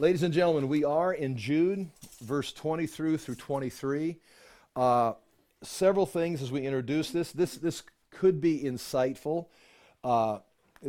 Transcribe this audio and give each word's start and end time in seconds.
Ladies 0.00 0.22
and 0.22 0.32
gentlemen, 0.32 0.68
we 0.68 0.82
are 0.82 1.12
in 1.12 1.36
Jude, 1.36 1.90
verse 2.22 2.54
20 2.54 2.86
through 2.86 3.18
through 3.18 3.34
23. 3.34 4.16
Uh, 4.74 5.12
several 5.62 6.06
things 6.06 6.40
as 6.40 6.50
we 6.50 6.62
introduce 6.62 7.10
this. 7.10 7.32
This 7.32 7.56
this 7.56 7.82
could 8.10 8.40
be 8.40 8.62
insightful. 8.62 9.48
Uh, 10.02 10.38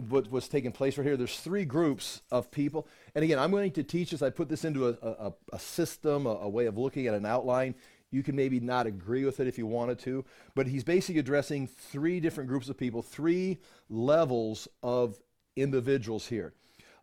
what, 0.07 0.31
what's 0.31 0.47
taking 0.47 0.71
place 0.71 0.97
right 0.97 1.05
here. 1.05 1.17
There's 1.17 1.37
three 1.37 1.65
groups 1.65 2.21
of 2.31 2.51
people, 2.51 2.87
and 3.13 3.25
again, 3.25 3.37
I'm 3.37 3.51
going 3.51 3.71
to 3.71 3.83
teach 3.83 4.11
this. 4.11 4.21
I 4.21 4.29
put 4.29 4.47
this 4.47 4.63
into 4.63 4.87
a, 4.87 4.91
a, 5.01 5.33
a 5.51 5.59
system, 5.59 6.25
a, 6.25 6.29
a 6.29 6.47
way 6.47 6.67
of 6.67 6.77
looking 6.77 7.07
at 7.07 7.13
an 7.13 7.25
outline. 7.25 7.75
You 8.11 8.23
can 8.23 8.37
maybe 8.37 8.61
not 8.61 8.87
agree 8.87 9.25
with 9.25 9.41
it 9.41 9.47
if 9.47 9.57
you 9.57 9.67
wanted 9.67 9.99
to, 9.99 10.23
but 10.55 10.67
he's 10.67 10.85
basically 10.85 11.19
addressing 11.19 11.67
three 11.67 12.21
different 12.21 12.47
groups 12.47 12.69
of 12.69 12.77
people, 12.77 13.01
three 13.01 13.57
levels 13.89 14.69
of 14.81 15.19
individuals 15.57 16.27
here. 16.27 16.53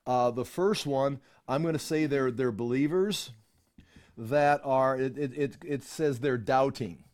Uh, 0.09 0.31
the 0.31 0.45
first 0.45 0.87
one, 0.87 1.21
I'm 1.47 1.61
going 1.61 1.75
to 1.75 1.79
say 1.79 2.07
they're, 2.07 2.31
they're 2.31 2.51
believers 2.51 3.31
that 4.17 4.63
are, 4.65 4.99
it, 4.99 5.19
it, 5.19 5.37
it, 5.37 5.57
it 5.63 5.83
says 5.85 6.19
they're 6.19 6.39
doubting. 6.39 7.05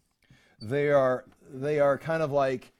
They 0.62 0.90
are, 0.90 1.24
they 1.52 1.80
are 1.80 1.98
kind 1.98 2.22
of 2.22 2.30
like, 2.30 2.70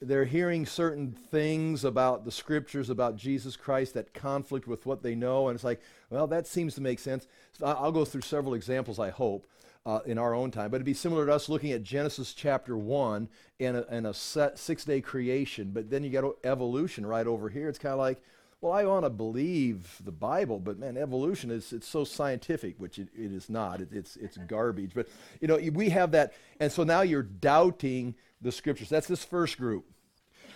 they're 0.00 0.24
hearing 0.24 0.66
certain 0.66 1.10
things 1.10 1.84
about 1.84 2.24
the 2.24 2.30
scriptures 2.30 2.90
about 2.90 3.16
Jesus 3.16 3.56
Christ 3.56 3.94
that 3.94 4.14
conflict 4.14 4.68
with 4.68 4.86
what 4.86 5.02
they 5.02 5.16
know, 5.16 5.48
and 5.48 5.56
it's 5.56 5.64
like, 5.64 5.80
well, 6.10 6.28
that 6.28 6.46
seems 6.46 6.76
to 6.76 6.80
make 6.80 7.00
sense. 7.00 7.26
So 7.58 7.66
I'll 7.66 7.90
go 7.90 8.04
through 8.04 8.20
several 8.20 8.54
examples, 8.54 9.00
I 9.00 9.10
hope, 9.10 9.48
uh, 9.84 9.98
in 10.06 10.16
our 10.16 10.32
own 10.32 10.52
time, 10.52 10.70
but 10.70 10.76
it'd 10.76 10.86
be 10.86 10.94
similar 10.94 11.26
to 11.26 11.32
us 11.32 11.48
looking 11.48 11.72
at 11.72 11.82
Genesis 11.82 12.34
chapter 12.34 12.76
1 12.78 13.28
and 13.58 13.78
a, 13.78 13.88
and 13.88 14.06
a 14.06 14.14
six 14.14 14.84
day 14.84 15.00
creation, 15.00 15.72
but 15.72 15.90
then 15.90 16.04
you 16.04 16.10
got 16.10 16.36
evolution 16.44 17.04
right 17.04 17.26
over 17.26 17.48
here. 17.48 17.68
It's 17.68 17.80
kind 17.80 17.92
of 17.92 17.98
like, 17.98 18.22
well, 18.60 18.72
I 18.72 18.84
want 18.84 19.04
to 19.04 19.10
believe 19.10 20.00
the 20.02 20.12
Bible, 20.12 20.58
but 20.58 20.78
man, 20.78 20.96
evolution 20.96 21.50
is 21.50 21.72
it's 21.72 21.86
so 21.86 22.04
scientific, 22.04 22.76
which 22.78 22.98
it, 22.98 23.08
it 23.14 23.32
is 23.32 23.50
not. 23.50 23.80
It, 23.80 23.88
it's 23.92 24.16
it's 24.16 24.36
garbage. 24.48 24.92
But 24.94 25.08
you 25.40 25.48
know, 25.48 25.58
we 25.72 25.90
have 25.90 26.12
that, 26.12 26.32
and 26.58 26.72
so 26.72 26.82
now 26.82 27.02
you're 27.02 27.22
doubting 27.22 28.14
the 28.40 28.52
scriptures. 28.52 28.88
That's 28.88 29.08
this 29.08 29.24
first 29.24 29.58
group. 29.58 29.84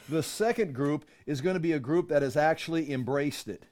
The 0.09 0.23
second 0.23 0.75
group 0.75 1.05
is 1.27 1.41
going 1.41 1.55
to 1.55 1.61
be 1.61 1.73
a 1.73 1.79
group 1.79 2.09
that 2.09 2.23
has 2.23 2.37
actually 2.37 2.91
embraced 2.93 3.49
it. 3.49 3.67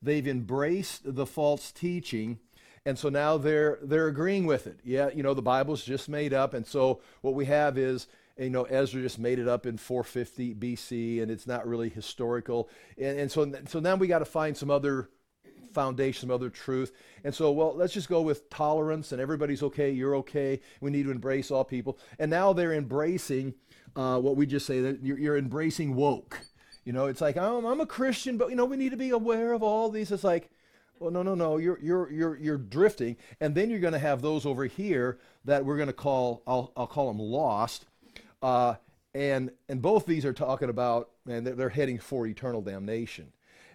They've 0.00 0.26
embraced 0.26 1.14
the 1.14 1.26
false 1.26 1.70
teaching, 1.70 2.38
and 2.86 2.98
so 2.98 3.08
now 3.08 3.36
they're 3.36 3.78
they're 3.82 4.08
agreeing 4.08 4.46
with 4.46 4.68
it. 4.68 4.78
Yeah, 4.84 5.10
you 5.12 5.24
know, 5.24 5.34
the 5.34 5.42
Bible's 5.42 5.84
just 5.84 6.08
made 6.08 6.32
up, 6.32 6.54
and 6.54 6.66
so 6.66 7.00
what 7.20 7.34
we 7.34 7.46
have 7.46 7.76
is 7.76 8.06
you 8.38 8.50
know, 8.50 8.64
Ezra 8.64 9.02
just 9.02 9.18
made 9.18 9.38
it 9.38 9.48
up 9.48 9.66
in 9.66 9.76
450 9.76 10.54
BC, 10.54 11.22
and 11.22 11.30
it's 11.30 11.46
not 11.46 11.66
really 11.66 11.88
historical. 11.88 12.68
And, 12.98 13.20
and 13.20 13.30
so, 13.30 13.52
so 13.68 13.80
now 13.80 13.96
we 13.96 14.06
got 14.06 14.20
to 14.20 14.24
find 14.24 14.56
some 14.56 14.70
other 14.70 15.10
foundation, 15.72 16.28
some 16.28 16.30
other 16.30 16.50
truth. 16.50 16.92
And 17.24 17.34
so, 17.34 17.50
well, 17.50 17.74
let's 17.74 17.92
just 17.92 18.08
go 18.08 18.22
with 18.22 18.48
tolerance, 18.50 19.12
and 19.12 19.20
everybody's 19.20 19.62
okay, 19.62 19.90
you're 19.90 20.16
okay. 20.16 20.60
We 20.80 20.90
need 20.90 21.04
to 21.04 21.10
embrace 21.10 21.50
all 21.50 21.64
people. 21.64 21.98
And 22.18 22.30
now 22.30 22.52
they're 22.52 22.74
embracing 22.74 23.54
uh, 23.96 24.18
what 24.20 24.36
we 24.36 24.46
just 24.46 24.66
say 24.66 24.80
that 24.80 25.02
you're, 25.02 25.18
you're, 25.18 25.36
embracing 25.36 25.94
woke. 25.94 26.40
You 26.84 26.92
know, 26.92 27.06
it's 27.06 27.20
like 27.20 27.36
oh, 27.36 27.66
I'm 27.66 27.80
a 27.80 27.86
Christian, 27.86 28.38
but 28.38 28.50
you 28.50 28.56
know, 28.56 28.64
we 28.64 28.76
need 28.76 28.90
to 28.90 28.96
be 28.96 29.10
aware 29.10 29.52
of 29.52 29.62
all 29.62 29.90
these. 29.90 30.10
It's 30.10 30.24
like, 30.24 30.50
well, 30.98 31.10
no, 31.10 31.22
no, 31.22 31.34
no. 31.34 31.58
You're 31.58 31.78
you're 31.80 32.10
you're 32.10 32.36
you're 32.36 32.58
drifting, 32.58 33.16
and 33.40 33.54
then 33.54 33.70
you're 33.70 33.78
going 33.80 33.92
to 33.92 33.98
have 33.98 34.22
those 34.22 34.46
over 34.46 34.64
here 34.64 35.18
that 35.44 35.64
we're 35.64 35.76
going 35.76 35.88
to 35.88 35.92
call 35.92 36.42
I'll 36.46 36.72
I'll 36.76 36.86
call 36.86 37.08
them 37.08 37.20
lost 37.20 37.84
uh, 38.42 38.74
and, 39.14 39.50
and 39.68 39.80
both 39.80 40.06
these 40.06 40.24
are 40.24 40.32
talking 40.32 40.68
about, 40.68 41.10
and 41.28 41.46
they're, 41.46 41.54
they're 41.54 41.68
heading 41.68 41.98
for 41.98 42.26
eternal 42.26 42.62
damnation. 42.62 43.32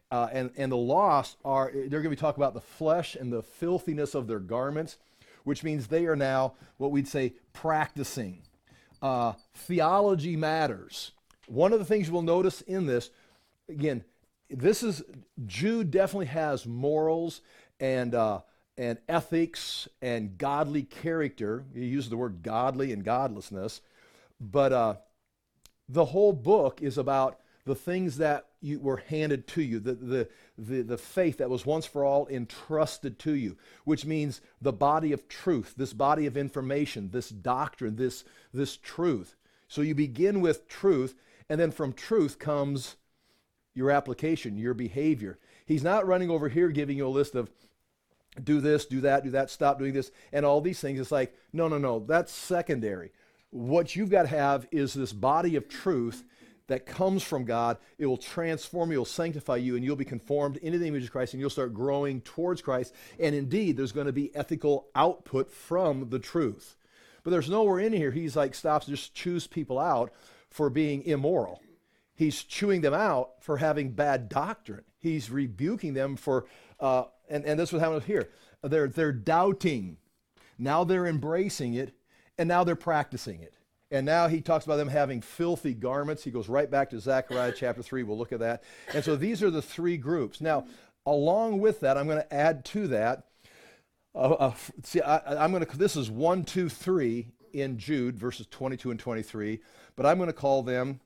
Uh, 0.10 0.28
and, 0.32 0.52
and 0.58 0.72
the 0.72 0.78
lost 0.78 1.38
are, 1.44 1.72
they're 1.74 2.02
going 2.02 2.04
to 2.04 2.10
be 2.10 2.16
talking 2.16 2.42
about 2.42 2.54
the 2.54 2.62
flesh 2.62 3.16
and 3.16 3.32
the 3.32 3.44
filthiness 3.44 4.16
of 4.16 4.28
their 4.28 4.40
garments, 4.40 4.98
which 5.44 5.64
means 5.64 5.88
they 5.88 6.06
are 6.06 6.16
now 6.16 6.54
what 6.78 6.92
we'd 6.92 7.08
say 7.08 7.34
practicing. 7.54 8.42
Uh, 9.02 9.34
theology 9.54 10.36
matters. 10.36 11.12
One 11.48 11.74
of 11.74 11.80
the 11.80 11.86
things 11.86 12.10
you'll 12.10 12.22
notice 12.22 12.62
in 12.62 12.86
this, 12.86 13.10
again, 13.70 14.04
this 14.50 14.82
is, 14.82 15.04
Jude 15.46 15.92
definitely 15.92 16.28
has 16.28 16.66
morals 16.66 17.42
and, 17.80 18.16
uh, 18.16 18.40
and 18.78 18.98
ethics 19.10 19.88
and 20.02 20.38
godly 20.38 20.84
character. 20.84 21.66
He 21.74 21.86
uses 21.86 22.10
the 22.10 22.18
word 22.18 22.44
godly 22.44 22.92
and 22.94 23.04
godlessness. 23.04 23.82
But 24.40 24.74
uh, 24.74 24.96
the 25.90 26.06
whole 26.06 26.34
book 26.34 26.82
is 26.82 26.98
about 26.98 27.40
the 27.66 27.76
things 27.76 28.18
that 28.18 28.48
you 28.62 28.80
were 28.80 28.98
handed 28.98 29.48
to 29.48 29.62
you, 29.62 29.80
the, 29.80 29.94
the, 29.94 30.30
the, 30.58 30.82
the 30.82 30.98
faith 30.98 31.38
that 31.38 31.50
was 31.50 31.66
once 31.66 31.86
for 31.86 32.04
all 32.04 32.28
entrusted 32.28 33.20
to 33.20 33.34
you, 33.34 33.58
which 33.84 34.06
means 34.06 34.42
the 34.62 34.74
body 34.74 35.12
of 35.12 35.28
truth, 35.28 35.74
this 35.78 35.94
body 35.94 36.26
of 36.26 36.38
information, 36.38 37.12
this 37.12 37.30
doctrine, 37.30 37.98
this, 37.98 38.24
this 38.54 38.78
truth. 38.78 39.36
So 39.68 39.82
you 39.82 39.94
begin 39.94 40.40
with 40.42 40.68
truth, 40.68 41.16
and 41.50 41.60
then 41.60 41.72
from 41.72 41.94
truth 41.94 42.40
comes 42.40 42.96
your 43.74 43.92
application, 43.92 44.58
your 44.58 44.74
behavior. 44.74 45.38
He's 45.66 45.84
not 45.84 46.08
running 46.08 46.32
over 46.32 46.50
here 46.50 46.70
giving 46.70 46.98
you 46.98 47.06
a 47.06 47.10
list 47.10 47.36
of 47.36 47.50
do 48.42 48.62
this, 48.62 48.86
do 48.86 49.02
that, 49.02 49.24
do 49.24 49.32
that, 49.32 49.50
stop 49.50 49.78
doing 49.78 49.94
this, 49.94 50.12
and 50.32 50.46
all 50.46 50.62
these 50.62 50.80
things. 50.80 51.00
It's 51.00 51.12
like, 51.12 51.36
no, 51.52 51.68
no, 51.68 51.78
no, 51.78 52.00
that's 52.00 52.32
secondary. 52.32 53.12
What 53.50 53.96
you've 53.96 54.10
got 54.10 54.24
to 54.24 54.28
have 54.30 54.68
is 54.72 54.94
this 54.94 55.14
body 55.14 55.56
of 55.56 55.70
truth 55.70 56.24
that 56.68 56.86
comes 56.86 57.24
from 57.24 57.46
God. 57.46 57.78
It 57.98 58.06
will 58.06 58.18
transform 58.18 58.92
you, 58.92 58.96
it 58.96 59.00
will 59.00 59.06
sanctify 59.06 59.58
you, 59.58 59.76
and 59.76 59.84
you'll 59.84 59.96
be 59.96 60.06
conformed 60.06 60.58
into 60.58 60.78
the 60.78 60.88
image 60.88 61.06
of 61.06 61.12
Christ, 61.12 61.34
and 61.34 61.40
you'll 61.40 61.50
start 61.50 61.74
growing 61.74 62.22
towards 62.22 62.62
Christ. 62.62 62.94
And 63.20 63.34
indeed, 63.34 63.78
there's 63.78 63.94
going 63.94 64.08
to 64.08 64.14
be 64.14 64.36
ethical 64.36 64.88
output 64.96 65.52
from 65.52 66.10
the 66.10 66.20
truth. 66.20 66.76
But 67.24 67.32
there's 67.32 67.50
nowhere 67.50 67.80
in 67.80 67.94
here 67.94 68.12
he's 68.12 68.36
like 68.36 68.56
stops 68.56 68.86
just 68.86 69.14
chews 69.14 69.48
people 69.48 69.80
out 69.80 70.14
for 70.50 70.70
being 70.70 71.04
immoral. 71.04 71.62
He's 72.16 72.44
chewing 72.44 72.82
them 72.82 72.94
out 72.94 73.44
for 73.44 73.58
having 73.58 73.92
bad 73.92 74.30
doctrine. 74.30 74.84
He's 74.98 75.30
rebuking 75.30 75.94
them 75.94 76.16
for, 76.16 76.46
uh, 76.80 77.04
and, 77.30 77.46
and 77.46 77.60
this 77.60 77.72
was 77.72 77.82
happening 77.82 78.02
here. 78.02 78.30
They're, 78.64 78.88
they're 78.88 79.12
doubting. 79.12 79.98
Now 80.58 80.84
they're 80.84 81.06
embracing 81.06 81.76
it 81.76 81.97
and 82.38 82.48
now 82.48 82.64
they're 82.64 82.76
practicing 82.76 83.42
it. 83.42 83.54
And 83.90 84.06
now 84.06 84.28
he 84.28 84.42
talks 84.42 84.66
about 84.66 84.78
them 84.78 84.90
having 84.90 85.22
filthy 85.22 85.74
garments. 85.74 86.24
He 86.24 86.32
goes 86.32 86.50
right 86.50 86.70
back 86.70 86.90
to 86.90 87.00
Zechariah 87.00 87.54
chapter 87.58 87.82
3. 87.82 88.04
We'll 88.04 88.18
look 88.18 88.34
at 88.34 88.40
that. 88.40 88.64
And 88.94 89.04
so 89.04 89.16
these 89.16 89.42
are 89.42 89.50
the 89.50 89.62
three 89.62 89.98
groups. 89.98 90.42
Now, 90.42 90.66
along 91.06 91.60
with 91.60 91.80
that, 91.82 91.98
I'm 91.98 92.06
going 92.06 92.22
to 92.22 92.34
add 92.34 92.66
to 92.66 92.88
that. 92.90 93.24
Uh, 94.14 94.32
uh, 94.34 94.54
see, 94.84 95.00
I, 95.02 95.46
am 95.46 95.52
going 95.52 95.66
to, 95.66 95.78
this 95.78 95.96
is 95.96 96.12
1, 96.12 96.44
2, 96.44 96.70
3 96.70 97.28
in 97.54 97.78
Jude, 97.78 98.18
verses 98.18 98.48
22 98.48 98.92
and 98.92 99.00
23. 99.00 99.60
But 99.96 100.06
I'm 100.06 100.18
going 100.18 100.28
to 100.28 100.34
call 100.34 100.64
them, 100.64 101.00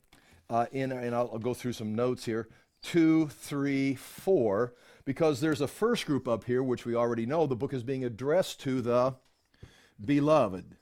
uh, 0.49 0.65
in, 0.71 0.91
and 0.91 1.13
I'll, 1.13 1.29
I'll 1.33 1.39
go 1.39 1.53
through 1.53 1.73
some 1.73 1.93
notes 1.93 2.25
here, 2.25 2.47
2, 2.83 3.27
3, 3.27 3.95
4, 3.95 4.73
because 5.05 5.39
there's 5.39 5.61
a 5.61 5.67
first 5.67 6.07
group 6.07 6.27
up 6.27 6.45
here, 6.45 6.63
which 6.63 6.85
we 6.85 6.95
already 6.95 7.27
know. 7.27 7.45
The 7.45 7.55
book 7.55 7.73
is 7.73 7.83
being 7.83 8.03
addressed 8.03 8.59
to 8.61 8.81
the 8.81 9.15
beloved. 10.03 10.77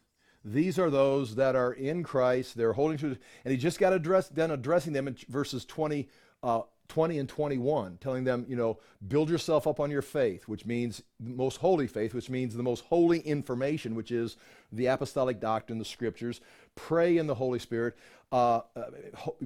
These 0.53 0.79
are 0.79 0.89
those 0.89 1.35
that 1.35 1.55
are 1.55 1.73
in 1.73 2.01
Christ. 2.01 2.57
They're 2.57 2.73
holding 2.73 2.97
to, 2.99 3.17
and 3.45 3.51
he 3.51 3.57
just 3.57 3.77
got 3.77 3.93
addressed, 3.93 4.33
done 4.33 4.49
addressing 4.49 4.93
them 4.93 5.07
in 5.07 5.15
verses 5.27 5.63
20, 5.63 6.09
uh, 6.41 6.61
20 6.87 7.19
and 7.19 7.29
21, 7.29 7.99
telling 8.01 8.23
them, 8.23 8.45
you 8.49 8.55
know, 8.55 8.79
build 9.07 9.29
yourself 9.29 9.67
up 9.67 9.79
on 9.79 9.91
your 9.91 10.01
faith, 10.01 10.47
which 10.47 10.65
means 10.65 11.03
most 11.19 11.57
holy 11.57 11.85
faith, 11.85 12.15
which 12.15 12.31
means 12.31 12.55
the 12.55 12.63
most 12.63 12.85
holy 12.85 13.19
information, 13.19 13.93
which 13.93 14.11
is 14.11 14.37
the 14.71 14.87
apostolic 14.87 15.39
doctrine, 15.39 15.77
the 15.77 15.85
scriptures. 15.85 16.41
Pray 16.73 17.17
in 17.17 17.27
the 17.27 17.35
Holy 17.35 17.59
Spirit. 17.59 17.95
Uh, 18.31 18.61
uh, 18.75 18.85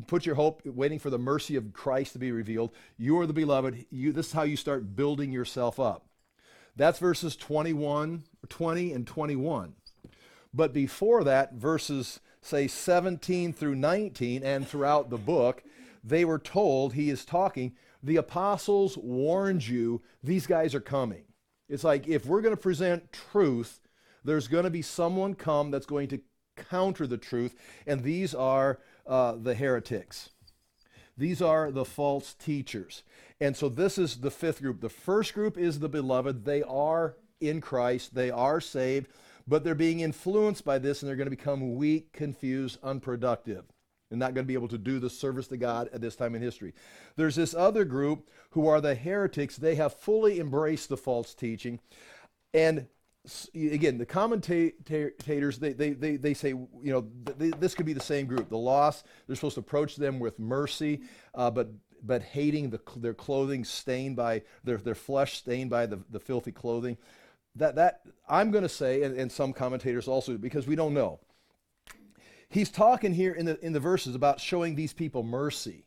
put 0.07 0.25
your 0.25 0.35
hope, 0.35 0.61
waiting 0.65 0.99
for 0.99 1.09
the 1.09 1.17
mercy 1.17 1.57
of 1.57 1.73
Christ 1.73 2.13
to 2.13 2.19
be 2.19 2.31
revealed. 2.31 2.71
You 2.97 3.19
are 3.19 3.27
the 3.27 3.33
beloved. 3.33 3.85
You, 3.91 4.13
this 4.13 4.27
is 4.27 4.33
how 4.33 4.43
you 4.43 4.55
start 4.55 4.95
building 4.95 5.33
yourself 5.33 5.81
up. 5.81 6.05
That's 6.77 6.97
verses 6.97 7.35
21, 7.35 8.23
20 8.47 8.93
and 8.93 9.05
21. 9.05 9.73
But 10.53 10.73
before 10.73 11.23
that, 11.23 11.53
verses, 11.53 12.19
say, 12.41 12.67
17 12.67 13.53
through 13.53 13.75
19, 13.75 14.43
and 14.43 14.67
throughout 14.67 15.09
the 15.09 15.17
book, 15.17 15.63
they 16.03 16.25
were 16.25 16.39
told, 16.39 16.93
he 16.93 17.09
is 17.09 17.25
talking, 17.25 17.73
the 18.01 18.17
apostles 18.17 18.97
warned 18.97 19.65
you, 19.65 20.01
these 20.21 20.45
guys 20.45 20.75
are 20.75 20.81
coming. 20.81 21.23
It's 21.69 21.83
like 21.83 22.07
if 22.07 22.25
we're 22.25 22.41
going 22.41 22.55
to 22.55 22.61
present 22.61 23.13
truth, 23.13 23.79
there's 24.23 24.47
going 24.47 24.65
to 24.65 24.69
be 24.69 24.81
someone 24.81 25.33
come 25.33 25.71
that's 25.71 25.85
going 25.85 26.09
to 26.09 26.21
counter 26.69 27.07
the 27.07 27.17
truth, 27.17 27.55
and 27.87 28.03
these 28.03 28.35
are 28.35 28.79
uh, 29.07 29.35
the 29.41 29.55
heretics. 29.55 30.29
These 31.17 31.41
are 31.41 31.71
the 31.71 31.85
false 31.85 32.33
teachers. 32.33 33.03
And 33.39 33.55
so 33.55 33.69
this 33.69 33.97
is 33.97 34.17
the 34.17 34.31
fifth 34.31 34.61
group. 34.61 34.81
The 34.81 34.89
first 34.89 35.33
group 35.33 35.57
is 35.57 35.79
the 35.79 35.89
beloved. 35.89 36.45
They 36.45 36.63
are 36.63 37.15
in 37.39 37.59
Christ, 37.59 38.15
they 38.15 38.31
are 38.31 38.61
saved 38.61 39.09
but 39.47 39.63
they're 39.63 39.75
being 39.75 39.99
influenced 39.99 40.63
by 40.63 40.79
this 40.79 41.01
and 41.01 41.09
they're 41.09 41.15
going 41.15 41.29
to 41.29 41.35
become 41.35 41.75
weak, 41.75 42.13
confused, 42.13 42.77
unproductive. 42.83 43.65
and 44.13 44.19
not 44.19 44.33
going 44.33 44.45
to 44.45 44.47
be 44.47 44.53
able 44.53 44.67
to 44.69 44.77
do 44.77 44.99
the 44.99 45.09
service 45.09 45.47
to 45.47 45.57
God 45.57 45.89
at 45.91 45.99
this 45.99 46.15
time 46.15 46.35
in 46.35 46.41
history. 46.41 46.73
There's 47.15 47.35
this 47.35 47.53
other 47.53 47.83
group 47.83 48.29
who 48.51 48.67
are 48.67 48.79
the 48.79 48.95
heretics. 48.95 49.57
They 49.57 49.75
have 49.75 49.93
fully 49.93 50.39
embraced 50.39 50.89
the 50.89 50.97
false 50.97 51.33
teaching. 51.33 51.79
And 52.53 52.87
again, 53.55 53.97
the 53.97 54.05
commentators, 54.05 55.57
they, 55.57 55.73
they, 55.73 55.89
they, 55.91 56.15
they 56.17 56.33
say, 56.35 56.49
you 56.49 56.69
know, 56.83 57.07
th- 57.39 57.55
this 57.59 57.73
could 57.73 57.87
be 57.87 57.93
the 57.93 57.99
same 57.99 58.27
group. 58.27 58.49
The 58.49 58.57
lost, 58.57 59.05
they're 59.25 59.35
supposed 59.35 59.55
to 59.55 59.61
approach 59.61 59.95
them 59.95 60.19
with 60.19 60.37
mercy, 60.37 61.01
uh, 61.33 61.49
but, 61.49 61.69
but 62.03 62.21
hating 62.21 62.69
the, 62.69 62.81
their 62.97 63.15
clothing 63.15 63.65
stained 63.65 64.15
by, 64.15 64.43
their, 64.63 64.77
their 64.77 64.93
flesh 64.93 65.37
stained 65.37 65.71
by 65.71 65.87
the, 65.87 65.99
the 66.11 66.19
filthy 66.19 66.51
clothing. 66.51 66.97
That, 67.55 67.75
that 67.75 68.01
I'm 68.27 68.51
going 68.51 68.63
to 68.63 68.69
say, 68.69 69.03
and, 69.03 69.15
and 69.17 69.31
some 69.31 69.53
commentators 69.53 70.07
also, 70.07 70.37
because 70.37 70.65
we 70.65 70.75
don't 70.75 70.93
know. 70.93 71.19
He's 72.49 72.69
talking 72.69 73.13
here 73.13 73.33
in 73.33 73.45
the, 73.45 73.63
in 73.65 73.73
the 73.73 73.79
verses 73.79 74.15
about 74.15 74.39
showing 74.39 74.75
these 74.75 74.93
people 74.93 75.23
mercy. 75.23 75.85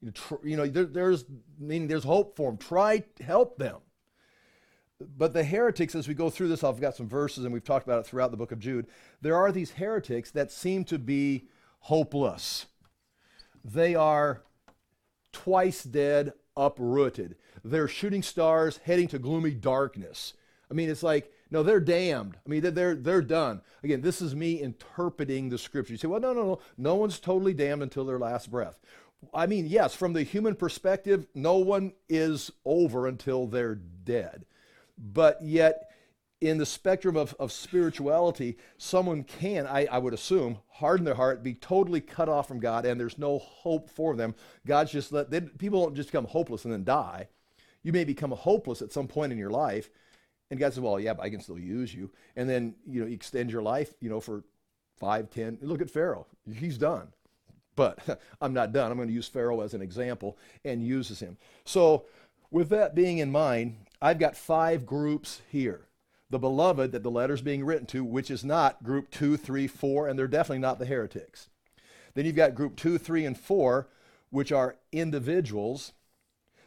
You 0.00 0.06
know, 0.06 0.12
tr- 0.12 0.46
you 0.46 0.56
know 0.56 0.66
there, 0.66 0.84
there's, 0.84 1.24
meaning 1.58 1.88
there's 1.88 2.04
hope 2.04 2.36
for 2.36 2.50
them. 2.50 2.58
Try 2.58 3.04
help 3.20 3.56
them. 3.58 3.78
But 5.16 5.32
the 5.32 5.44
heretics, 5.44 5.94
as 5.94 6.06
we 6.08 6.14
go 6.14 6.30
through 6.30 6.48
this, 6.48 6.62
I've 6.62 6.80
got 6.80 6.96
some 6.96 7.08
verses 7.08 7.44
and 7.44 7.52
we've 7.52 7.64
talked 7.64 7.86
about 7.86 8.00
it 8.00 8.06
throughout 8.06 8.30
the 8.30 8.36
book 8.36 8.52
of 8.52 8.58
Jude. 8.58 8.86
There 9.20 9.36
are 9.36 9.52
these 9.52 9.72
heretics 9.72 10.30
that 10.32 10.52
seem 10.52 10.84
to 10.84 10.98
be 10.98 11.48
hopeless. 11.80 12.66
They 13.64 13.94
are 13.94 14.42
twice 15.32 15.82
dead, 15.82 16.32
uprooted. 16.56 17.36
They're 17.64 17.88
shooting 17.88 18.22
stars 18.22 18.80
heading 18.84 19.08
to 19.08 19.18
gloomy 19.18 19.52
darkness. 19.52 20.34
I 20.72 20.74
mean, 20.74 20.88
it's 20.88 21.02
like, 21.02 21.30
no, 21.50 21.62
they're 21.62 21.80
damned. 21.80 22.34
I 22.46 22.48
mean, 22.48 22.62
they're, 22.74 22.94
they're 22.94 23.20
done. 23.20 23.60
Again, 23.84 24.00
this 24.00 24.22
is 24.22 24.34
me 24.34 24.58
interpreting 24.58 25.50
the 25.50 25.58
scripture. 25.58 25.92
You 25.92 25.98
say, 25.98 26.08
well, 26.08 26.18
no, 26.18 26.32
no, 26.32 26.44
no. 26.44 26.60
No 26.78 26.94
one's 26.94 27.20
totally 27.20 27.52
damned 27.52 27.82
until 27.82 28.06
their 28.06 28.18
last 28.18 28.50
breath. 28.50 28.80
I 29.34 29.46
mean, 29.46 29.66
yes, 29.66 29.94
from 29.94 30.14
the 30.14 30.22
human 30.22 30.54
perspective, 30.54 31.26
no 31.34 31.56
one 31.56 31.92
is 32.08 32.50
over 32.64 33.06
until 33.06 33.46
they're 33.46 33.74
dead. 33.74 34.46
But 34.96 35.42
yet, 35.42 35.90
in 36.40 36.56
the 36.56 36.64
spectrum 36.64 37.18
of, 37.18 37.36
of 37.38 37.52
spirituality, 37.52 38.56
someone 38.78 39.22
can, 39.22 39.66
I, 39.66 39.86
I 39.92 39.98
would 39.98 40.14
assume, 40.14 40.56
harden 40.68 41.04
their 41.04 41.14
heart, 41.16 41.42
be 41.42 41.52
totally 41.52 42.00
cut 42.00 42.30
off 42.30 42.48
from 42.48 42.60
God, 42.60 42.86
and 42.86 42.98
there's 42.98 43.18
no 43.18 43.38
hope 43.38 43.90
for 43.90 44.16
them. 44.16 44.34
God's 44.66 44.90
just 44.90 45.12
let, 45.12 45.30
they, 45.30 45.42
people 45.42 45.84
don't 45.84 45.94
just 45.94 46.08
become 46.08 46.26
hopeless 46.26 46.64
and 46.64 46.72
then 46.72 46.82
die. 46.82 47.28
You 47.82 47.92
may 47.92 48.04
become 48.04 48.30
hopeless 48.30 48.80
at 48.80 48.90
some 48.90 49.06
point 49.06 49.32
in 49.32 49.38
your 49.38 49.50
life, 49.50 49.90
and 50.52 50.60
God 50.60 50.74
says, 50.74 50.80
well, 50.80 51.00
yeah, 51.00 51.14
but 51.14 51.22
I 51.22 51.30
can 51.30 51.40
still 51.40 51.58
use 51.58 51.94
you. 51.94 52.10
And 52.36 52.46
then, 52.46 52.74
you 52.86 53.00
know, 53.00 53.10
extend 53.10 53.50
your 53.50 53.62
life, 53.62 53.94
you 54.02 54.10
know, 54.10 54.20
for 54.20 54.44
five, 55.00 55.30
ten. 55.30 55.56
Look 55.62 55.80
at 55.80 55.88
Pharaoh. 55.88 56.26
He's 56.54 56.76
done. 56.76 57.08
But 57.74 58.20
I'm 58.42 58.52
not 58.52 58.70
done. 58.70 58.90
I'm 58.90 58.98
going 58.98 59.08
to 59.08 59.14
use 59.14 59.26
Pharaoh 59.26 59.62
as 59.62 59.72
an 59.72 59.80
example 59.80 60.36
and 60.62 60.86
uses 60.86 61.20
him. 61.20 61.38
So, 61.64 62.04
with 62.50 62.68
that 62.68 62.94
being 62.94 63.16
in 63.16 63.32
mind, 63.32 63.78
I've 64.02 64.18
got 64.18 64.36
five 64.36 64.84
groups 64.84 65.40
here. 65.50 65.86
The 66.28 66.38
beloved 66.38 66.92
that 66.92 67.02
the 67.02 67.10
letter's 67.10 67.40
being 67.40 67.64
written 67.64 67.86
to, 67.86 68.04
which 68.04 68.30
is 68.30 68.44
not 68.44 68.84
group 68.84 69.10
two, 69.10 69.38
three, 69.38 69.66
four, 69.66 70.06
and 70.06 70.18
they're 70.18 70.28
definitely 70.28 70.58
not 70.58 70.78
the 70.78 70.84
heretics. 70.84 71.48
Then 72.12 72.26
you've 72.26 72.36
got 72.36 72.54
group 72.54 72.76
two, 72.76 72.98
three, 72.98 73.24
and 73.24 73.38
four, 73.38 73.88
which 74.28 74.52
are 74.52 74.76
individuals 74.92 75.94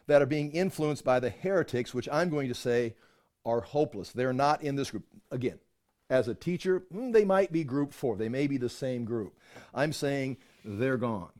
that 0.08 0.20
are 0.20 0.26
being 0.26 0.50
influenced 0.50 1.04
by 1.04 1.20
the 1.20 1.30
heretics, 1.30 1.94
which 1.94 2.08
I'm 2.10 2.30
going 2.30 2.48
to 2.48 2.54
say 2.54 2.96
are 3.46 3.62
hopeless. 3.62 4.10
They're 4.10 4.34
not 4.34 4.62
in 4.62 4.76
this 4.76 4.90
group. 4.90 5.04
Again, 5.30 5.58
as 6.10 6.28
a 6.28 6.34
teacher, 6.34 6.82
hmm, 6.92 7.12
they 7.12 7.24
might 7.24 7.52
be 7.52 7.64
group 7.64 7.94
four. 7.94 8.16
They 8.16 8.28
may 8.28 8.46
be 8.46 8.58
the 8.58 8.68
same 8.68 9.04
group. 9.04 9.38
I'm 9.72 9.92
saying 9.92 10.36
they're 10.64 10.98
gone. 10.98 11.30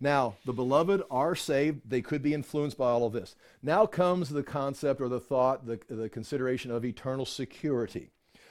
Now, 0.00 0.34
the 0.44 0.52
beloved 0.52 1.02
are 1.12 1.36
saved. 1.36 1.82
They 1.88 2.02
could 2.02 2.22
be 2.22 2.34
influenced 2.34 2.76
by 2.76 2.90
all 2.90 3.06
of 3.06 3.12
this. 3.12 3.36
Now 3.62 3.86
comes 3.86 4.30
the 4.30 4.42
concept 4.42 5.00
or 5.00 5.08
the 5.08 5.20
thought, 5.20 5.64
the, 5.64 5.78
the 5.88 6.08
consideration 6.08 6.72
of 6.72 6.84
eternal 6.84 7.24
security. 7.24 8.10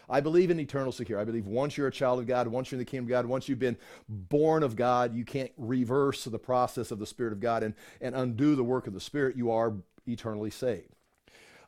I 0.10 0.22
believe 0.22 0.50
in 0.50 0.60
eternal 0.60 0.92
security. 0.92 1.22
I 1.22 1.26
believe 1.26 1.48
once 1.48 1.78
you're 1.78 1.88
a 1.88 1.92
child 1.92 2.20
of 2.20 2.28
God, 2.28 2.48
once 2.48 2.72
you're 2.72 2.78
in 2.78 2.86
the 2.86 2.90
kingdom 2.90 3.06
of 3.06 3.10
God, 3.10 3.26
once 3.26 3.50
you've 3.50 3.60
been 3.60 3.78
born 4.08 4.64
of 4.64 4.76
God, 4.76 5.14
you 5.14 5.26
can't 5.26 5.52
reverse 5.58 6.24
the 6.24 6.40
process 6.40 6.92
of 6.92 7.00
the 7.00 7.06
Spirit 7.06 7.34
of 7.34 7.40
God 7.40 7.64
and, 7.64 7.74
and 8.00 8.16
undo 8.16 8.56
the 8.56 8.64
work 8.64 8.88
of 8.88 8.94
the 8.94 9.00
Spirit. 9.00 9.36
You 9.36 9.52
are 9.52 9.74
eternally 10.08 10.50
saved. 10.52 10.96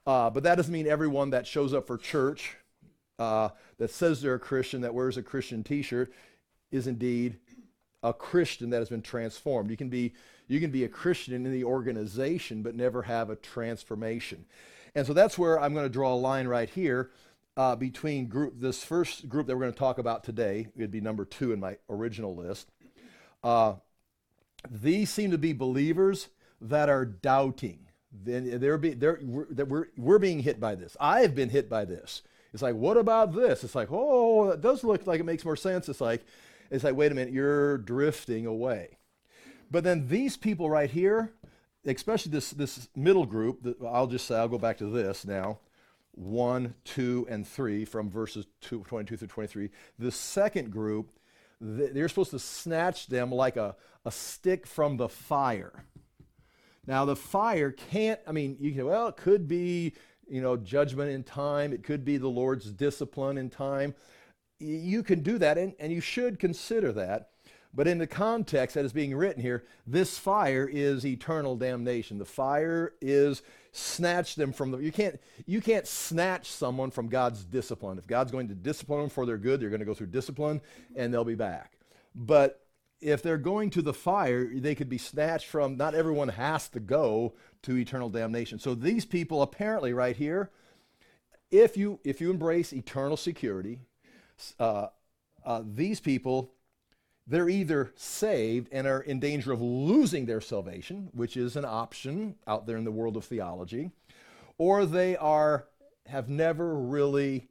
Uh, 0.05 0.29
but 0.29 0.43
that 0.43 0.55
doesn't 0.55 0.73
mean 0.73 0.87
everyone 0.87 1.29
that 1.29 1.47
shows 1.47 1.73
up 1.73 1.87
for 1.87 1.97
church, 1.97 2.57
uh, 3.19 3.49
that 3.77 3.89
says 3.91 4.21
they're 4.21 4.35
a 4.35 4.39
Christian, 4.39 4.81
that 4.81 4.93
wears 4.93 5.17
a 5.17 5.23
Christian 5.23 5.63
t 5.63 5.81
shirt, 5.81 6.11
is 6.71 6.87
indeed 6.87 7.37
a 8.01 8.13
Christian 8.13 8.69
that 8.71 8.79
has 8.79 8.89
been 8.89 9.01
transformed. 9.01 9.69
You 9.69 9.77
can 9.77 9.89
be 9.89 10.13
you 10.47 10.59
can 10.59 10.71
be 10.71 10.83
a 10.83 10.89
Christian 10.89 11.33
in 11.33 11.51
the 11.51 11.63
organization 11.63 12.63
but 12.63 12.75
never 12.75 13.03
have 13.03 13.29
a 13.29 13.35
transformation. 13.35 14.45
And 14.93 15.07
so 15.07 15.13
that's 15.13 15.37
where 15.37 15.59
I'm 15.59 15.73
going 15.73 15.85
to 15.85 15.93
draw 15.93 16.13
a 16.13 16.15
line 16.15 16.47
right 16.47 16.69
here 16.69 17.11
uh, 17.55 17.75
between 17.75 18.27
group 18.27 18.59
this 18.59 18.83
first 18.83 19.29
group 19.29 19.47
that 19.47 19.55
we're 19.55 19.61
going 19.61 19.73
to 19.73 19.79
talk 19.79 19.97
about 19.97 20.23
today. 20.23 20.67
It'd 20.75 20.91
be 20.91 21.01
number 21.01 21.25
two 21.25 21.53
in 21.53 21.59
my 21.59 21.77
original 21.89 22.35
list. 22.35 22.69
Uh, 23.43 23.75
these 24.69 25.09
seem 25.09 25.31
to 25.31 25.37
be 25.37 25.53
believers 25.53 26.29
that 26.61 26.89
are 26.89 27.05
doubting. 27.05 27.82
Then 28.13 28.59
they're, 28.59 28.77
be, 28.77 28.93
they're 28.93 29.19
we're, 29.23 29.47
we're, 29.65 29.87
we're 29.97 30.19
being 30.19 30.39
hit 30.39 30.59
by 30.59 30.75
this. 30.75 30.95
I 30.99 31.21
have 31.21 31.33
been 31.33 31.49
hit 31.49 31.69
by 31.69 31.85
this. 31.85 32.21
It's 32.53 32.61
like, 32.61 32.75
what 32.75 32.97
about 32.97 33.33
this? 33.33 33.63
It's 33.63 33.73
like, 33.73 33.89
oh, 33.91 34.49
it 34.49 34.61
does 34.61 34.83
look 34.83 35.07
like 35.07 35.19
it 35.19 35.25
makes 35.25 35.43
more 35.43 35.55
sense. 35.55 35.89
It's 35.89 36.01
like, 36.01 36.23
it's 36.69 36.83
like, 36.83 36.95
wait 36.95 37.11
a 37.11 37.15
minute, 37.15 37.33
you're 37.33 37.79
drifting 37.79 38.45
away. 38.45 38.97
But 39.71 39.83
then 39.83 40.07
these 40.07 40.37
people 40.37 40.69
right 40.69 40.89
here, 40.89 41.33
especially 41.85 42.31
this, 42.31 42.51
this 42.51 42.87
middle 42.95 43.25
group, 43.25 43.77
I'll 43.83 44.07
just 44.07 44.27
say, 44.27 44.35
I'll 44.35 44.47
go 44.47 44.59
back 44.59 44.77
to 44.77 44.85
this 44.85 45.25
now 45.25 45.59
1, 46.11 46.75
2, 46.85 47.27
and 47.29 47.47
3 47.47 47.85
from 47.85 48.09
verses 48.09 48.45
two, 48.61 48.83
22 48.87 49.17
through 49.17 49.27
23. 49.27 49.69
The 49.97 50.11
second 50.11 50.71
group, 50.71 51.09
they're 51.59 52.09
supposed 52.09 52.31
to 52.31 52.39
snatch 52.39 53.07
them 53.07 53.31
like 53.31 53.57
a, 53.57 53.75
a 54.05 54.11
stick 54.11 54.67
from 54.67 54.97
the 54.97 55.09
fire. 55.09 55.85
Now, 56.85 57.05
the 57.05 57.15
fire 57.15 57.71
can't, 57.71 58.19
I 58.27 58.31
mean, 58.31 58.57
you 58.59 58.71
can, 58.73 58.85
well, 58.85 59.07
it 59.07 59.17
could 59.17 59.47
be, 59.47 59.93
you 60.27 60.41
know, 60.41 60.57
judgment 60.57 61.11
in 61.11 61.23
time, 61.23 61.73
it 61.73 61.83
could 61.83 62.03
be 62.03 62.17
the 62.17 62.27
Lord's 62.27 62.71
discipline 62.71 63.37
in 63.37 63.49
time 63.49 63.95
you 64.63 65.03
can 65.03 65.21
do 65.21 65.37
that, 65.37 65.57
and, 65.57 65.73
and 65.79 65.91
you 65.91 66.01
should 66.01 66.39
consider 66.39 66.91
that. 66.93 67.29
But 67.75 67.87
in 67.87 67.97
the 67.97 68.07
context 68.07 68.75
that 68.75 68.85
is 68.85 68.93
being 68.93 69.15
written 69.15 69.41
here, 69.41 69.63
this 69.87 70.17
fire 70.19 70.69
is 70.71 71.05
eternal 71.05 71.55
damnation. 71.55 72.19
The 72.19 72.25
fire 72.25 72.93
is 73.01 73.41
snatch 73.71 74.35
them 74.35 74.53
from 74.53 74.69
the 74.69 74.77
you 74.77 74.91
can't 74.91 75.19
you 75.47 75.59
can't 75.59 75.87
snatch 75.87 76.51
someone 76.51 76.91
from 76.91 77.07
God's 77.07 77.43
discipline. 77.43 77.97
If 77.97 78.05
God's 78.05 78.31
going 78.31 78.47
to 78.49 78.53
discipline 78.53 78.99
them 78.99 79.09
for 79.09 79.25
their 79.25 79.39
good, 79.39 79.59
they're 79.59 79.71
going 79.71 79.79
to 79.79 79.87
go 79.87 79.95
through 79.95 80.07
discipline 80.07 80.61
and 80.95 81.11
they'll 81.11 81.25
be 81.25 81.33
back. 81.33 81.71
But 82.13 82.62
if 83.03 83.21
they're 83.21 83.37
going 83.37 83.69
to 83.71 83.81
the 83.81 83.93
fire, 83.93 84.49
they 84.53 84.75
could 84.75 84.89
be 84.89 84.97
snatched 84.97 85.47
from 85.47 85.77
not 85.77 85.93
everyone 85.93 86.29
has 86.29 86.69
to 86.69 86.79
go 86.79 87.33
to 87.63 87.77
eternal 87.77 88.09
damnation. 88.09 88.59
So 88.59 88.73
these 88.73 89.05
people 89.05 89.41
apparently 89.41 89.93
right 89.93 90.15
here, 90.15 90.49
if 91.51 91.77
you 91.77 91.99
if 92.03 92.21
you 92.21 92.31
embrace 92.31 92.73
eternal 92.73 93.17
security, 93.17 93.79
uh, 94.59 94.87
uh, 95.45 95.61
these 95.65 95.99
people, 95.99 96.53
they're 97.27 97.49
either 97.49 97.91
saved 97.95 98.69
and 98.71 98.87
are 98.87 99.01
in 99.01 99.19
danger 99.19 99.51
of 99.51 99.61
losing 99.61 100.25
their 100.25 100.41
salvation, 100.41 101.09
which 101.13 101.37
is 101.37 101.55
an 101.55 101.65
option 101.65 102.35
out 102.47 102.65
there 102.65 102.77
in 102.77 102.85
the 102.85 102.91
world 102.91 103.17
of 103.17 103.25
theology, 103.25 103.91
or 104.57 104.85
they 104.85 105.15
are 105.17 105.67
have 106.07 106.27
never 106.29 106.75
really 106.75 107.47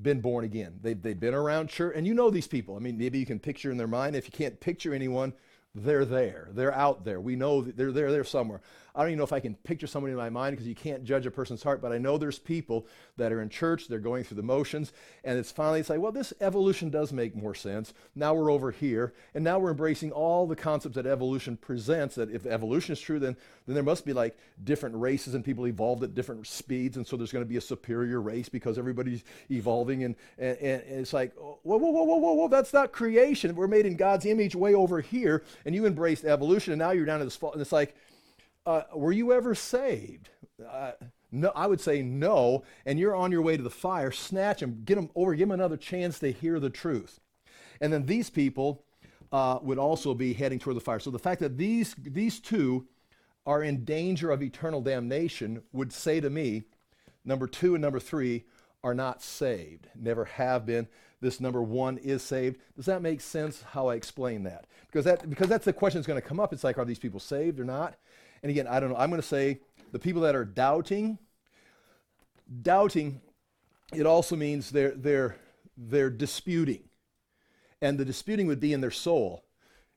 been 0.00 0.20
born 0.20 0.44
again. 0.44 0.78
They've, 0.82 1.00
they've 1.00 1.18
been 1.18 1.34
around 1.34 1.68
church, 1.68 1.94
and 1.96 2.06
you 2.06 2.14
know 2.14 2.30
these 2.30 2.48
people. 2.48 2.76
I 2.76 2.80
mean, 2.80 2.98
maybe 2.98 3.18
you 3.18 3.26
can 3.26 3.38
picture 3.38 3.70
in 3.70 3.76
their 3.76 3.86
mind. 3.86 4.16
If 4.16 4.26
you 4.26 4.32
can't 4.32 4.58
picture 4.58 4.92
anyone, 4.92 5.32
they're 5.74 6.04
there. 6.04 6.48
They're 6.52 6.74
out 6.74 7.04
there. 7.04 7.20
We 7.20 7.36
know 7.36 7.62
they're 7.62 7.92
there. 7.92 8.12
They're 8.12 8.24
somewhere. 8.24 8.60
I 8.94 9.00
don't 9.00 9.10
even 9.10 9.18
know 9.18 9.24
if 9.24 9.32
I 9.32 9.40
can 9.40 9.56
picture 9.56 9.88
somebody 9.88 10.12
in 10.12 10.16
my 10.16 10.30
mind 10.30 10.54
because 10.54 10.68
you 10.68 10.74
can't 10.74 11.02
judge 11.02 11.26
a 11.26 11.30
person's 11.30 11.64
heart, 11.64 11.82
but 11.82 11.90
I 11.90 11.98
know 11.98 12.16
there's 12.16 12.38
people 12.38 12.86
that 13.16 13.32
are 13.32 13.42
in 13.42 13.48
church, 13.48 13.88
they're 13.88 13.98
going 13.98 14.22
through 14.22 14.36
the 14.36 14.44
motions, 14.44 14.92
and 15.24 15.36
it's 15.36 15.50
finally 15.50 15.80
it's 15.80 15.90
like, 15.90 15.98
well, 15.98 16.12
this 16.12 16.32
evolution 16.40 16.90
does 16.90 17.12
make 17.12 17.34
more 17.34 17.56
sense. 17.56 17.92
Now 18.14 18.34
we're 18.34 18.52
over 18.52 18.70
here, 18.70 19.12
and 19.34 19.42
now 19.42 19.58
we're 19.58 19.72
embracing 19.72 20.12
all 20.12 20.46
the 20.46 20.54
concepts 20.54 20.94
that 20.94 21.06
evolution 21.06 21.56
presents. 21.56 22.14
That 22.14 22.30
if 22.30 22.46
evolution 22.46 22.92
is 22.92 23.00
true, 23.00 23.18
then 23.18 23.36
then 23.66 23.74
there 23.74 23.82
must 23.82 24.04
be 24.04 24.12
like 24.12 24.36
different 24.62 24.94
races 24.96 25.34
and 25.34 25.44
people 25.44 25.66
evolved 25.66 26.04
at 26.04 26.14
different 26.14 26.46
speeds, 26.46 26.96
and 26.96 27.04
so 27.04 27.16
there's 27.16 27.32
going 27.32 27.44
to 27.44 27.48
be 27.48 27.56
a 27.56 27.60
superior 27.60 28.20
race 28.20 28.48
because 28.48 28.78
everybody's 28.78 29.24
evolving, 29.50 30.04
and 30.04 30.14
and, 30.38 30.56
and 30.58 30.82
it's 31.00 31.12
like, 31.12 31.34
whoa, 31.34 31.58
whoa, 31.64 31.78
whoa, 31.78 32.04
whoa, 32.04 32.16
whoa, 32.16 32.32
whoa, 32.34 32.48
that's 32.48 32.72
not 32.72 32.92
creation. 32.92 33.56
We're 33.56 33.66
made 33.66 33.86
in 33.86 33.96
God's 33.96 34.24
image 34.24 34.54
way 34.54 34.72
over 34.72 35.00
here, 35.00 35.42
and 35.64 35.74
you 35.74 35.84
embraced 35.84 36.24
evolution, 36.24 36.72
and 36.72 36.78
now 36.78 36.92
you're 36.92 37.06
down 37.06 37.18
to 37.18 37.24
this 37.24 37.34
fault, 37.34 37.54
and 37.54 37.60
it's 37.60 37.72
like 37.72 37.96
uh, 38.66 38.82
were 38.94 39.12
you 39.12 39.32
ever 39.32 39.54
saved? 39.54 40.30
Uh, 40.66 40.92
no, 41.30 41.52
I 41.54 41.66
would 41.66 41.80
say 41.80 42.02
no. 42.02 42.64
And 42.86 42.98
you're 42.98 43.16
on 43.16 43.32
your 43.32 43.42
way 43.42 43.56
to 43.56 43.62
the 43.62 43.70
fire. 43.70 44.10
Snatch 44.10 44.60
them, 44.60 44.82
get 44.84 44.94
them 44.94 45.10
over, 45.14 45.34
give 45.34 45.48
them 45.48 45.54
another 45.58 45.76
chance 45.76 46.18
to 46.20 46.32
hear 46.32 46.60
the 46.60 46.70
truth. 46.70 47.20
And 47.80 47.92
then 47.92 48.06
these 48.06 48.30
people, 48.30 48.84
uh, 49.34 49.58
would 49.62 49.78
also 49.78 50.14
be 50.14 50.32
heading 50.32 50.60
toward 50.60 50.76
the 50.76 50.80
fire. 50.80 51.00
So 51.00 51.10
the 51.10 51.18
fact 51.18 51.40
that 51.40 51.58
these, 51.58 51.96
these 51.98 52.38
two 52.38 52.86
are 53.44 53.64
in 53.64 53.84
danger 53.84 54.30
of 54.30 54.42
eternal 54.42 54.80
damnation 54.80 55.62
would 55.72 55.92
say 55.92 56.20
to 56.20 56.30
me, 56.30 56.62
number 57.24 57.48
two 57.48 57.74
and 57.74 57.82
number 57.82 57.98
three 57.98 58.44
are 58.84 58.94
not 58.94 59.22
saved, 59.22 59.88
never 59.98 60.24
have 60.24 60.64
been. 60.64 60.86
This 61.20 61.40
number 61.40 61.62
one 61.62 61.98
is 61.98 62.22
saved. 62.22 62.58
Does 62.76 62.86
that 62.86 63.02
make 63.02 63.20
sense 63.20 63.62
how 63.62 63.88
I 63.88 63.96
explain 63.96 64.44
that? 64.44 64.66
Because, 64.86 65.04
that, 65.06 65.28
because 65.28 65.48
that's 65.48 65.64
the 65.64 65.72
question 65.72 65.98
that's 65.98 66.06
going 66.06 66.20
to 66.20 66.26
come 66.26 66.38
up. 66.38 66.52
It's 66.52 66.62
like, 66.62 66.78
are 66.78 66.84
these 66.84 66.98
people 67.00 67.18
saved 67.18 67.58
or 67.58 67.64
not? 67.64 67.96
And 68.44 68.50
again, 68.50 68.66
I 68.66 68.78
don't 68.78 68.90
know. 68.90 68.96
I'm 68.98 69.08
going 69.08 69.22
to 69.22 69.26
say 69.26 69.60
the 69.92 69.98
people 69.98 70.20
that 70.22 70.34
are 70.34 70.44
doubting, 70.44 71.18
doubting, 72.60 73.22
it 73.94 74.04
also 74.04 74.36
means 74.36 74.70
they're, 74.70 74.90
they're, 74.90 75.36
they're 75.78 76.10
disputing. 76.10 76.82
And 77.80 77.96
the 77.96 78.04
disputing 78.04 78.46
would 78.48 78.60
be 78.60 78.74
in 78.74 78.82
their 78.82 78.90
soul. 78.90 79.46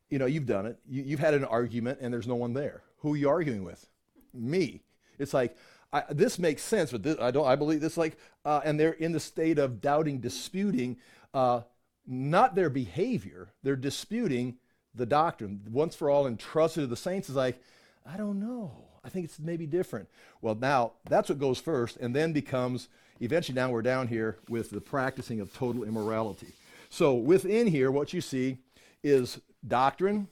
You 0.10 0.18
know, 0.18 0.28
you've 0.28 0.46
done 0.46 0.66
it. 0.66 0.80
You, 0.88 1.18
have 1.18 1.20
had 1.20 1.34
an 1.34 1.44
argument 1.44 2.00
and 2.00 2.14
there's 2.14 2.26
no 2.26 2.36
one 2.36 2.54
there. 2.54 2.84
Who 3.00 3.16
are 3.16 3.18
you 3.18 3.28
arguing 3.28 3.66
with? 3.66 3.86
Me. 4.34 4.82
It's 5.20 5.34
like, 5.34 5.58
I, 5.92 6.04
this 6.10 6.40
makes 6.40 6.62
sense, 6.62 6.94
but 6.94 7.04
this, 7.04 7.18
I 7.20 7.32
don't. 7.32 7.48
I 7.48 7.58
believe 7.58 7.82
this. 7.82 7.98
Like, 7.98 8.18
uh, 8.46 8.62
and 8.64 8.80
they're 8.80 8.94
in 8.94 9.12
the 9.12 9.20
state 9.20 9.60
of 9.60 9.82
doubting, 9.82 10.20
disputing, 10.20 10.98
uh, 11.34 11.62
not 12.06 12.56
their 12.56 12.70
behavior. 12.70 13.50
They're 13.62 13.76
disputing 13.76 14.56
the 14.96 15.06
doctrine 15.06 15.64
once 15.70 15.96
for 15.96 16.10
all, 16.10 16.28
entrusted 16.28 16.84
to 16.84 16.88
the 16.88 16.96
saints. 16.96 17.28
Is 17.28 17.36
like, 17.36 17.62
I 18.08 18.18
don't 18.18 18.40
know. 18.40 18.72
I 19.04 19.10
think 19.10 19.26
it's 19.26 19.40
maybe 19.40 19.66
different. 19.66 20.10
Well, 20.42 20.56
now 20.56 20.94
that's 21.10 21.30
what 21.30 21.40
goes 21.40 21.60
first, 21.60 21.98
and 21.98 22.16
then 22.16 22.34
becomes 22.34 22.90
eventually. 23.20 23.56
Now 23.56 23.70
we're 23.70 23.82
down 23.82 24.08
here 24.08 24.38
with 24.50 24.70
the 24.70 24.82
practicing 24.82 25.40
of 25.40 25.54
total 25.54 25.84
immorality. 25.84 26.54
So 26.90 27.14
within 27.14 27.68
here, 27.68 27.92
what 27.92 28.14
you 28.14 28.22
see 28.22 28.58
is 29.04 29.40
doctrine. 29.68 30.28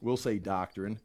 We'll 0.00 0.16
say 0.16 0.38
doctrine. 0.38 1.00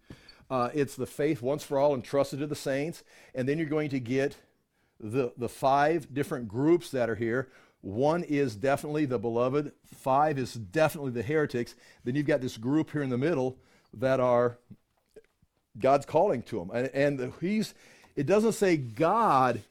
Uh, 0.50 0.70
it's 0.74 0.96
the 0.96 1.06
faith 1.06 1.42
once 1.42 1.64
for 1.64 1.80
all 1.80 1.96
entrusted 1.96 2.40
to 2.40 2.48
the 2.48 2.56
saints. 2.56 3.04
And 3.34 3.48
then 3.48 3.58
you're 3.58 3.68
going 3.68 3.90
to 3.90 4.00
get 4.00 4.38
the, 5.00 5.34
the 5.38 5.50
five 5.50 6.14
different 6.14 6.48
groups 6.48 6.92
that 6.92 7.10
are 7.10 7.16
here. 7.16 7.50
One 7.82 8.24
is 8.24 8.56
definitely 8.56 9.06
the 9.06 9.20
beloved, 9.20 9.74
five 9.84 10.38
is 10.38 10.54
definitely 10.54 11.12
the 11.12 11.24
heretics. 11.24 11.76
Then 12.04 12.16
you've 12.16 12.28
got 12.28 12.40
this 12.40 12.56
group 12.56 12.92
here 12.92 13.02
in 13.02 13.10
the 13.10 13.18
middle 13.18 13.58
that 13.94 14.20
are 14.20 14.58
God's 15.80 16.06
calling 16.06 16.44
to 16.44 16.60
them. 16.60 16.72
And, 16.74 17.20
and 17.20 17.34
he's, 17.42 17.74
it 18.16 18.26
doesn't 18.26 18.54
say 18.54 18.78
God, 18.78 19.62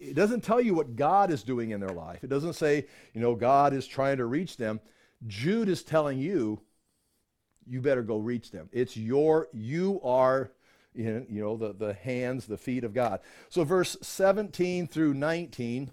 it 0.00 0.14
doesn't 0.14 0.42
tell 0.42 0.60
you 0.60 0.74
what 0.74 0.96
God 0.96 1.30
is 1.30 1.42
doing 1.42 1.70
in 1.70 1.80
their 1.80 1.90
life. 1.90 2.24
It 2.24 2.30
doesn't 2.30 2.54
say, 2.54 2.86
you 3.14 3.20
know, 3.20 3.34
God 3.34 3.72
is 3.72 3.86
trying 3.86 4.16
to 4.16 4.24
reach 4.24 4.56
them. 4.56 4.80
Jude 5.26 5.68
is 5.68 5.82
telling 5.82 6.18
you 6.18 6.60
you 7.66 7.80
better 7.80 8.02
go 8.02 8.16
reach 8.16 8.50
them. 8.50 8.68
It's 8.72 8.96
your, 8.96 9.48
you 9.52 10.00
are, 10.02 10.50
you 10.94 11.24
know, 11.28 11.56
the, 11.56 11.72
the 11.72 11.94
hands, 11.94 12.46
the 12.46 12.58
feet 12.58 12.84
of 12.84 12.92
God. 12.92 13.20
So 13.48 13.64
verse 13.64 13.96
17 14.02 14.88
through 14.88 15.14
19 15.14 15.90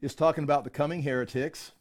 is 0.00 0.14
talking 0.14 0.44
about 0.44 0.64
the 0.64 0.70
coming 0.70 1.02
heretics. 1.02 1.72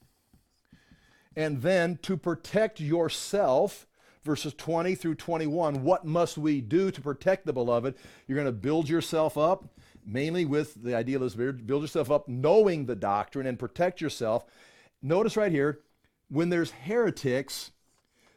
And 1.36 1.62
then 1.62 1.98
to 2.02 2.18
protect 2.18 2.82
yourself, 2.82 3.88
verses 4.24 4.54
20 4.54 4.96
through 4.96 5.16
21, 5.16 5.84
what 5.84 6.06
must 6.06 6.38
we 6.38 6.62
do 6.62 6.92
to 6.92 7.02
protect 7.02 7.46
the 7.46 7.54
beloved? 7.54 7.96
You're 8.28 8.36
going 8.36 8.46
to 8.46 8.52
build 8.52 8.90
yourself 8.90 9.38
up, 9.38 9.66
mainly 10.06 10.46
with 10.46 10.82
the 10.84 10.96
ideal 10.96 11.30
spirit, 11.30 11.66
build 11.66 11.84
yourself 11.84 12.12
up 12.12 12.28
knowing 12.28 12.86
the 12.86 12.96
doctrine 12.96 13.48
and 13.48 13.58
protect 13.58 14.02
yourself. 14.02 14.46
Notice 15.02 15.38
right 15.38 15.52
here, 15.52 15.80
when 16.30 16.50
there's 16.50 16.72
heretics, 16.72 17.72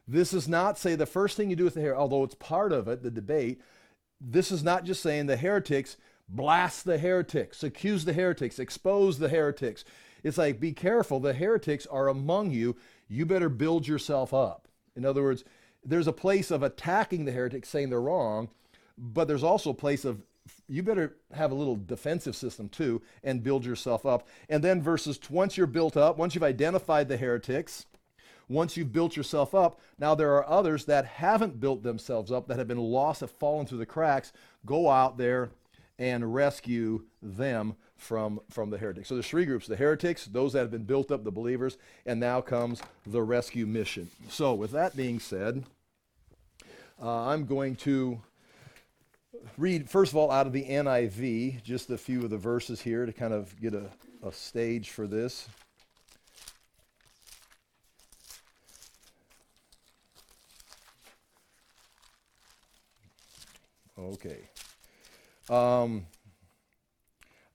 this 0.07 0.33
is 0.33 0.49
not 0.49 0.79
say 0.79 0.95
the 0.95 1.07
first 1.07 1.37
thing 1.37 1.51
you 1.51 1.57
do 1.57 1.65
with 1.65 1.75
the 1.75 1.81
hair, 1.81 1.97
although 1.97 2.25
it's 2.25 2.35
part 2.35 2.73
of 2.73 2.89
it, 2.89 3.03
the 3.03 3.11
debate. 3.11 3.61
This 4.21 4.51
is 4.51 4.62
not 4.62 4.85
just 4.85 5.03
saying 5.03 5.27
the 5.27 5.37
heretics 5.37 5.97
blast 6.29 6.85
the 6.85 6.99
heretics, 6.99 7.62
accuse 7.62 8.05
the 8.05 8.12
heretics, 8.12 8.59
expose 8.59 9.19
the 9.19 9.29
heretics. 9.29 9.85
It's 10.23 10.39
like 10.39 10.61
be 10.61 10.73
careful. 10.73 11.21
The 11.21 11.35
heretics 11.35 11.87
are 11.87 12.09
among 12.09 12.53
you. 12.53 12.77
You 13.09 13.27
better 13.27 13.49
build 13.49 13.87
yourself 13.87 14.33
up. 14.33 14.69
In 14.97 15.05
other 15.05 15.23
words, 15.23 15.45
there's 15.85 16.07
a 16.07 16.12
place 16.12 16.51
of 16.51 16.62
attacking 16.62 17.25
the 17.25 17.33
heretics, 17.33 17.69
saying 17.69 17.91
they're 17.91 18.01
wrong, 18.01 18.49
but 18.97 19.27
there's 19.27 19.43
also 19.43 19.71
a 19.71 19.75
place 19.75 20.05
of 20.05 20.23
you 20.69 20.83
better 20.83 21.17
have 21.33 21.53
a 21.53 21.55
little 21.55 21.77
defensive 21.77 22.35
system 22.35 22.69
too 22.69 23.01
and 23.23 23.43
build 23.43 23.65
yourself 23.65 24.05
up. 24.07 24.27
And 24.49 24.62
then 24.62 24.83
verses 24.83 25.19
once 25.31 25.57
you're 25.57 25.67
built 25.67 25.97
up, 25.97 26.19
once 26.19 26.35
you've 26.35 26.45
identified 26.45 27.09
the 27.09 27.17
heretics, 27.17 27.87
once 28.49 28.77
you've 28.77 28.93
built 28.93 29.17
yourself 29.17 29.55
up, 29.55 29.81
now 29.99 30.15
there 30.15 30.35
are 30.35 30.49
others 30.49 30.85
that 30.87 31.05
haven't 31.05 31.61
built 31.61 31.83
themselves 31.83 32.31
up, 32.33 32.49
that 32.49 32.59
have 32.59 32.69
been 32.69 32.79
lost, 32.79 33.21
have 33.21 33.31
fallen 33.31 33.67
through 33.67 33.79
the 33.79 33.87
cracks. 33.87 34.33
Go 34.67 34.91
out 34.91 35.17
there 35.17 35.51
and 35.99 36.35
rescue 36.35 37.05
them 37.23 37.77
from, 38.03 38.41
from 38.51 38.69
the 38.71 38.79
heretics. 38.79 39.09
So 39.09 39.15
there's 39.15 39.29
three 39.29 39.45
groups 39.45 39.67
the 39.69 39.77
heretics, 39.77 40.27
those 40.27 40.53
that 40.55 40.59
have 40.59 40.71
been 40.71 40.85
built 40.85 41.13
up, 41.13 41.23
the 41.23 41.31
believers, 41.31 41.79
and 42.05 42.19
now 42.19 42.41
comes 42.41 42.83
the 43.07 43.23
rescue 43.23 43.65
mission. 43.65 44.11
So, 44.29 44.55
with 44.55 44.73
that 44.73 44.97
being 44.97 45.21
said, 45.21 45.65
uh, 47.01 47.29
I'm 47.29 47.47
going 47.47 47.77
to 47.77 48.21
read, 49.57 49.89
first 49.89 50.13
of 50.13 50.17
all, 50.17 50.33
out 50.33 50.49
of 50.49 50.53
the 50.53 50.65
NIV, 50.65 51.63
just 51.63 51.91
a 51.91 51.99
few 51.99 52.25
of 52.25 52.31
the 52.31 52.37
verses 52.37 52.81
here 52.81 53.07
to 53.07 53.13
kind 53.13 53.33
of 53.33 53.59
get 53.61 53.73
a, 53.73 53.89
a 54.25 54.33
stage 54.33 54.91
for 54.91 55.07
this. 55.07 55.49
Okay. 63.97 64.41
Um, 65.49 66.07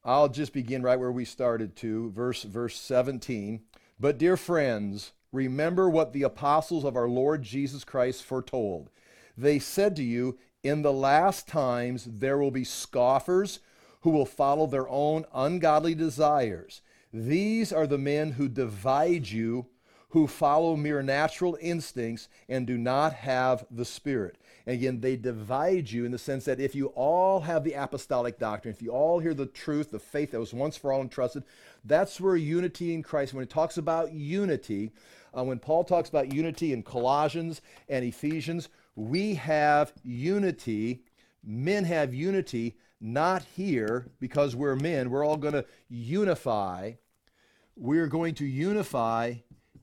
I'll 0.08 0.30
just 0.30 0.54
begin 0.54 0.84
right 0.84 0.98
where 0.98 1.12
we 1.12 1.26
started 1.26 1.76
to, 1.78 2.12
verse 2.12 2.44
verse 2.44 2.80
17. 2.80 3.60
But 4.00 4.18
dear 4.18 4.38
friends, 4.38 5.12
remember 5.34 5.90
what 5.90 6.14
the 6.14 6.24
apostles 6.24 6.86
of 6.86 6.96
our 6.96 7.10
Lord 7.10 7.44
Jesus 7.44 7.84
Christ 7.84 8.24
foretold. 8.24 8.90
They 9.38 9.60
said 9.60 9.98
to 9.98 10.04
you, 10.04 10.38
in 10.64 10.82
the 10.82 10.94
last 10.94 11.46
times 11.50 12.06
there 12.06 12.38
will 12.38 12.52
be 12.52 12.64
scoffers 12.64 13.60
who 14.02 14.12
will 14.12 14.26
follow 14.26 14.66
their 14.66 14.88
own 14.88 15.26
ungodly 15.34 15.94
desires. 15.94 16.82
These 17.12 17.74
are 17.74 17.86
the 17.86 17.98
men 17.98 18.32
who 18.32 18.48
divide 18.48 19.28
you, 19.28 19.66
who 20.12 20.26
follow 20.26 20.78
mere 20.78 21.04
natural 21.04 21.58
instincts 21.60 22.30
and 22.48 22.66
do 22.66 22.78
not 22.78 23.12
have 23.12 23.66
the 23.70 23.84
Spirit. 23.84 24.38
Again, 24.68 25.00
they 25.00 25.16
divide 25.16 25.90
you 25.90 26.04
in 26.04 26.12
the 26.12 26.18
sense 26.18 26.44
that 26.44 26.60
if 26.60 26.76
you 26.76 26.88
all 26.88 27.40
have 27.40 27.64
the 27.64 27.72
apostolic 27.72 28.38
doctrine, 28.38 28.74
if 28.74 28.82
you 28.82 28.92
all 28.92 29.20
hear 29.20 29.34
the 29.34 29.46
truth, 29.46 29.92
the 29.92 30.00
faith 30.00 30.32
that 30.32 30.42
was 30.42 30.54
once 30.54 30.76
for 30.76 30.92
all 30.92 31.02
entrusted, 31.02 31.44
that's 31.86 32.20
where 32.20 32.36
unity 32.36 32.94
in 32.94 33.02
Christ, 33.02 33.34
when 33.34 33.44
it 33.44 33.50
talks 33.50 33.78
about 33.78 34.12
unity, 34.12 34.92
uh, 35.36 35.46
when 35.46 35.60
Paul 35.60 35.86
talks 35.86 36.10
about 36.10 36.34
unity 36.34 36.74
in 36.74 36.84
Colossians 36.84 37.62
and 37.88 38.04
Ephesians, 38.04 38.68
we 38.94 39.36
have 39.36 39.94
unity. 40.04 41.04
Men 41.46 41.86
have 41.86 42.14
unity, 42.14 42.76
not 43.00 43.44
here 43.56 44.08
because 44.20 44.54
we're 44.54 44.76
men. 44.76 45.10
We're 45.10 45.26
all 45.26 45.38
going 45.38 45.54
to 45.54 45.66
unify. 45.88 46.94
We're 47.78 48.08
going 48.08 48.36
to 48.36 48.46
unify 48.46 49.36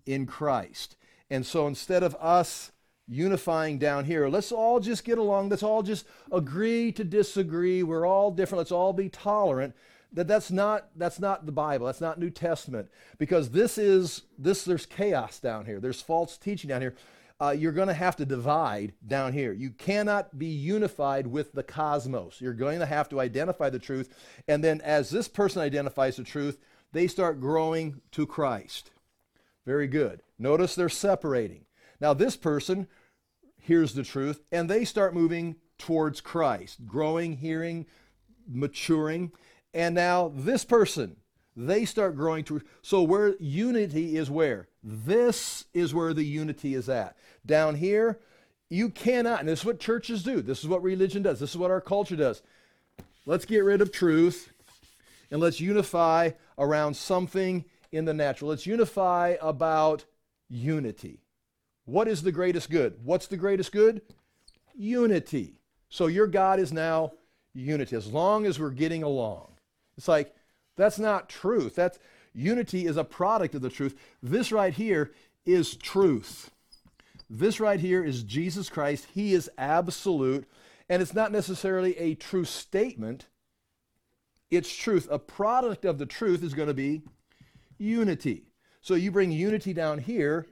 in 0.04 0.26
Christ. 0.26 0.96
And 1.30 1.46
so 1.46 1.66
instead 1.66 2.02
of 2.02 2.14
us 2.16 2.70
unifying 3.08 3.78
down 3.78 4.04
here. 4.04 4.28
Let's 4.28 4.52
all 4.52 4.80
just 4.80 5.04
get 5.04 5.18
along. 5.18 5.48
Let's 5.48 5.62
all 5.62 5.82
just 5.82 6.06
agree 6.32 6.92
to 6.92 7.04
disagree. 7.04 7.82
We're 7.82 8.06
all 8.06 8.30
different. 8.30 8.60
Let's 8.60 8.72
all 8.72 8.92
be 8.92 9.08
tolerant. 9.08 9.74
That 10.12 10.28
that's 10.28 10.50
not 10.50 10.88
that's 10.96 11.18
not 11.18 11.44
the 11.44 11.52
Bible. 11.52 11.86
That's 11.86 12.00
not 12.00 12.20
New 12.20 12.30
Testament 12.30 12.88
because 13.18 13.50
this 13.50 13.78
is 13.78 14.22
this 14.38 14.64
there's 14.64 14.86
chaos 14.86 15.40
down 15.40 15.66
here. 15.66 15.80
There's 15.80 16.00
false 16.00 16.38
teaching 16.38 16.68
down 16.68 16.80
here. 16.80 16.94
Uh, 17.40 17.50
you're 17.50 17.72
going 17.72 17.88
to 17.88 17.94
have 17.94 18.14
to 18.14 18.24
divide 18.24 18.92
down 19.04 19.32
here. 19.32 19.52
You 19.52 19.70
cannot 19.70 20.38
be 20.38 20.46
unified 20.46 21.26
with 21.26 21.52
the 21.52 21.64
cosmos. 21.64 22.40
You're 22.40 22.52
going 22.52 22.78
to 22.78 22.86
have 22.86 23.08
to 23.08 23.20
identify 23.20 23.70
the 23.70 23.80
truth, 23.80 24.14
and 24.46 24.62
then 24.62 24.80
as 24.82 25.10
this 25.10 25.26
person 25.26 25.60
identifies 25.60 26.14
the 26.14 26.22
truth, 26.22 26.58
they 26.92 27.08
start 27.08 27.40
growing 27.40 28.00
to 28.12 28.24
Christ. 28.24 28.92
Very 29.66 29.88
good. 29.88 30.22
Notice 30.38 30.76
they're 30.76 30.88
separating. 30.88 31.64
Now, 32.04 32.12
this 32.12 32.36
person 32.36 32.86
hears 33.62 33.94
the 33.94 34.02
truth 34.02 34.42
and 34.52 34.68
they 34.68 34.84
start 34.84 35.14
moving 35.14 35.56
towards 35.78 36.20
Christ, 36.20 36.86
growing, 36.86 37.38
hearing, 37.38 37.86
maturing. 38.46 39.32
And 39.72 39.94
now, 39.94 40.30
this 40.34 40.66
person, 40.66 41.16
they 41.56 41.86
start 41.86 42.14
growing 42.14 42.44
to. 42.44 42.60
So, 42.82 43.02
where 43.02 43.36
unity 43.40 44.18
is 44.18 44.30
where? 44.30 44.68
This 44.82 45.64
is 45.72 45.94
where 45.94 46.12
the 46.12 46.26
unity 46.26 46.74
is 46.74 46.90
at. 46.90 47.16
Down 47.46 47.76
here, 47.76 48.20
you 48.68 48.90
cannot, 48.90 49.40
and 49.40 49.48
this 49.48 49.60
is 49.60 49.64
what 49.64 49.80
churches 49.80 50.22
do. 50.22 50.42
This 50.42 50.58
is 50.58 50.68
what 50.68 50.82
religion 50.82 51.22
does. 51.22 51.40
This 51.40 51.52
is 51.52 51.56
what 51.56 51.70
our 51.70 51.80
culture 51.80 52.16
does. 52.16 52.42
Let's 53.24 53.46
get 53.46 53.60
rid 53.60 53.80
of 53.80 53.92
truth 53.92 54.52
and 55.30 55.40
let's 55.40 55.58
unify 55.58 56.32
around 56.58 56.98
something 56.98 57.64
in 57.92 58.04
the 58.04 58.12
natural. 58.12 58.50
Let's 58.50 58.66
unify 58.66 59.36
about 59.40 60.04
unity. 60.50 61.23
What 61.84 62.08
is 62.08 62.22
the 62.22 62.32
greatest 62.32 62.70
good? 62.70 62.98
What's 63.02 63.26
the 63.26 63.36
greatest 63.36 63.72
good? 63.72 64.02
Unity. 64.74 65.58
So 65.88 66.06
your 66.06 66.26
God 66.26 66.58
is 66.58 66.72
now 66.72 67.12
unity, 67.52 67.94
as 67.94 68.06
long 68.06 68.46
as 68.46 68.58
we're 68.58 68.70
getting 68.70 69.02
along. 69.02 69.52
It's 69.96 70.08
like, 70.08 70.34
that's 70.76 70.98
not 70.98 71.28
truth. 71.28 71.76
That's 71.76 71.98
unity 72.32 72.86
is 72.86 72.96
a 72.96 73.04
product 73.04 73.54
of 73.54 73.62
the 73.62 73.70
truth. 73.70 73.96
This 74.22 74.50
right 74.50 74.74
here 74.74 75.12
is 75.46 75.76
truth. 75.76 76.50
This 77.30 77.60
right 77.60 77.78
here 77.78 78.02
is 78.02 78.22
Jesus 78.22 78.68
Christ. 78.68 79.06
He 79.14 79.34
is 79.34 79.50
absolute. 79.56 80.48
And 80.88 81.00
it's 81.00 81.14
not 81.14 81.32
necessarily 81.32 81.96
a 81.96 82.14
true 82.14 82.44
statement, 82.44 83.26
it's 84.50 84.74
truth. 84.74 85.08
A 85.10 85.18
product 85.18 85.84
of 85.84 85.98
the 85.98 86.06
truth 86.06 86.42
is 86.42 86.54
going 86.54 86.68
to 86.68 86.74
be 86.74 87.02
unity. 87.78 88.48
So 88.82 88.94
you 88.94 89.10
bring 89.10 89.32
unity 89.32 89.72
down 89.72 89.98
here, 89.98 90.46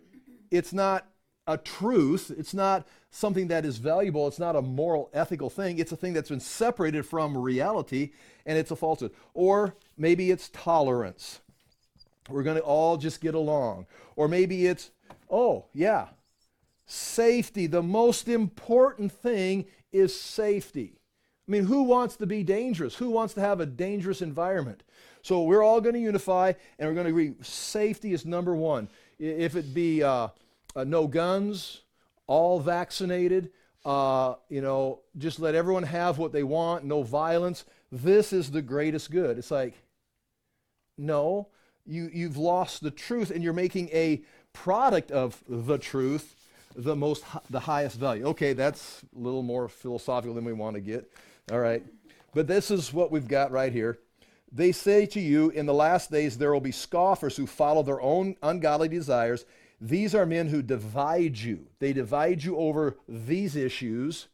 it's 0.51 0.73
not 0.73 1.07
a 1.53 1.59
truth, 1.59 2.33
it's 2.37 2.55
not 2.55 2.87
something 3.11 3.49
that 3.49 3.65
is 3.65 3.79
valuable, 3.79 4.27
it's 4.27 4.39
not 4.39 4.57
a 4.57 4.63
moral, 4.63 5.11
ethical 5.13 5.51
thing, 5.51 5.79
it's 5.79 5.93
a 5.93 5.97
thing 5.97 6.13
that's 6.13 6.31
been 6.31 6.41
separated 6.41 7.05
from 7.05 7.37
reality 7.37 8.13
and 8.47 8.59
it's 8.59 8.71
a 8.71 8.77
falsehood. 8.77 9.13
Or 9.35 9.77
maybe 9.97 10.31
it's 10.31 10.49
tolerance. 10.53 11.41
We're 12.29 12.43
going 12.43 12.57
to 12.57 12.63
all 12.63 12.97
just 12.97 13.21
get 13.21 13.35
along. 13.35 13.87
Or 14.17 14.29
maybe 14.29 14.67
it's, 14.67 14.91
oh, 15.31 15.67
yeah, 15.73 16.09
safety. 16.87 17.67
The 17.67 17.83
most 17.83 18.29
important 18.29 19.13
thing 19.13 19.67
is 19.93 20.19
safety. 20.19 20.95
I 21.49 21.51
mean, 21.51 21.67
who 21.67 21.83
wants 21.83 22.17
to 22.17 22.27
be 22.27 22.43
dangerous? 22.45 22.97
Who 22.97 23.11
wants 23.11 23.35
to 23.35 23.41
have 23.41 23.61
a 23.61 23.67
dangerous 23.67 24.23
environment? 24.23 24.85
So 25.23 25.43
we're 25.43 25.63
all 25.63 25.81
going 25.81 25.95
to 25.95 26.01
unify 26.01 26.53
and 26.79 26.89
we're 26.89 26.95
going 26.95 27.07
to 27.07 27.11
agree 27.11 27.35
safety 27.43 28.13
is 28.13 28.25
number 28.25 28.55
one. 28.55 28.89
If 29.19 29.57
it 29.57 29.75
be 29.75 30.03
uh, 30.03 30.29
uh, 30.75 30.85
no 30.85 31.07
guns, 31.07 31.83
all 32.27 32.61
vaccinated, 32.61 33.51
uh, 33.85 34.35
you 34.49 34.61
know, 34.61 35.01
just 35.19 35.41
let 35.41 35.55
everyone 35.55 35.83
have 35.83 36.19
what 36.19 36.33
they 36.33 36.43
want, 36.43 36.85
no 36.85 37.03
violence. 37.03 37.65
This 37.91 38.33
is 38.33 38.51
the 38.51 38.63
greatest 38.63 39.11
good. 39.11 39.39
It's 39.39 39.51
like, 39.51 39.75
no, 40.97 41.49
you, 41.85 42.09
you've 42.13 42.37
lost 42.37 42.83
the 42.83 42.91
truth 42.91 43.31
and 43.31 43.43
you're 43.43 43.53
making 43.53 43.89
a 43.89 44.23
product 44.53 45.11
of 45.11 45.43
the 45.49 45.79
truth 45.79 46.37
the 46.75 46.97
most 46.97 47.25
the 47.51 47.61
highest 47.61 47.99
value. 47.99 48.25
Okay 48.27 48.53
that's 48.53 49.03
a 49.15 49.19
little 49.19 49.43
more 49.43 49.69
philosophical 49.69 50.35
than 50.35 50.45
we 50.45 50.53
want 50.53 50.75
to 50.75 50.81
get. 50.81 51.11
All 51.51 51.61
right. 51.61 51.85
But 52.35 52.47
this 52.47 52.71
is 52.71 52.93
what 52.93 53.11
we've 53.11 53.29
got 53.29 53.51
right 53.51 53.73
here. 53.73 53.99
They 54.51 54.73
say 54.73 55.07
to 55.07 55.21
you 55.21 55.51
in 55.51 55.67
the 55.67 55.75
last 55.75 56.11
days 56.11 56.39
there 56.39 56.53
will 56.53 56.61
be 56.61 56.73
scoffers 56.73 57.37
who 57.37 57.47
follow 57.47 57.83
their 57.83 58.01
own 58.01 58.37
ungodly 58.43 58.89
desires 58.89 59.45
these 59.85 60.15
are 60.15 60.25
men 60.25 60.49
who 60.49 60.63
divide 60.63 61.37
you 61.37 61.67
they 61.81 61.93
divide 61.93 62.43
you 62.43 62.57
over 62.57 62.97
these 63.09 63.57
issues 63.57 64.29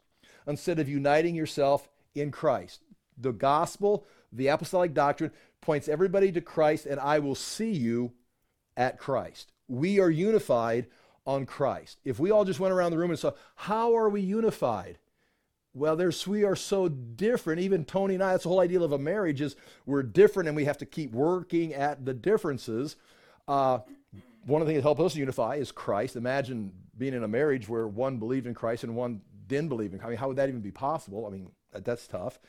instead 0.47 0.79
of 0.79 0.87
uniting 0.87 1.35
yourself 1.35 1.89
in 2.15 2.31
christ 2.31 2.83
the 3.17 3.31
gospel 3.31 4.05
the 4.31 4.47
apostolic 4.47 4.93
doctrine 4.93 5.31
points 5.61 5.87
everybody 5.87 6.31
to 6.31 6.41
Christ, 6.41 6.85
and 6.85 6.99
I 6.99 7.19
will 7.19 7.35
see 7.35 7.71
you 7.71 8.13
at 8.77 8.99
Christ. 8.99 9.51
We 9.67 9.99
are 9.99 10.09
unified 10.09 10.87
on 11.25 11.45
Christ. 11.45 11.99
If 12.03 12.19
we 12.19 12.31
all 12.31 12.45
just 12.45 12.59
went 12.59 12.73
around 12.73 12.91
the 12.91 12.97
room 12.97 13.11
and 13.11 13.19
saw, 13.19 13.31
how 13.55 13.95
are 13.95 14.09
we 14.09 14.21
unified? 14.21 14.97
Well, 15.73 15.95
there's 15.95 16.25
we 16.25 16.43
are 16.43 16.55
so 16.55 16.89
different. 16.89 17.61
Even 17.61 17.85
Tony 17.85 18.15
and 18.15 18.23
I, 18.23 18.31
that's 18.31 18.43
the 18.43 18.49
whole 18.49 18.59
idea 18.59 18.81
of 18.81 18.91
a 18.91 18.97
marriage 18.97 19.41
is 19.41 19.55
we're 19.85 20.01
different 20.01 20.47
and 20.47 20.55
we 20.55 20.65
have 20.65 20.79
to 20.79 20.85
keep 20.85 21.11
working 21.11 21.73
at 21.73 22.05
the 22.05 22.13
differences. 22.13 22.95
Uh, 23.47 23.79
one 24.49 24.61
of 24.61 24.67
the 24.67 24.73
things 24.73 24.83
that 24.83 24.87
helps 24.87 25.01
us 25.01 25.15
unify 25.15 25.55
is 25.55 25.71
Christ. 25.71 26.15
Imagine 26.15 26.71
being 26.97 27.13
in 27.13 27.23
a 27.23 27.27
marriage 27.27 27.69
where 27.69 27.87
one 27.87 28.17
believed 28.17 28.47
in 28.47 28.53
Christ 28.53 28.83
and 28.83 28.95
one 28.95 29.21
didn't 29.47 29.69
believe 29.69 29.93
in. 29.93 29.99
Christ. 29.99 30.07
I 30.07 30.09
mean, 30.11 30.17
how 30.17 30.27
would 30.27 30.37
that 30.37 30.49
even 30.49 30.61
be 30.61 30.71
possible? 30.71 31.25
I 31.25 31.29
mean, 31.29 31.51
that's 31.71 32.07
tough. 32.07 32.39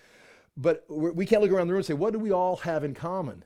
But 0.56 0.84
we 0.88 1.26
can't 1.26 1.42
look 1.42 1.52
around 1.52 1.68
the 1.68 1.72
room 1.72 1.78
and 1.78 1.86
say, 1.86 1.94
what 1.94 2.12
do 2.12 2.18
we 2.18 2.32
all 2.32 2.56
have 2.56 2.84
in 2.84 2.94
common? 2.94 3.44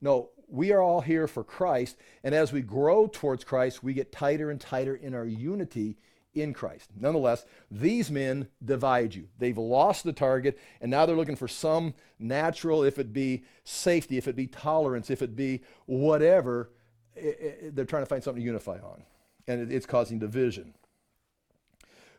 No, 0.00 0.30
we 0.48 0.72
are 0.72 0.82
all 0.82 1.00
here 1.00 1.26
for 1.26 1.42
Christ. 1.42 1.96
And 2.22 2.34
as 2.34 2.52
we 2.52 2.60
grow 2.60 3.06
towards 3.06 3.44
Christ, 3.44 3.82
we 3.82 3.94
get 3.94 4.12
tighter 4.12 4.50
and 4.50 4.60
tighter 4.60 4.94
in 4.94 5.14
our 5.14 5.24
unity 5.24 5.96
in 6.34 6.52
Christ. 6.52 6.90
Nonetheless, 6.98 7.46
these 7.70 8.10
men 8.10 8.48
divide 8.64 9.14
you. 9.14 9.28
They've 9.38 9.56
lost 9.56 10.04
the 10.04 10.12
target, 10.12 10.58
and 10.80 10.90
now 10.90 11.06
they're 11.06 11.16
looking 11.16 11.34
for 11.36 11.48
some 11.48 11.94
natural, 12.18 12.84
if 12.84 12.98
it 12.98 13.12
be 13.12 13.44
safety, 13.64 14.18
if 14.18 14.28
it 14.28 14.36
be 14.36 14.46
tolerance, 14.46 15.08
if 15.08 15.22
it 15.22 15.34
be 15.34 15.62
whatever, 15.86 16.70
they're 17.16 17.84
trying 17.84 18.02
to 18.02 18.06
find 18.06 18.22
something 18.22 18.42
to 18.42 18.46
unify 18.46 18.78
on. 18.78 19.02
And 19.48 19.70
it's 19.72 19.86
causing 19.86 20.18
division. 20.18 20.74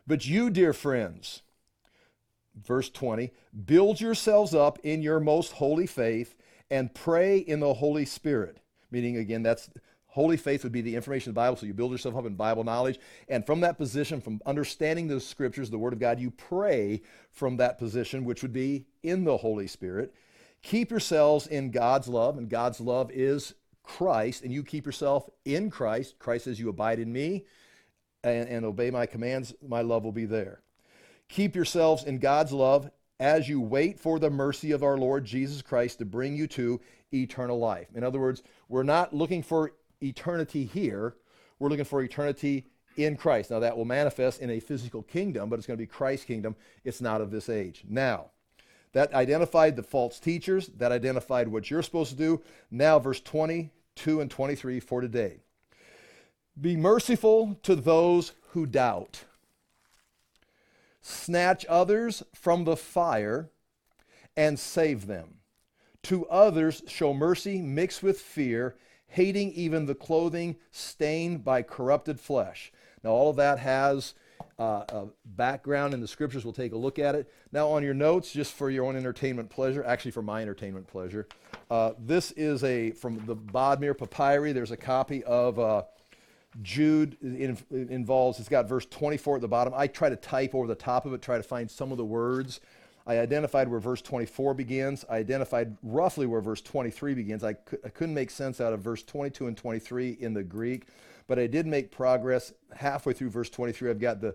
But 0.06 0.26
you, 0.26 0.48
dear 0.50 0.72
friends, 0.72 1.42
verse 2.66 2.88
20 2.90 3.30
build 3.66 4.00
yourselves 4.00 4.54
up 4.54 4.78
in 4.82 5.02
your 5.02 5.20
most 5.20 5.52
holy 5.52 5.86
faith 5.86 6.34
and 6.70 6.94
pray 6.94 7.38
in 7.38 7.60
the 7.60 7.74
Holy 7.74 8.04
Spirit. 8.04 8.58
Meaning, 8.90 9.18
again, 9.18 9.42
that's 9.42 9.68
holy 10.06 10.36
faith 10.36 10.64
would 10.64 10.72
be 10.72 10.80
the 10.80 10.96
information 10.96 11.30
of 11.30 11.34
the 11.34 11.40
Bible. 11.40 11.56
So 11.56 11.66
you 11.66 11.74
build 11.74 11.92
yourself 11.92 12.16
up 12.16 12.26
in 12.26 12.34
Bible 12.34 12.64
knowledge. 12.64 12.98
And 13.28 13.44
from 13.44 13.60
that 13.60 13.76
position, 13.78 14.20
from 14.20 14.40
understanding 14.46 15.08
the 15.08 15.20
scriptures, 15.20 15.70
the 15.70 15.78
Word 15.78 15.92
of 15.92 15.98
God, 15.98 16.18
you 16.18 16.30
pray 16.30 17.02
from 17.30 17.58
that 17.58 17.78
position, 17.78 18.24
which 18.24 18.42
would 18.42 18.52
be 18.52 18.86
in 19.02 19.24
the 19.24 19.36
Holy 19.36 19.66
Spirit. 19.66 20.14
Keep 20.62 20.90
yourselves 20.90 21.46
in 21.46 21.70
God's 21.70 22.08
love, 22.08 22.36
and 22.36 22.48
God's 22.48 22.80
love 22.80 23.10
is 23.12 23.54
Christ, 23.88 24.44
and 24.44 24.52
you 24.52 24.62
keep 24.62 24.84
yourself 24.84 25.28
in 25.44 25.70
Christ. 25.70 26.18
Christ 26.18 26.44
says, 26.44 26.60
You 26.60 26.68
abide 26.68 27.00
in 27.00 27.12
me 27.12 27.46
and, 28.22 28.48
and 28.48 28.66
obey 28.66 28.90
my 28.90 29.06
commands, 29.06 29.54
my 29.66 29.80
love 29.80 30.04
will 30.04 30.12
be 30.12 30.26
there. 30.26 30.60
Keep 31.28 31.56
yourselves 31.56 32.04
in 32.04 32.18
God's 32.18 32.52
love 32.52 32.90
as 33.18 33.48
you 33.48 33.60
wait 33.60 33.98
for 33.98 34.18
the 34.18 34.30
mercy 34.30 34.72
of 34.72 34.82
our 34.82 34.96
Lord 34.98 35.24
Jesus 35.24 35.62
Christ 35.62 35.98
to 35.98 36.04
bring 36.04 36.36
you 36.36 36.46
to 36.48 36.80
eternal 37.12 37.58
life. 37.58 37.88
In 37.94 38.04
other 38.04 38.20
words, 38.20 38.42
we're 38.68 38.82
not 38.82 39.14
looking 39.14 39.42
for 39.42 39.72
eternity 40.02 40.64
here, 40.64 41.16
we're 41.58 41.70
looking 41.70 41.84
for 41.84 42.02
eternity 42.02 42.66
in 42.96 43.16
Christ. 43.16 43.50
Now, 43.50 43.60
that 43.60 43.76
will 43.76 43.84
manifest 43.84 44.40
in 44.40 44.50
a 44.50 44.60
physical 44.60 45.02
kingdom, 45.02 45.48
but 45.48 45.58
it's 45.58 45.66
going 45.66 45.78
to 45.78 45.82
be 45.82 45.86
Christ's 45.86 46.26
kingdom. 46.26 46.54
It's 46.84 47.00
not 47.00 47.20
of 47.20 47.30
this 47.30 47.48
age. 47.48 47.84
Now, 47.88 48.30
that 48.92 49.12
identified 49.14 49.76
the 49.76 49.82
false 49.82 50.18
teachers, 50.18 50.68
that 50.76 50.92
identified 50.92 51.48
what 51.48 51.70
you're 51.70 51.82
supposed 51.82 52.10
to 52.10 52.16
do. 52.16 52.42
Now, 52.70 52.98
verse 52.98 53.20
22 53.98 54.20
and 54.20 54.30
23 54.30 54.80
for 54.80 55.00
today. 55.00 55.40
Be 56.60 56.76
merciful 56.76 57.58
to 57.62 57.74
those 57.76 58.32
who 58.50 58.66
doubt 58.66 59.24
snatch 61.00 61.64
others 61.68 62.22
from 62.34 62.64
the 62.64 62.76
fire, 62.76 63.48
and 64.36 64.58
save 64.58 65.06
them. 65.06 65.36
To 66.04 66.26
others, 66.26 66.82
show 66.86 67.14
mercy 67.14 67.62
mixed 67.62 68.02
with 68.02 68.20
fear, 68.20 68.76
hating 69.06 69.52
even 69.52 69.86
the 69.86 69.94
clothing 69.94 70.56
stained 70.70 71.44
by 71.44 71.62
corrupted 71.62 72.20
flesh. 72.20 72.72
Now, 73.02 73.10
all 73.10 73.30
of 73.30 73.36
that 73.36 73.58
has 73.58 74.14
uh, 74.58 74.84
a 74.88 75.06
background 75.24 75.94
in 75.94 76.00
the 76.00 76.08
scriptures. 76.08 76.44
We'll 76.44 76.52
take 76.52 76.72
a 76.72 76.78
look 76.78 76.98
at 76.98 77.14
it. 77.14 77.30
Now, 77.52 77.68
on 77.68 77.82
your 77.82 77.94
notes, 77.94 78.32
just 78.32 78.54
for 78.54 78.70
your 78.70 78.84
own 78.84 78.96
entertainment 78.96 79.50
pleasure, 79.50 79.84
actually 79.84 80.10
for 80.10 80.22
my 80.22 80.42
entertainment 80.42 80.86
pleasure, 80.88 81.28
uh, 81.70 81.92
this 81.98 82.32
is 82.32 82.64
a 82.64 82.90
from 82.92 83.24
the 83.26 83.36
Bodmer 83.36 83.96
Papyri. 83.96 84.52
There's 84.52 84.72
a 84.72 84.76
copy 84.76 85.24
of. 85.24 85.58
Uh, 85.58 85.82
Jude 86.62 87.16
involves, 87.70 88.40
it's 88.40 88.48
got 88.48 88.68
verse 88.68 88.86
24 88.86 89.36
at 89.36 89.42
the 89.42 89.48
bottom. 89.48 89.72
I 89.76 89.86
try 89.86 90.08
to 90.08 90.16
type 90.16 90.54
over 90.54 90.66
the 90.66 90.74
top 90.74 91.06
of 91.06 91.12
it, 91.12 91.22
try 91.22 91.36
to 91.36 91.42
find 91.42 91.70
some 91.70 91.92
of 91.92 91.98
the 91.98 92.04
words. 92.04 92.60
I 93.08 93.18
identified 93.18 93.68
where 93.68 93.80
verse 93.80 94.02
24 94.02 94.54
begins. 94.54 95.04
I 95.08 95.16
identified 95.16 95.76
roughly 95.82 96.26
where 96.26 96.42
verse 96.42 96.60
23 96.60 97.14
begins. 97.14 97.42
I, 97.42 97.56
I 97.84 97.88
couldn't 97.88 98.14
make 98.14 98.30
sense 98.30 98.60
out 98.60 98.72
of 98.72 98.80
verse 98.80 99.02
22 99.02 99.46
and 99.46 99.56
23 99.56 100.18
in 100.20 100.34
the 100.34 100.42
Greek, 100.42 100.86
but 101.28 101.38
I 101.38 101.46
did 101.46 101.66
make 101.66 101.92
progress 101.92 102.52
halfway 102.74 103.12
through 103.12 103.30
verse 103.30 103.50
23. 103.50 103.90
I've 103.90 104.00
got 104.00 104.20
the, 104.20 104.34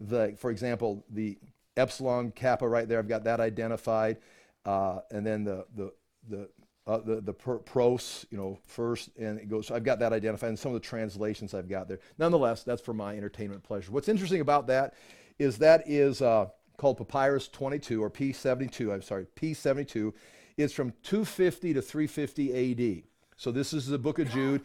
the 0.00 0.34
for 0.36 0.50
example, 0.50 1.06
the 1.08 1.38
epsilon 1.76 2.32
kappa 2.32 2.68
right 2.68 2.86
there. 2.86 2.98
I've 2.98 3.08
got 3.08 3.24
that 3.24 3.40
identified. 3.40 4.18
Uh, 4.66 4.98
and 5.10 5.24
then 5.26 5.44
the, 5.44 5.64
the, 5.74 5.92
the 6.28 6.48
uh, 6.84 6.98
the 6.98 7.20
the 7.20 7.32
pros, 7.32 8.26
you 8.30 8.36
know, 8.36 8.58
first, 8.66 9.10
and 9.16 9.38
it 9.38 9.48
goes. 9.48 9.68
So 9.68 9.74
I've 9.76 9.84
got 9.84 10.00
that 10.00 10.12
identified, 10.12 10.48
and 10.48 10.58
some 10.58 10.74
of 10.74 10.82
the 10.82 10.86
translations 10.86 11.54
I've 11.54 11.68
got 11.68 11.86
there. 11.86 12.00
Nonetheless, 12.18 12.64
that's 12.64 12.82
for 12.82 12.92
my 12.92 13.16
entertainment 13.16 13.62
pleasure. 13.62 13.92
What's 13.92 14.08
interesting 14.08 14.40
about 14.40 14.66
that 14.66 14.94
is 15.38 15.58
that 15.58 15.84
is 15.86 16.22
uh, 16.22 16.46
called 16.76 16.98
Papyrus 16.98 17.46
22 17.46 18.02
or 18.02 18.10
P72. 18.10 18.92
I'm 18.92 19.02
sorry, 19.02 19.26
P72. 19.36 20.12
It's 20.56 20.72
from 20.72 20.92
250 21.04 21.74
to 21.74 21.82
350 21.82 22.52
A.D. 22.52 23.04
So 23.36 23.52
this 23.52 23.72
is 23.72 23.86
the 23.86 23.98
Book 23.98 24.18
of 24.18 24.28
Jude 24.30 24.60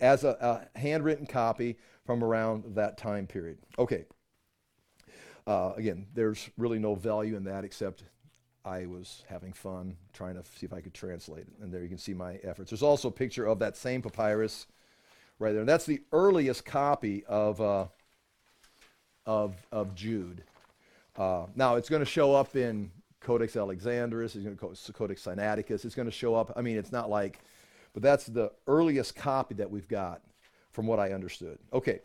as 0.00 0.24
a, 0.24 0.68
a 0.74 0.78
handwritten 0.78 1.26
copy 1.26 1.76
from 2.04 2.24
around 2.24 2.74
that 2.74 2.98
time 2.98 3.26
period. 3.26 3.58
Okay. 3.78 4.04
Uh, 5.46 5.72
again, 5.76 6.06
there's 6.14 6.50
really 6.56 6.78
no 6.78 6.94
value 6.94 7.36
in 7.36 7.44
that 7.44 7.64
except 7.64 8.04
I 8.64 8.86
was 8.86 9.24
having 9.28 9.52
fun 9.52 9.96
trying 10.12 10.34
to 10.34 10.42
see 10.56 10.66
if 10.66 10.72
I 10.72 10.80
could 10.80 10.94
translate 10.94 11.42
it. 11.42 11.52
And 11.62 11.72
there 11.72 11.82
you 11.82 11.88
can 11.88 11.98
see 11.98 12.14
my 12.14 12.34
efforts. 12.42 12.70
There's 12.70 12.82
also 12.82 13.08
a 13.08 13.12
picture 13.12 13.46
of 13.46 13.58
that 13.60 13.76
same 13.76 14.02
papyrus 14.02 14.66
right 15.38 15.52
there. 15.52 15.60
And 15.60 15.68
that's 15.68 15.86
the 15.86 16.02
earliest 16.12 16.64
copy 16.64 17.24
of, 17.24 17.60
uh, 17.60 17.86
of, 19.24 19.56
of 19.72 19.94
Jude. 19.94 20.44
Uh, 21.16 21.46
now, 21.54 21.76
it's 21.76 21.88
going 21.88 22.00
to 22.00 22.06
show 22.06 22.34
up 22.34 22.54
in 22.54 22.90
Codex 23.20 23.56
Alexandrinus, 23.56 24.34
it's 24.34 24.44
going 24.44 24.56
to 24.56 24.92
Codex 24.92 25.24
Sinaiticus. 25.24 25.84
It's 25.84 25.94
going 25.94 26.08
to 26.08 26.12
show 26.12 26.34
up. 26.34 26.52
I 26.56 26.62
mean, 26.62 26.76
it's 26.76 26.92
not 26.92 27.10
like, 27.10 27.40
but 27.92 28.02
that's 28.02 28.26
the 28.26 28.52
earliest 28.66 29.16
copy 29.16 29.54
that 29.56 29.70
we've 29.70 29.88
got 29.88 30.22
from 30.70 30.86
what 30.86 30.98
I 30.98 31.12
understood. 31.12 31.58
Okay. 31.72 32.00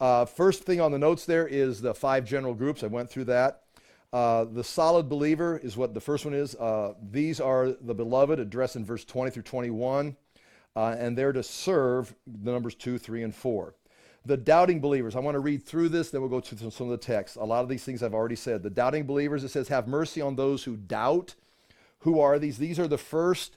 Uh, 0.00 0.24
first 0.24 0.64
thing 0.64 0.80
on 0.80 0.92
the 0.92 0.98
notes 0.98 1.24
there 1.24 1.46
is 1.46 1.80
the 1.80 1.94
five 1.94 2.24
general 2.24 2.54
groups. 2.54 2.82
I 2.82 2.88
went 2.88 3.10
through 3.10 3.24
that. 3.24 3.62
Uh, 4.12 4.44
the 4.44 4.62
solid 4.62 5.08
believer 5.08 5.58
is 5.62 5.76
what 5.76 5.92
the 5.92 6.00
first 6.00 6.24
one 6.24 6.34
is. 6.34 6.54
Uh, 6.54 6.94
these 7.10 7.40
are 7.40 7.72
the 7.72 7.94
beloved, 7.94 8.38
addressed 8.38 8.76
in 8.76 8.84
verse 8.84 9.04
20 9.04 9.32
through 9.32 9.42
21, 9.42 10.16
uh, 10.76 10.96
and 10.98 11.18
they're 11.18 11.32
to 11.32 11.42
serve 11.42 12.14
the 12.26 12.52
numbers 12.52 12.76
2, 12.76 12.96
3, 12.96 13.24
and 13.24 13.34
4. 13.34 13.74
The 14.26 14.36
doubting 14.36 14.80
believers, 14.80 15.16
I 15.16 15.18
want 15.18 15.34
to 15.34 15.40
read 15.40 15.64
through 15.64 15.88
this, 15.88 16.10
then 16.10 16.20
we'll 16.20 16.30
go 16.30 16.38
to 16.38 16.70
some 16.70 16.86
of 16.86 16.92
the 16.92 17.04
text. 17.04 17.36
A 17.36 17.44
lot 17.44 17.62
of 17.62 17.68
these 17.68 17.82
things 17.84 18.02
I've 18.02 18.14
already 18.14 18.36
said. 18.36 18.62
The 18.62 18.70
doubting 18.70 19.04
believers, 19.04 19.42
it 19.42 19.50
says, 19.50 19.66
have 19.68 19.88
mercy 19.88 20.20
on 20.20 20.36
those 20.36 20.62
who 20.62 20.76
doubt. 20.76 21.34
Who 22.00 22.20
are 22.20 22.38
these? 22.38 22.56
These 22.58 22.78
are 22.78 22.86
the 22.86 22.98
first, 22.98 23.56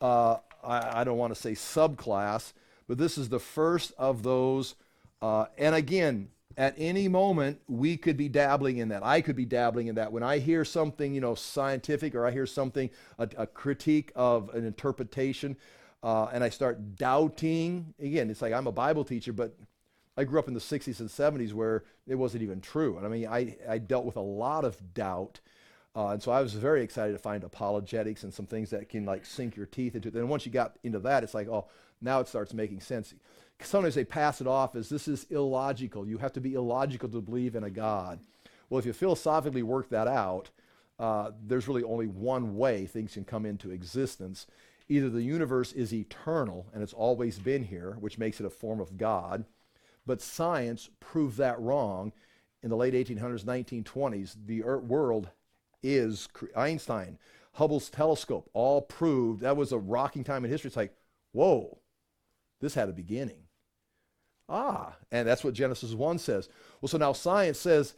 uh, 0.00 0.36
I, 0.66 1.00
I, 1.00 1.04
don't 1.04 1.18
want 1.18 1.34
to 1.34 1.40
say 1.40 1.52
subclass, 1.52 2.52
but 2.88 2.98
this 2.98 3.16
is 3.16 3.28
the 3.28 3.38
first 3.38 3.92
of 3.96 4.22
those. 4.22 4.74
Uh, 5.22 5.46
and 5.56 5.74
again, 5.74 6.28
at 6.56 6.74
any 6.78 7.06
moment, 7.08 7.60
we 7.68 7.96
could 7.96 8.16
be 8.16 8.28
dabbling 8.28 8.78
in 8.78 8.88
that. 8.88 9.04
I 9.04 9.20
could 9.20 9.36
be 9.36 9.44
dabbling 9.44 9.88
in 9.88 9.94
that. 9.96 10.10
When 10.10 10.22
I 10.22 10.38
hear 10.38 10.64
something, 10.64 11.14
you 11.14 11.20
know, 11.20 11.34
scientific 11.34 12.14
or 12.14 12.26
I 12.26 12.30
hear 12.30 12.46
something, 12.46 12.90
a, 13.18 13.28
a 13.36 13.46
critique 13.46 14.10
of 14.16 14.48
an 14.54 14.64
interpretation, 14.64 15.56
uh, 16.02 16.26
and 16.32 16.42
I 16.42 16.48
start 16.48 16.96
doubting, 16.96 17.94
again, 18.00 18.30
it's 18.30 18.40
like 18.40 18.52
I'm 18.52 18.66
a 18.66 18.72
Bible 18.72 19.04
teacher, 19.04 19.32
but 19.32 19.54
I 20.16 20.24
grew 20.24 20.38
up 20.38 20.48
in 20.48 20.54
the 20.54 20.60
60s 20.60 21.00
and 21.00 21.10
70s 21.10 21.52
where 21.52 21.84
it 22.06 22.14
wasn't 22.14 22.42
even 22.42 22.60
true. 22.60 22.96
And 22.96 23.04
I 23.04 23.08
mean, 23.10 23.26
I, 23.26 23.56
I 23.68 23.78
dealt 23.78 24.06
with 24.06 24.16
a 24.16 24.20
lot 24.20 24.64
of 24.64 24.94
doubt. 24.94 25.40
Uh, 25.96 26.08
and 26.08 26.22
so 26.22 26.30
I 26.30 26.42
was 26.42 26.52
very 26.52 26.82
excited 26.82 27.14
to 27.14 27.18
find 27.18 27.42
apologetics 27.42 28.22
and 28.22 28.32
some 28.32 28.44
things 28.44 28.68
that 28.70 28.90
can 28.90 29.06
like 29.06 29.24
sink 29.24 29.56
your 29.56 29.64
teeth 29.64 29.94
into 29.94 30.08
it. 30.08 30.14
Then 30.14 30.28
once 30.28 30.44
you 30.44 30.52
got 30.52 30.76
into 30.84 30.98
that, 31.00 31.24
it's 31.24 31.32
like, 31.32 31.48
oh, 31.48 31.68
now 32.02 32.20
it 32.20 32.28
starts 32.28 32.52
making 32.52 32.80
sense. 32.80 33.14
Sometimes 33.62 33.94
they 33.94 34.04
pass 34.04 34.42
it 34.42 34.46
off 34.46 34.76
as 34.76 34.90
this 34.90 35.08
is 35.08 35.24
illogical. 35.30 36.06
You 36.06 36.18
have 36.18 36.34
to 36.34 36.40
be 36.40 36.52
illogical 36.52 37.08
to 37.08 37.22
believe 37.22 37.56
in 37.56 37.64
a 37.64 37.70
God. 37.70 38.20
Well, 38.68 38.78
if 38.78 38.84
you 38.84 38.92
philosophically 38.92 39.62
work 39.62 39.88
that 39.88 40.06
out, 40.06 40.50
uh, 40.98 41.30
there's 41.42 41.66
really 41.66 41.82
only 41.82 42.06
one 42.06 42.58
way 42.58 42.84
things 42.84 43.14
can 43.14 43.24
come 43.24 43.46
into 43.46 43.70
existence. 43.70 44.46
Either 44.90 45.08
the 45.08 45.22
universe 45.22 45.72
is 45.72 45.94
eternal 45.94 46.66
and 46.74 46.82
it's 46.82 46.92
always 46.92 47.38
been 47.38 47.64
here, 47.64 47.96
which 48.00 48.18
makes 48.18 48.38
it 48.38 48.46
a 48.46 48.50
form 48.50 48.80
of 48.80 48.98
God, 48.98 49.46
but 50.04 50.20
science 50.20 50.90
proved 51.00 51.38
that 51.38 51.58
wrong 51.58 52.12
in 52.62 52.68
the 52.68 52.76
late 52.76 52.92
1800s, 52.92 53.44
1920s. 53.44 54.36
The 54.46 54.62
world 54.62 55.30
is 55.82 56.28
Einstein, 56.56 57.18
Hubble's 57.52 57.90
telescope, 57.90 58.50
all 58.52 58.82
proved 58.82 59.40
that 59.40 59.56
was 59.56 59.72
a 59.72 59.78
rocking 59.78 60.24
time 60.24 60.44
in 60.44 60.50
history. 60.50 60.68
It's 60.68 60.76
like, 60.76 60.94
whoa, 61.32 61.78
this 62.60 62.74
had 62.74 62.88
a 62.88 62.92
beginning. 62.92 63.42
Ah, 64.48 64.94
and 65.10 65.26
that's 65.26 65.42
what 65.42 65.54
Genesis 65.54 65.92
1 65.92 66.18
says. 66.18 66.48
Well, 66.80 66.88
so 66.88 66.98
now 66.98 67.12
science 67.12 67.58
says 67.58 67.94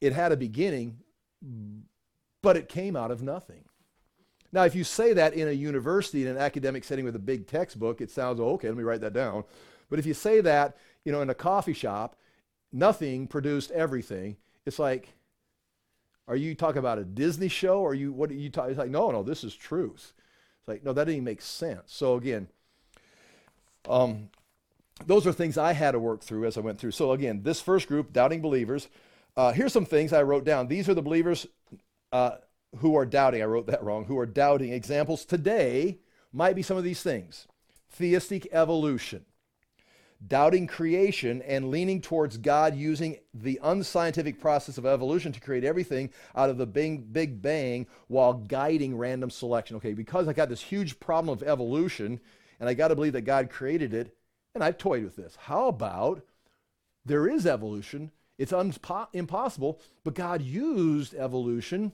it 0.00 0.12
had 0.12 0.32
a 0.32 0.36
beginning, 0.36 0.98
but 2.42 2.56
it 2.56 2.68
came 2.68 2.96
out 2.96 3.10
of 3.10 3.22
nothing. 3.22 3.64
Now, 4.50 4.64
if 4.64 4.74
you 4.74 4.82
say 4.82 5.12
that 5.12 5.34
in 5.34 5.46
a 5.46 5.52
university, 5.52 6.22
in 6.22 6.28
an 6.28 6.38
academic 6.38 6.82
setting 6.82 7.04
with 7.04 7.14
a 7.14 7.20
big 7.20 7.46
textbook, 7.46 8.00
it 8.00 8.10
sounds, 8.10 8.40
oh, 8.40 8.54
okay, 8.54 8.68
let 8.68 8.76
me 8.76 8.82
write 8.82 9.02
that 9.02 9.12
down. 9.12 9.44
But 9.90 9.98
if 9.98 10.06
you 10.06 10.14
say 10.14 10.40
that 10.40 10.76
you 11.08 11.12
know, 11.12 11.22
in 11.22 11.30
a 11.30 11.34
coffee 11.34 11.72
shop, 11.72 12.16
nothing 12.70 13.26
produced 13.26 13.70
everything. 13.70 14.36
It's 14.66 14.78
like, 14.78 15.14
are 16.28 16.36
you 16.36 16.54
talking 16.54 16.78
about 16.78 16.98
a 16.98 17.04
Disney 17.04 17.48
show? 17.48 17.80
Or 17.80 17.90
are 17.90 17.94
you 17.94 18.12
what 18.12 18.30
are 18.30 18.34
you 18.34 18.50
talking? 18.50 18.70
It's 18.70 18.78
like, 18.78 18.90
no, 18.90 19.10
no, 19.10 19.22
this 19.22 19.42
is 19.42 19.54
truth. 19.54 20.12
It's 20.60 20.68
like, 20.68 20.84
no, 20.84 20.92
that 20.92 21.06
didn't 21.06 21.24
make 21.24 21.40
sense. 21.40 21.92
So 21.92 22.16
again, 22.16 22.48
um, 23.88 24.28
those 25.06 25.26
are 25.26 25.32
things 25.32 25.56
I 25.56 25.72
had 25.72 25.92
to 25.92 25.98
work 25.98 26.22
through 26.22 26.44
as 26.44 26.58
I 26.58 26.60
went 26.60 26.78
through. 26.78 26.90
So 26.90 27.12
again, 27.12 27.42
this 27.42 27.60
first 27.60 27.88
group, 27.88 28.12
doubting 28.12 28.42
believers. 28.42 28.88
Uh, 29.36 29.52
here's 29.52 29.72
some 29.72 29.86
things 29.86 30.12
I 30.12 30.22
wrote 30.22 30.44
down. 30.44 30.66
These 30.66 30.88
are 30.88 30.94
the 30.94 31.02
believers 31.02 31.46
uh, 32.12 32.32
who 32.78 32.96
are 32.96 33.06
doubting. 33.06 33.40
I 33.40 33.46
wrote 33.46 33.68
that 33.68 33.82
wrong. 33.82 34.04
Who 34.04 34.18
are 34.18 34.26
doubting. 34.26 34.72
Examples 34.72 35.24
today 35.24 36.00
might 36.32 36.56
be 36.56 36.62
some 36.62 36.76
of 36.76 36.84
these 36.84 37.02
things: 37.02 37.46
theistic 37.88 38.48
evolution, 38.52 39.24
doubting 40.26 40.66
creation 40.66 41.42
and 41.42 41.70
leaning 41.70 42.00
towards 42.00 42.36
God 42.36 42.74
using 42.74 43.18
the 43.32 43.60
unscientific 43.62 44.40
process 44.40 44.76
of 44.76 44.86
evolution 44.86 45.32
to 45.32 45.40
create 45.40 45.64
everything 45.64 46.10
out 46.34 46.50
of 46.50 46.58
the 46.58 46.66
big, 46.66 47.12
big 47.12 47.40
bang 47.40 47.86
while 48.08 48.34
guiding 48.34 48.96
random 48.96 49.30
selection. 49.30 49.76
Okay, 49.76 49.94
because 49.94 50.26
I 50.26 50.32
got 50.32 50.48
this 50.48 50.60
huge 50.60 50.98
problem 50.98 51.32
of 51.32 51.42
evolution 51.42 52.20
and 52.60 52.68
I 52.68 52.74
got 52.74 52.88
to 52.88 52.96
believe 52.96 53.12
that 53.12 53.22
God 53.22 53.50
created 53.50 53.94
it, 53.94 54.16
and 54.54 54.64
I've 54.64 54.78
toyed 54.78 55.04
with 55.04 55.16
this. 55.16 55.36
How 55.36 55.68
about 55.68 56.24
there 57.04 57.28
is 57.28 57.46
evolution? 57.46 58.10
It's 58.36 58.52
unspo- 58.52 59.08
impossible, 59.12 59.80
but 60.04 60.14
God 60.14 60.42
used 60.42 61.14
evolution 61.14 61.92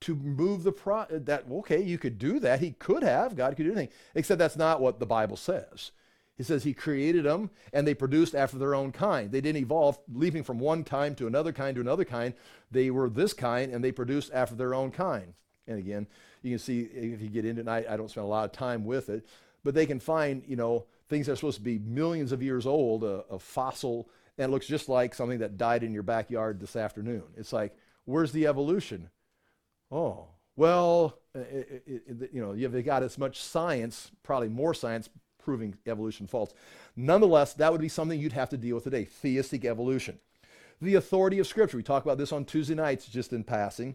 to 0.00 0.16
move 0.16 0.64
the 0.64 0.72
pro 0.72 1.06
that 1.10 1.44
okay 1.48 1.80
you 1.80 1.96
could 1.96 2.18
do 2.18 2.40
that 2.40 2.58
he 2.58 2.72
could 2.72 3.04
have 3.04 3.36
god 3.36 3.56
could 3.56 3.62
do 3.62 3.70
anything 3.70 3.88
except 4.16 4.36
that's 4.36 4.56
not 4.56 4.80
what 4.80 4.98
the 4.98 5.06
bible 5.06 5.36
says 5.36 5.92
he 6.36 6.42
says 6.42 6.64
he 6.64 6.74
created 6.74 7.24
them 7.24 7.50
and 7.72 7.86
they 7.86 7.94
produced 7.94 8.34
after 8.34 8.58
their 8.58 8.74
own 8.74 8.92
kind. 8.92 9.30
They 9.30 9.40
didn't 9.40 9.62
evolve, 9.62 9.98
leaping 10.12 10.42
from 10.42 10.58
one 10.58 10.84
kind 10.84 11.16
to 11.18 11.26
another 11.26 11.52
kind 11.52 11.74
to 11.74 11.80
another 11.80 12.04
kind. 12.04 12.34
They 12.70 12.90
were 12.90 13.10
this 13.10 13.32
kind 13.32 13.72
and 13.72 13.84
they 13.84 13.92
produced 13.92 14.30
after 14.32 14.54
their 14.54 14.74
own 14.74 14.90
kind. 14.90 15.34
And 15.66 15.78
again, 15.78 16.06
you 16.42 16.50
can 16.50 16.58
see 16.58 16.80
if 16.80 17.20
you 17.20 17.28
get 17.28 17.44
into 17.44 17.60
it, 17.60 17.68
I, 17.68 17.84
I 17.88 17.96
don't 17.96 18.10
spend 18.10 18.24
a 18.24 18.28
lot 18.28 18.44
of 18.44 18.52
time 18.52 18.84
with 18.84 19.08
it, 19.08 19.26
but 19.62 19.74
they 19.74 19.86
can 19.86 20.00
find, 20.00 20.42
you 20.46 20.56
know, 20.56 20.86
things 21.08 21.26
that 21.26 21.32
are 21.32 21.36
supposed 21.36 21.58
to 21.58 21.62
be 21.62 21.78
millions 21.78 22.32
of 22.32 22.42
years 22.42 22.66
old, 22.66 23.04
a, 23.04 23.24
a 23.30 23.38
fossil, 23.38 24.08
and 24.38 24.48
it 24.48 24.52
looks 24.52 24.66
just 24.66 24.88
like 24.88 25.14
something 25.14 25.38
that 25.38 25.58
died 25.58 25.82
in 25.82 25.92
your 25.92 26.02
backyard 26.02 26.58
this 26.58 26.74
afternoon. 26.74 27.22
It's 27.36 27.52
like, 27.52 27.76
where's 28.06 28.32
the 28.32 28.46
evolution? 28.46 29.10
Oh, 29.90 30.28
well, 30.56 31.18
it, 31.34 31.82
it, 31.86 32.02
it, 32.06 32.30
you 32.32 32.40
know, 32.40 32.52
you've 32.52 32.84
got 32.84 33.02
as 33.02 33.18
much 33.18 33.40
science, 33.40 34.10
probably 34.22 34.48
more 34.48 34.74
science, 34.74 35.08
proving 35.44 35.76
evolution 35.86 36.26
false. 36.26 36.52
Nonetheless, 36.96 37.54
that 37.54 37.72
would 37.72 37.80
be 37.80 37.88
something 37.88 38.18
you'd 38.18 38.32
have 38.32 38.50
to 38.50 38.56
deal 38.56 38.76
with 38.76 38.84
today 38.84 39.04
theistic 39.04 39.64
evolution. 39.64 40.18
The 40.80 40.96
authority 40.96 41.38
of 41.38 41.46
Scripture. 41.46 41.76
We 41.76 41.82
talk 41.82 42.04
about 42.04 42.18
this 42.18 42.32
on 42.32 42.44
Tuesday 42.44 42.74
nights, 42.74 43.06
just 43.06 43.32
in 43.32 43.44
passing. 43.44 43.94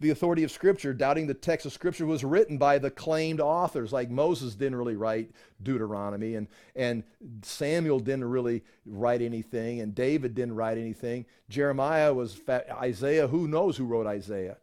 The 0.00 0.10
authority 0.10 0.42
of 0.42 0.50
Scripture, 0.50 0.92
doubting 0.92 1.28
the 1.28 1.34
text 1.34 1.64
of 1.66 1.72
Scripture 1.72 2.06
was 2.06 2.24
written 2.24 2.58
by 2.58 2.78
the 2.78 2.90
claimed 2.90 3.40
authors. 3.40 3.92
Like 3.92 4.10
Moses 4.10 4.56
didn't 4.56 4.76
really 4.76 4.96
write 4.96 5.30
Deuteronomy, 5.62 6.34
and, 6.34 6.48
and 6.74 7.04
Samuel 7.42 8.00
didn't 8.00 8.24
really 8.24 8.64
write 8.84 9.22
anything, 9.22 9.80
and 9.80 9.94
David 9.94 10.34
didn't 10.34 10.56
write 10.56 10.78
anything. 10.78 11.24
Jeremiah 11.48 12.12
was 12.12 12.40
Isaiah. 12.48 13.28
Who 13.28 13.46
knows 13.46 13.76
who 13.76 13.84
wrote 13.84 14.06
Isaiah? 14.06 14.56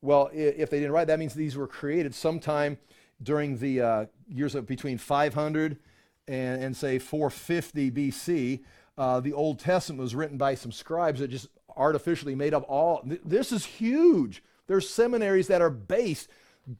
Well, 0.00 0.30
if 0.32 0.70
they 0.70 0.78
didn't 0.78 0.92
write, 0.92 1.06
that 1.08 1.18
means 1.18 1.34
these 1.34 1.56
were 1.56 1.66
created 1.66 2.14
sometime 2.14 2.78
during 3.22 3.58
the 3.58 3.80
uh, 3.80 4.06
years 4.28 4.54
of 4.54 4.66
between 4.66 4.98
500 4.98 5.78
and, 6.26 6.62
and 6.62 6.76
say 6.76 6.98
450 6.98 7.90
BC, 7.90 8.60
uh, 8.96 9.20
the 9.20 9.32
Old 9.32 9.58
Testament 9.58 10.00
was 10.00 10.14
written 10.14 10.38
by 10.38 10.54
some 10.54 10.72
scribes 10.72 11.20
that 11.20 11.28
just 11.28 11.48
artificially 11.76 12.34
made 12.34 12.54
up 12.54 12.64
all. 12.68 13.02
This 13.24 13.52
is 13.52 13.64
huge. 13.64 14.42
There's 14.66 14.88
seminaries 14.88 15.48
that 15.48 15.60
are 15.60 15.70
based, 15.70 16.28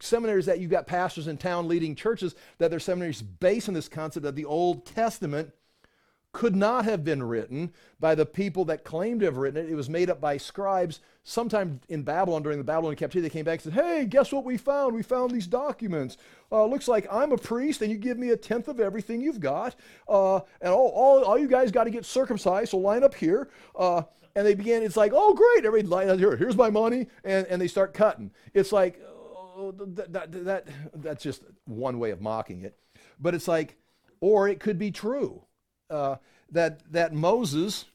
seminaries 0.01 0.47
that 0.47 0.61
you've 0.61 0.71
got 0.71 0.87
pastors 0.87 1.27
in 1.27 1.37
town 1.37 1.69
leading 1.69 1.95
churches, 1.95 2.35
that 2.59 2.71
their 2.71 2.81
seminaries 2.81 3.21
based 3.21 3.69
on 3.69 3.75
this 3.75 3.89
concept 3.89 4.25
that 4.25 4.37
the 4.37 4.45
Old 4.45 4.87
Testament 4.87 5.53
could 6.35 6.55
not 6.55 6.85
have 6.85 7.05
been 7.05 7.23
written 7.23 7.73
by 8.01 8.15
the 8.15 8.27
people 8.27 8.67
that 8.67 8.85
claimed 8.85 9.21
to 9.21 9.27
have 9.27 9.39
written 9.39 9.65
it. 9.65 9.71
It 9.71 9.77
was 9.77 9.89
made 9.89 10.11
up 10.11 10.21
by 10.21 10.37
scribes. 10.37 11.01
Sometime 11.23 11.81
in 11.89 12.03
Babylon, 12.03 12.43
during 12.43 12.59
the 12.59 12.65
Babylonian 12.65 12.99
captivity, 12.99 13.27
they 13.27 13.33
came 13.33 13.45
back 13.45 13.65
and 13.65 13.73
said, 13.73 13.83
Hey, 13.83 14.05
guess 14.05 14.33
what 14.33 14.45
we 14.45 14.59
found? 14.59 14.95
We 14.95 15.03
found 15.03 15.31
these 15.31 15.47
documents. 15.47 16.19
Uh, 16.53 16.67
looks 16.67 16.89
like 16.89 17.07
I'm 17.11 17.33
a 17.33 17.39
priest 17.39 17.81
and 17.81 17.91
you 17.91 17.97
give 17.97 18.19
me 18.19 18.31
a 18.31 18.37
tenth 18.37 18.69
of 18.69 18.81
everything 18.81 19.23
you've 19.23 19.41
got. 19.41 19.77
Uh, 20.07 20.41
and 20.61 20.73
all, 20.73 20.89
all, 20.89 21.23
all 21.25 21.39
you 21.39 21.49
guys 21.49 21.71
got 21.71 21.85
to 21.85 21.91
get 21.91 22.05
circumcised, 22.05 22.73
so 22.73 22.79
line 22.79 23.05
up 23.05 23.15
here. 23.15 23.49
Uh, 23.75 24.03
and 24.35 24.45
they 24.45 24.55
began, 24.55 24.83
it's 24.83 24.97
like, 24.97 25.13
Oh, 25.15 25.33
great. 25.35 25.65
Everybody 25.65 25.89
line 25.89 26.09
up 26.11 26.19
here. 26.19 26.37
Here's 26.37 26.57
my 26.57 26.69
money. 26.69 27.07
And, 27.23 27.47
and 27.47 27.63
they 27.63 27.69
start 27.69 27.95
cutting. 27.95 28.33
It's 28.53 28.73
like, 28.73 29.01
oh, 29.57 29.73
that, 29.73 30.13
that, 30.13 30.45
that, 30.45 30.69
that's 30.95 31.23
just 31.23 31.45
one 31.65 32.01
way 32.01 32.11
of 32.11 32.21
mocking 32.21 32.63
it. 32.63 32.77
But 33.21 33.35
it's 33.35 33.47
like, 33.47 33.77
or 34.21 34.49
it 34.49 34.59
could 34.59 34.79
be 34.79 34.91
true 34.91 35.45
uh, 35.91 36.17
that, 36.51 36.81
that 36.93 37.13
Moses 37.13 37.87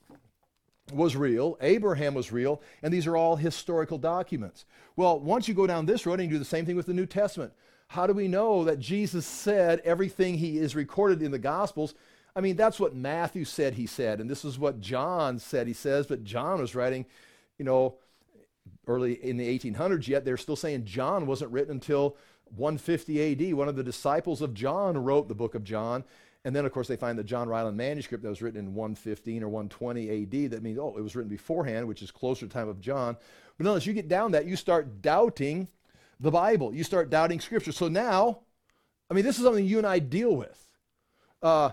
was 0.92 1.16
real, 1.16 1.58
Abraham 1.62 2.14
was 2.14 2.32
real, 2.32 2.62
and 2.82 2.94
these 2.94 3.08
are 3.08 3.16
all 3.16 3.36
historical 3.36 3.98
documents. 3.98 4.66
Well, 4.96 5.20
once 5.20 5.48
you 5.48 5.54
go 5.54 5.68
down 5.68 5.86
this 5.86 6.06
road 6.06 6.20
and 6.20 6.30
you 6.30 6.36
do 6.36 6.40
the 6.40 6.46
same 6.46 6.66
thing 6.66 6.76
with 6.76 6.88
the 6.88 6.94
New 6.94 7.06
Testament, 7.06 7.54
how 7.90 8.08
do 8.08 8.14
we 8.14 8.28
know 8.28 8.64
that 8.64 8.80
Jesus 8.80 9.26
said 9.26 9.82
everything 9.84 10.38
he 10.38 10.58
is 10.58 10.76
recorded 10.76 11.22
in 11.22 11.32
the 11.32 11.40
Gospels 11.40 11.94
I 12.36 12.42
mean, 12.42 12.56
that's 12.56 12.80
what 12.80 12.96
Matthew 12.96 13.44
said 13.44 13.74
he 13.74 13.86
said, 13.86 14.22
and 14.22 14.30
this 14.30 14.46
is 14.46 14.60
what 14.60 14.80
John 14.80 15.40
said 15.40 15.68
he 15.68 15.74
says, 15.74 16.08
but 16.08 16.24
John 16.24 16.62
was 16.62 16.76
writing, 16.76 17.06
you 17.58 17.66
know, 17.66 17.96
early 18.88 19.14
in 19.14 19.38
the 19.38 19.60
1800s, 19.60 20.08
yet 20.08 20.26
they're 20.26 20.38
still 20.38 20.56
saying 20.56 20.86
John 20.86 21.26
wasn't 21.26 21.52
written 21.52 21.72
until 21.72 22.16
150 22.56 23.50
AD. 23.50 23.54
One 23.54 23.68
of 23.68 23.76
the 23.76 23.84
disciples 23.84 24.42
of 24.42 24.54
John 24.54 24.98
wrote 24.98 25.28
the 25.28 25.36
book 25.36 25.56
of 25.56 25.64
John. 25.64 26.04
And 26.46 26.56
then, 26.56 26.66
of 26.66 26.72
course, 26.72 26.88
they 26.88 26.96
find 26.96 27.20
the 27.20 27.24
John 27.24 27.50
Ryland 27.50 27.76
manuscript 27.76 28.24
that 28.24 28.30
was 28.30 28.42
written 28.42 28.60
in 28.60 28.74
115 28.74 29.44
or 29.44 29.50
120 29.50 30.24
AD. 30.24 30.52
That 30.52 30.64
means, 30.64 30.80
oh, 30.80 30.96
it 30.98 31.02
was 31.02 31.16
written 31.16 31.30
beforehand, 31.30 31.88
which 31.88 32.02
is 32.02 32.12
closer 32.12 32.42
to 32.42 32.46
the 32.48 32.54
time 32.54 32.70
of 32.70 32.80
John. 32.80 33.18
But 33.58 33.68
unless 33.68 33.86
you 33.86 33.94
get 33.94 34.08
down 34.08 34.32
that, 34.32 34.46
you 34.46 34.56
start 34.56 35.02
doubting 35.02 35.68
the 36.20 36.32
Bible. 36.32 36.74
You 36.74 36.84
start 36.84 37.10
doubting 37.10 37.42
Scripture. 37.42 37.74
So 37.74 37.90
now, 37.90 38.40
I 39.10 39.14
mean, 39.14 39.26
this 39.26 39.38
is 39.38 39.44
something 39.44 39.66
you 39.66 39.80
and 39.80 39.88
I 39.88 40.00
deal 40.00 40.36
with. 40.36 40.70
Uh, 41.42 41.72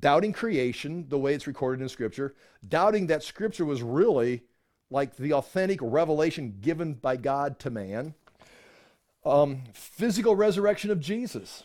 doubting 0.00 0.32
creation, 0.32 1.06
the 1.08 1.18
way 1.18 1.34
it's 1.34 1.46
recorded 1.46 1.82
in 1.82 1.88
Scripture, 1.88 2.34
doubting 2.66 3.08
that 3.08 3.22
Scripture 3.22 3.64
was 3.64 3.82
really 3.82 4.42
like 4.90 5.16
the 5.16 5.34
authentic 5.34 5.80
revelation 5.82 6.56
given 6.60 6.94
by 6.94 7.16
God 7.16 7.58
to 7.60 7.70
man, 7.70 8.14
um, 9.24 9.62
physical 9.72 10.34
resurrection 10.34 10.90
of 10.90 11.00
Jesus, 11.00 11.64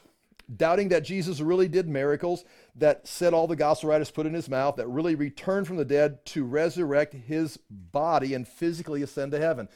doubting 0.56 0.89
that 0.89 1.03
Jesus 1.03 1.39
really 1.39 1.67
did 1.67 1.88
miracles, 1.88 2.43
that 2.75 3.08
said 3.08 3.34
all 3.34 3.47
the 3.47 3.56
gospel 3.56 3.89
writers 3.89 4.12
put 4.12 4.25
in 4.25 4.34
his 4.34 4.49
mouth, 4.49 4.75
that 4.75 4.88
really 4.88 5.15
returned 5.15 5.67
from 5.67 5.77
the 5.77 5.86
dead 5.86 6.25
to 6.27 6.43
resurrect 6.43 7.13
his 7.13 7.58
body 7.69 8.34
and 8.34 8.47
physically 8.47 9.01
ascend 9.01 9.32
to 9.32 9.39
heaven. 9.39 9.69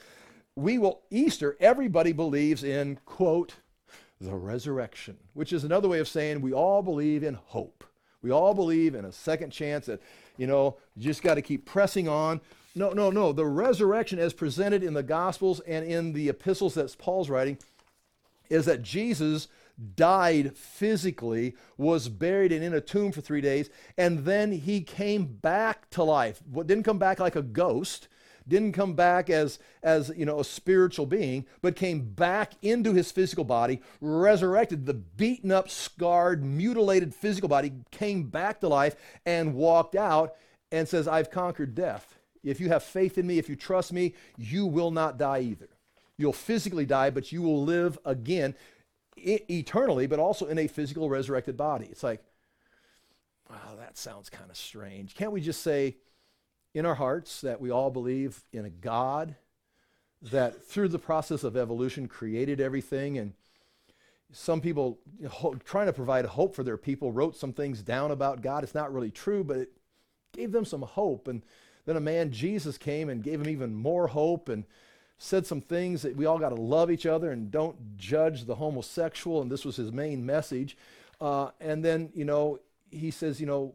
We 0.56 0.78
will, 0.78 1.02
Easter, 1.12 1.56
everybody 1.60 2.12
believes 2.12 2.64
in, 2.64 3.00
quote, 3.06 3.56
the 4.20 4.36
resurrection, 4.36 5.18
which 5.34 5.54
is 5.54 5.64
another 5.64 5.88
way 5.88 6.00
of 6.00 6.08
saying 6.08 6.42
we 6.42 6.54
all 6.54 6.82
believe 6.82 7.24
in 7.24 7.36
hope. 7.36 7.84
We 8.22 8.32
all 8.32 8.54
believe 8.54 8.96
in 8.96 9.06
a 9.06 9.12
second 9.12 9.52
chance 9.52 9.86
that, 9.86 10.02
you 10.38 10.48
know, 10.48 10.78
you 10.96 11.04
just 11.04 11.22
got 11.22 11.36
to 11.36 11.42
keep 11.42 11.66
pressing 11.66 12.08
on. 12.08 12.42
No, 12.74 12.92
no, 12.92 13.12
no. 13.12 13.32
The 13.32 13.46
resurrection, 13.46 14.20
as 14.20 14.34
presented 14.34 14.84
in 14.84 14.94
the 14.94 15.04
Gospels 15.04 15.60
and 15.62 15.86
in 15.86 16.14
the 16.14 16.30
epistles 16.30 16.74
that 16.74 16.96
Paul's 16.98 17.30
writing, 17.30 17.60
is 18.50 18.66
that 18.66 18.82
Jesus 18.82 19.48
died 19.96 20.58
physically, 20.58 21.56
was 21.78 22.10
buried 22.10 22.52
and 22.52 22.64
in 22.64 22.74
a 22.74 22.82
tomb 22.82 23.12
for 23.12 23.22
three 23.22 23.42
days, 23.42 23.70
and 23.98 24.26
then 24.26 24.52
he 24.52 24.82
came 24.82 25.26
back 25.26 25.90
to 25.92 26.04
life. 26.04 26.42
Didn't 26.52 26.84
come 26.84 26.98
back 26.98 27.20
like 27.20 27.36
a 27.36 27.42
ghost, 27.42 28.08
didn't 28.48 28.72
come 28.72 28.94
back 28.94 29.30
as, 29.30 29.60
as 29.84 30.12
you 30.16 30.26
know, 30.26 30.40
a 30.40 30.46
spiritual 30.46 31.06
being, 31.06 31.46
but 31.62 31.76
came 31.76 32.02
back 32.02 32.54
into 32.62 32.94
his 32.94 33.12
physical 33.12 33.44
body, 33.44 33.82
resurrected. 34.00 34.86
The 34.86 34.94
beaten 34.94 35.52
up, 35.52 35.70
scarred, 35.70 36.44
mutilated 36.44 37.14
physical 37.14 37.50
body 37.50 37.74
came 37.92 38.24
back 38.24 38.62
to 38.62 38.68
life 38.68 38.96
and 39.26 39.54
walked 39.54 39.96
out 39.96 40.36
and 40.72 40.88
says, 40.88 41.08
I've 41.08 41.30
conquered 41.30 41.76
death. 41.76 42.16
If 42.44 42.62
you 42.62 42.70
have 42.70 42.84
faith 42.84 43.18
in 43.18 43.28
me, 43.28 43.38
if 43.38 43.50
you 43.50 43.56
trust 43.56 43.92
me, 43.92 44.14
you 44.38 44.66
will 44.66 44.92
not 44.92 45.18
die 45.18 45.42
either. 45.42 45.68
You'll 46.18 46.34
physically 46.34 46.86
die, 46.86 47.10
but 47.10 47.32
you 47.32 47.42
will 47.42 47.64
live 47.64 48.00
again 48.06 48.56
eternally, 49.18 50.08
but 50.08 50.20
also 50.20 50.46
in 50.48 50.58
a 50.58 50.68
physical 50.68 51.10
resurrected 51.10 51.58
body. 51.58 51.88
It's 51.90 52.04
like, 52.04 52.24
wow, 53.50 53.76
that 53.80 53.98
sounds 53.98 54.30
kind 54.30 54.50
of 54.50 54.58
strange. 54.58 55.16
Can't 55.16 55.32
we 55.32 55.42
just 55.42 55.62
say, 55.62 55.98
in 56.74 56.86
our 56.86 56.96
hearts 56.96 57.42
that 57.42 57.60
we 57.60 57.72
all 57.72 57.90
believe 57.90 58.44
in 58.52 58.66
a 58.66 58.70
God 58.70 59.36
that 60.22 60.64
through 60.64 60.90
the 60.90 61.00
process 61.00 61.44
of 61.44 61.58
evolution 61.58 62.08
created 62.08 62.60
everything 62.62 63.18
and 63.18 63.34
some 64.32 64.62
people 64.62 65.00
trying 65.64 65.88
to 65.88 65.94
provide 65.94 66.26
hope 66.26 66.54
for 66.54 66.64
their 66.64 66.78
people 66.78 67.12
wrote 67.12 67.36
some 67.36 67.54
things 67.54 67.82
down 67.82 68.12
about 68.12 68.42
God. 68.42 68.64
It's 68.64 68.76
not 68.76 68.94
really 68.94 69.10
true, 69.10 69.44
but 69.44 69.58
it 69.58 69.72
gave 70.34 70.52
them 70.52 70.66
some 70.66 70.82
hope. 70.82 71.28
And 71.28 71.44
then 71.86 71.96
a 71.96 72.02
man, 72.02 72.32
Jesus, 72.32 72.78
came 72.78 73.10
and 73.10 73.24
gave 73.24 73.40
them 73.40 73.50
even 73.50 73.74
more 73.74 74.08
hope 74.08 74.50
and 74.50 74.66
said 75.18 75.46
some 75.46 75.62
things 75.62 76.04
that 76.04 76.16
we 76.16 76.26
all 76.26 76.38
got 76.38 76.50
to 76.50 76.56
love 76.56 76.92
each 76.92 77.06
other 77.06 77.32
and 77.32 77.50
don't 77.52 77.98
judge 77.98 78.46
the 78.46 78.56
homosexual. 78.56 79.42
And 79.42 79.52
this 79.52 79.66
was 79.66 79.76
his 79.76 79.92
main 79.92 80.26
message. 80.26 80.78
Uh, 81.20 81.50
and 81.60 81.84
then, 81.84 82.10
you 82.14 82.26
know, 82.26 82.60
he 82.92 83.10
says, 83.10 83.40
you 83.40 83.48
know, 83.48 83.74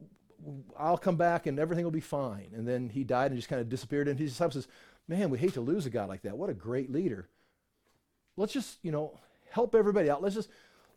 I'll 0.78 0.98
come 0.98 1.16
back 1.16 1.46
and 1.46 1.58
everything 1.58 1.84
will 1.84 1.90
be 1.90 2.00
fine. 2.00 2.50
And 2.54 2.66
then 2.66 2.88
he 2.88 3.04
died 3.04 3.32
and 3.32 3.38
just 3.38 3.48
kind 3.48 3.60
of 3.60 3.68
disappeared. 3.68 4.08
And 4.08 4.18
his 4.18 4.30
disciples 4.30 4.64
says, 4.64 4.68
man, 5.08 5.30
we 5.30 5.38
hate 5.38 5.54
to 5.54 5.60
lose 5.60 5.86
a 5.86 5.90
guy 5.90 6.04
like 6.04 6.22
that. 6.22 6.36
What 6.36 6.50
a 6.50 6.54
great 6.54 6.92
leader. 6.92 7.28
Let's 8.36 8.52
just, 8.52 8.78
you 8.82 8.92
know, 8.92 9.18
help 9.50 9.74
everybody 9.74 10.08
out. 10.08 10.22
Let's 10.22 10.36
just, 10.36 10.48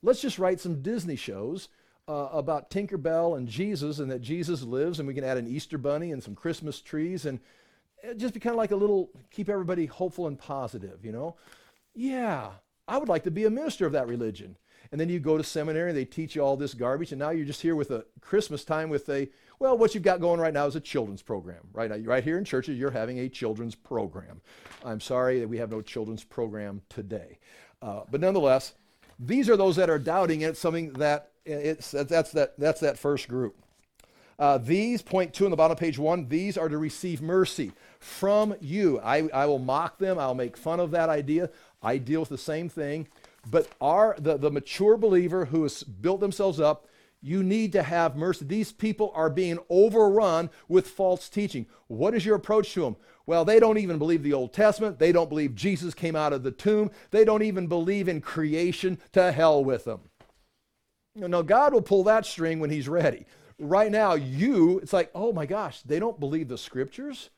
let's 0.02 0.22
just 0.22 0.40
write 0.40 0.60
some 0.60 0.82
Disney 0.82 1.16
shows 1.16 1.70
uh, 2.08 2.30
about 2.32 2.70
Tinker 2.70 2.98
Bell 2.98 3.36
and 3.36 3.48
Jesus 3.48 3.98
and 4.00 4.12
that 4.12 4.22
Jesus 4.22 4.62
lives 4.62 5.00
and 5.00 5.08
we 5.08 5.16
can 5.16 5.24
add 5.24 5.38
an 5.38 5.48
Easter 5.48 5.78
bunny 5.78 6.12
and 6.12 6.24
some 6.24 6.36
Christmas 6.36 6.80
trees 6.80 7.26
and 7.26 7.40
just 8.18 8.34
be 8.34 8.40
kind 8.40 8.54
of 8.54 8.58
like 8.58 8.72
a 8.72 8.76
little, 8.76 9.10
keep 9.32 9.50
everybody 9.50 9.86
hopeful 9.86 10.28
and 10.28 10.38
positive, 10.38 11.04
you 11.04 11.12
know? 11.12 11.36
Yeah, 11.94 12.52
I 12.88 12.98
would 12.98 13.10
like 13.10 13.24
to 13.24 13.32
be 13.32 13.46
a 13.46 13.50
minister 13.50 13.86
of 13.86 13.94
that 13.94 14.08
religion. 14.08 14.58
And 14.92 15.02
then 15.02 15.10
you 15.10 15.20
go 15.20 15.38
to 15.38 15.44
seminary 15.44 15.90
and 15.90 15.98
they 15.98 16.06
teach 16.06 16.36
you 16.36 16.42
all 16.42 16.56
this 16.56 16.74
garbage 16.74 17.12
and 17.12 17.20
now 17.20 17.32
you're 17.32 17.46
just 17.46 17.62
here 17.62 17.76
with 17.76 17.92
a 17.92 18.06
christmas 18.22 18.64
time 18.64 18.90
with 18.90 19.10
a 19.10 19.28
well 19.60 19.78
what 19.78 19.94
you've 19.94 20.04
got 20.04 20.22
going 20.22 20.40
right 20.40 20.54
now 20.54 20.68
is 20.68 20.76
a 20.76 20.80
children's 20.80 21.22
program 21.22 21.68
right? 21.74 21.90
Now 21.90 21.98
right 21.98 22.24
here 22.24 22.38
in 22.38 22.46
churches 22.46 22.78
you're 22.78 22.92
having 22.92 23.20
a 23.20 23.30
children's 23.30 23.76
program. 23.76 24.42
I'm 24.84 25.02
sorry 25.02 25.40
that 25.40 25.48
we 25.48 25.58
have 25.58 25.72
no 25.72 25.82
children's 25.82 26.24
program 26.24 26.82
today. 26.88 27.40
Uh, 27.82 28.02
but 28.10 28.22
nonetheless 28.22 28.74
these 29.20 29.50
are 29.50 29.58
those 29.58 29.76
that 29.78 29.90
are 29.90 30.00
doubting 30.00 30.44
and 30.44 30.52
it's 30.52 30.60
something 30.60 30.94
that 30.94 31.32
it's 31.46 31.92
that's 31.92 32.32
that 32.32 32.58
that's 32.58 32.82
that 32.82 32.98
first 32.98 33.28
group 33.28 33.65
uh, 34.38 34.58
these 34.58 35.02
point 35.02 35.34
two 35.34 35.46
on 35.46 35.52
the 35.52 35.58
bottom 35.58 35.74
of 35.74 35.80
page 35.80 35.98
one 35.98 36.28
these 36.28 36.58
are 36.58 36.70
to 36.70 36.78
receive 36.78 37.22
mercy 37.22 37.72
from 38.00 38.56
you 38.60 39.00
I, 39.00 39.30
I 39.34 39.46
will 39.46 39.60
mock 39.60 39.98
them 39.98 40.20
i'll 40.20 40.36
make 40.36 40.58
fun 40.58 40.80
of 40.80 40.92
that 40.92 41.10
idea 41.10 41.50
i 41.82 41.98
deal 41.98 42.20
with 42.20 42.30
the 42.30 42.38
same 42.38 42.70
thing 42.70 43.08
but 43.50 43.68
our 43.80 44.16
the, 44.18 44.38
the 44.38 44.52
mature 44.52 44.98
believer 44.98 45.46
who 45.46 45.64
has 45.64 45.84
built 45.84 46.20
themselves 46.20 46.60
up, 46.60 46.88
you 47.22 47.44
need 47.44 47.72
to 47.74 47.84
have 47.84 48.16
mercy. 48.16 48.46
These 48.46 48.72
people 48.72 49.12
are 49.16 49.30
being 49.30 49.60
overrun 49.70 50.50
with 50.68 50.88
false 50.88 51.30
teaching. 51.30 51.66
What 51.88 52.14
is 52.14 52.26
your 52.26 52.36
approach 52.36 52.74
to 52.74 52.82
them? 52.82 52.98
Well, 53.26 53.46
they 53.46 53.60
don't 53.60 53.80
even 53.80 53.98
believe 53.98 54.22
the 54.22 54.34
Old 54.34 54.54
Testament. 54.54 55.00
They 55.00 55.12
don't 55.12 55.30
believe 55.30 55.56
Jesus 55.56 55.94
came 55.94 56.16
out 56.16 56.34
of 56.34 56.44
the 56.44 56.52
tomb. 56.52 56.92
They 57.10 57.26
don't 57.26 57.42
even 57.42 57.68
believe 57.68 58.08
in 58.08 58.22
creation. 58.22 59.00
To 59.14 59.32
hell 59.32 59.64
with 59.64 59.86
them. 59.86 60.02
No, 61.16 61.42
God 61.42 61.74
will 61.74 61.82
pull 61.82 62.04
that 62.04 62.26
string 62.26 62.60
when 62.60 62.70
He's 62.70 62.90
ready. 62.90 63.26
Right 63.58 63.92
now, 63.92 64.14
you, 64.16 64.80
it's 64.80 64.94
like, 64.94 65.12
oh 65.16 65.32
my 65.32 65.46
gosh, 65.46 65.82
they 65.82 66.00
don't 66.00 66.20
believe 66.20 66.50
the 66.50 66.58
scriptures. 66.58 67.30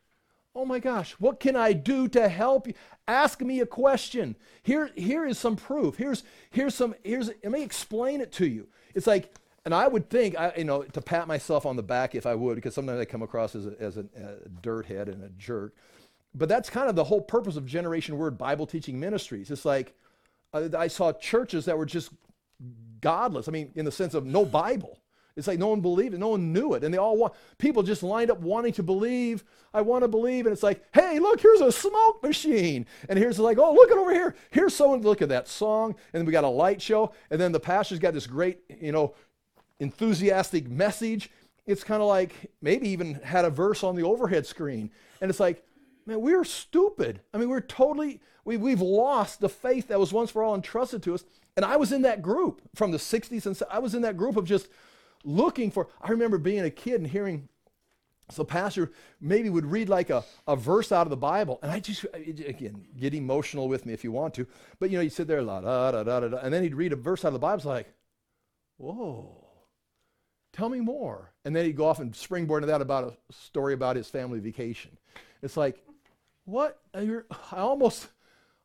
Oh 0.56 0.66
my 0.66 0.80
gosh, 0.80 1.12
what 1.20 1.40
can 1.40 1.56
I 1.56 1.74
do 1.74 2.08
to 2.08 2.28
help 2.28 2.68
you? 2.68 2.74
Ask 3.08 3.42
me 3.42 3.60
a 3.60 3.68
question. 3.68 4.36
Here, 4.64 4.90
here 4.96 5.28
is 5.28 5.38
some 5.38 5.56
proof. 5.56 5.98
Here's, 5.98 6.24
here's 6.50 6.74
some, 6.74 6.96
here's, 7.04 7.28
let 7.28 7.52
me 7.52 7.62
explain 7.62 8.22
it 8.22 8.32
to 8.34 8.48
you. 8.48 8.68
It's 8.96 9.06
like, 9.06 9.36
and 9.66 9.76
I 9.76 9.88
would 9.88 10.10
think, 10.10 10.36
I, 10.36 10.54
you 10.58 10.64
know, 10.64 10.82
to 10.82 11.02
pat 11.02 11.28
myself 11.28 11.66
on 11.66 11.76
the 11.76 11.84
back 11.84 12.16
if 12.16 12.26
I 12.26 12.34
would, 12.34 12.56
because 12.56 12.74
sometimes 12.74 13.00
I 13.00 13.06
come 13.06 13.22
across 13.22 13.54
as 13.54 13.68
a, 13.68 13.76
as 13.80 13.98
a, 13.98 14.06
a 14.16 14.50
dirt 14.62 14.88
head 14.88 15.10
and 15.10 15.24
a 15.24 15.30
jerk. 15.38 15.76
But 16.34 16.50
that's 16.50 16.70
kind 16.70 16.90
of 16.90 16.96
the 16.96 17.04
whole 17.04 17.22
purpose 17.22 17.58
of 17.58 17.66
Generation 17.66 18.18
Word 18.18 18.38
Bible 18.38 18.66
teaching 18.66 19.00
ministries. 19.00 19.52
It's 19.52 19.66
like, 19.66 19.94
I 20.54 20.88
saw 20.88 21.12
churches 21.12 21.66
that 21.66 21.78
were 21.78 21.86
just 21.86 22.10
godless. 23.02 23.48
I 23.48 23.52
mean, 23.52 23.72
in 23.76 23.86
the 23.86 23.92
sense 23.92 24.14
of 24.14 24.26
no 24.26 24.46
Bible. 24.46 24.98
It's 25.38 25.48
like 25.48 25.60
no 25.60 25.68
one 25.68 25.82
believed 25.82 26.16
it, 26.16 26.18
no 26.18 26.30
one 26.30 26.52
knew 26.52 26.74
it. 26.74 26.84
And 26.84 26.92
they 26.92 26.98
all 26.98 27.16
want, 27.16 27.34
people 27.60 27.84
just 27.84 28.02
lined 28.02 28.32
up 28.32 28.40
wanting 28.40 28.74
to 28.74 28.84
believe. 28.84 29.44
I 29.74 29.82
want 29.82 30.04
to 30.04 30.08
believe. 30.08 30.48
And 30.48 30.54
it's 30.54 30.64
like, 30.64 30.84
hey, 30.94 31.20
look, 31.20 31.40
here's 31.40 31.62
a 31.62 31.72
smoke 31.72 32.24
machine. 32.24 32.88
And 33.08 33.20
here's 33.20 33.38
like, 33.38 33.60
oh, 33.60 33.74
look 33.74 33.92
at 33.92 33.98
over 33.98 34.14
here. 34.14 34.36
Here's 34.50 34.76
someone, 34.76 35.02
look 35.02 35.22
at 35.22 35.30
that 35.30 35.48
song. 35.48 35.96
And 36.14 36.26
we 36.26 36.32
got 36.32 36.44
a 36.44 36.50
light 36.50 36.82
show. 36.82 37.14
And 37.30 37.40
then 37.40 37.52
the 37.52 37.60
pastor's 37.60 38.00
got 38.00 38.16
this 38.16 38.26
great, 38.26 38.60
you 38.82 38.92
know, 38.92 39.14
enthusiastic 39.80 40.68
message. 40.68 41.30
It's 41.68 41.84
kind 41.84 42.02
of 42.02 42.08
like 42.08 42.34
maybe 42.62 42.90
even 42.90 43.16
had 43.16 43.46
a 43.46 43.52
verse 43.52 43.84
on 43.84 43.96
the 43.96 44.04
overhead 44.04 44.48
screen. 44.48 44.90
And 45.22 45.30
it's 45.30 45.40
like, 45.40 45.64
man, 46.08 46.22
we're 46.22 46.46
stupid. 46.46 47.22
I 47.34 47.38
mean, 47.38 47.50
we're 47.50 47.62
totally, 47.62 48.22
we, 48.44 48.58
we've 48.58 48.82
lost 48.82 49.40
the 49.40 49.50
faith 49.50 49.90
that 49.90 50.00
was 50.00 50.12
once 50.12 50.32
for 50.32 50.42
all 50.42 50.56
entrusted 50.56 51.04
to 51.04 51.14
us. 51.14 51.24
And 51.56 51.64
I 51.64 51.76
was 51.76 51.92
in 51.92 52.02
that 52.04 52.24
group 52.24 52.62
from 52.74 52.92
the 52.92 52.98
60s. 52.98 53.46
And 53.46 53.62
I 53.70 53.78
was 53.78 53.94
in 53.94 54.02
that 54.02 54.18
group 54.18 54.38
of 54.38 54.46
just, 54.46 54.70
looking 55.24 55.72
for. 55.72 55.88
I 56.02 56.12
remember 56.12 56.38
being 56.38 56.62
a 56.62 56.70
kid 56.70 56.96
and 56.96 57.08
hearing 57.08 57.50
so 58.30 58.44
pastor 58.44 58.92
maybe 59.22 59.50
would 59.50 59.66
read 59.66 59.90
like 59.90 60.10
a, 60.10 60.24
a 60.48 60.56
verse 60.56 60.92
out 60.92 61.06
of 61.06 61.10
the 61.10 61.18
Bible, 61.18 61.60
and 61.62 61.72
I 61.72 61.80
just 61.80 62.06
again 62.14 62.86
get 63.00 63.14
emotional 63.14 63.70
with 63.70 63.86
me 63.86 63.94
if 63.94 64.04
you 64.04 64.12
want 64.12 64.34
to. 64.36 64.48
But 64.80 64.90
you 64.90 64.98
know, 64.98 65.02
you 65.02 65.10
sit 65.10 65.28
there, 65.28 65.42
la 65.42 65.62
da 65.62 65.92
da 65.92 66.04
da 66.04 66.20
da, 66.28 66.38
and 66.38 66.54
then 66.54 66.64
he'd 66.64 66.76
read 66.76 66.94
a 66.94 66.98
verse 66.98 67.24
out 67.24 67.30
of 67.30 67.34
the 67.34 67.40
Bible, 67.40 67.56
it's 67.56 67.66
like, 67.66 67.88
whoa, 68.78 69.46
tell 70.52 70.70
me 70.70 70.82
more. 70.82 71.32
And 71.46 71.56
then 71.56 71.66
he'd 71.66 71.78
go 71.78 71.86
off 71.86 72.00
and 72.00 72.14
springboard 72.16 72.64
into 72.64 72.72
that 72.72 72.82
about 72.82 73.16
a 73.30 73.34
story 73.34 73.74
about 73.74 73.96
his 73.96 74.10
family 74.10 74.40
vacation. 74.40 74.98
It's 75.42 75.56
like, 75.56 75.82
what? 76.44 76.80
I 76.94 77.22
almost, 77.54 78.08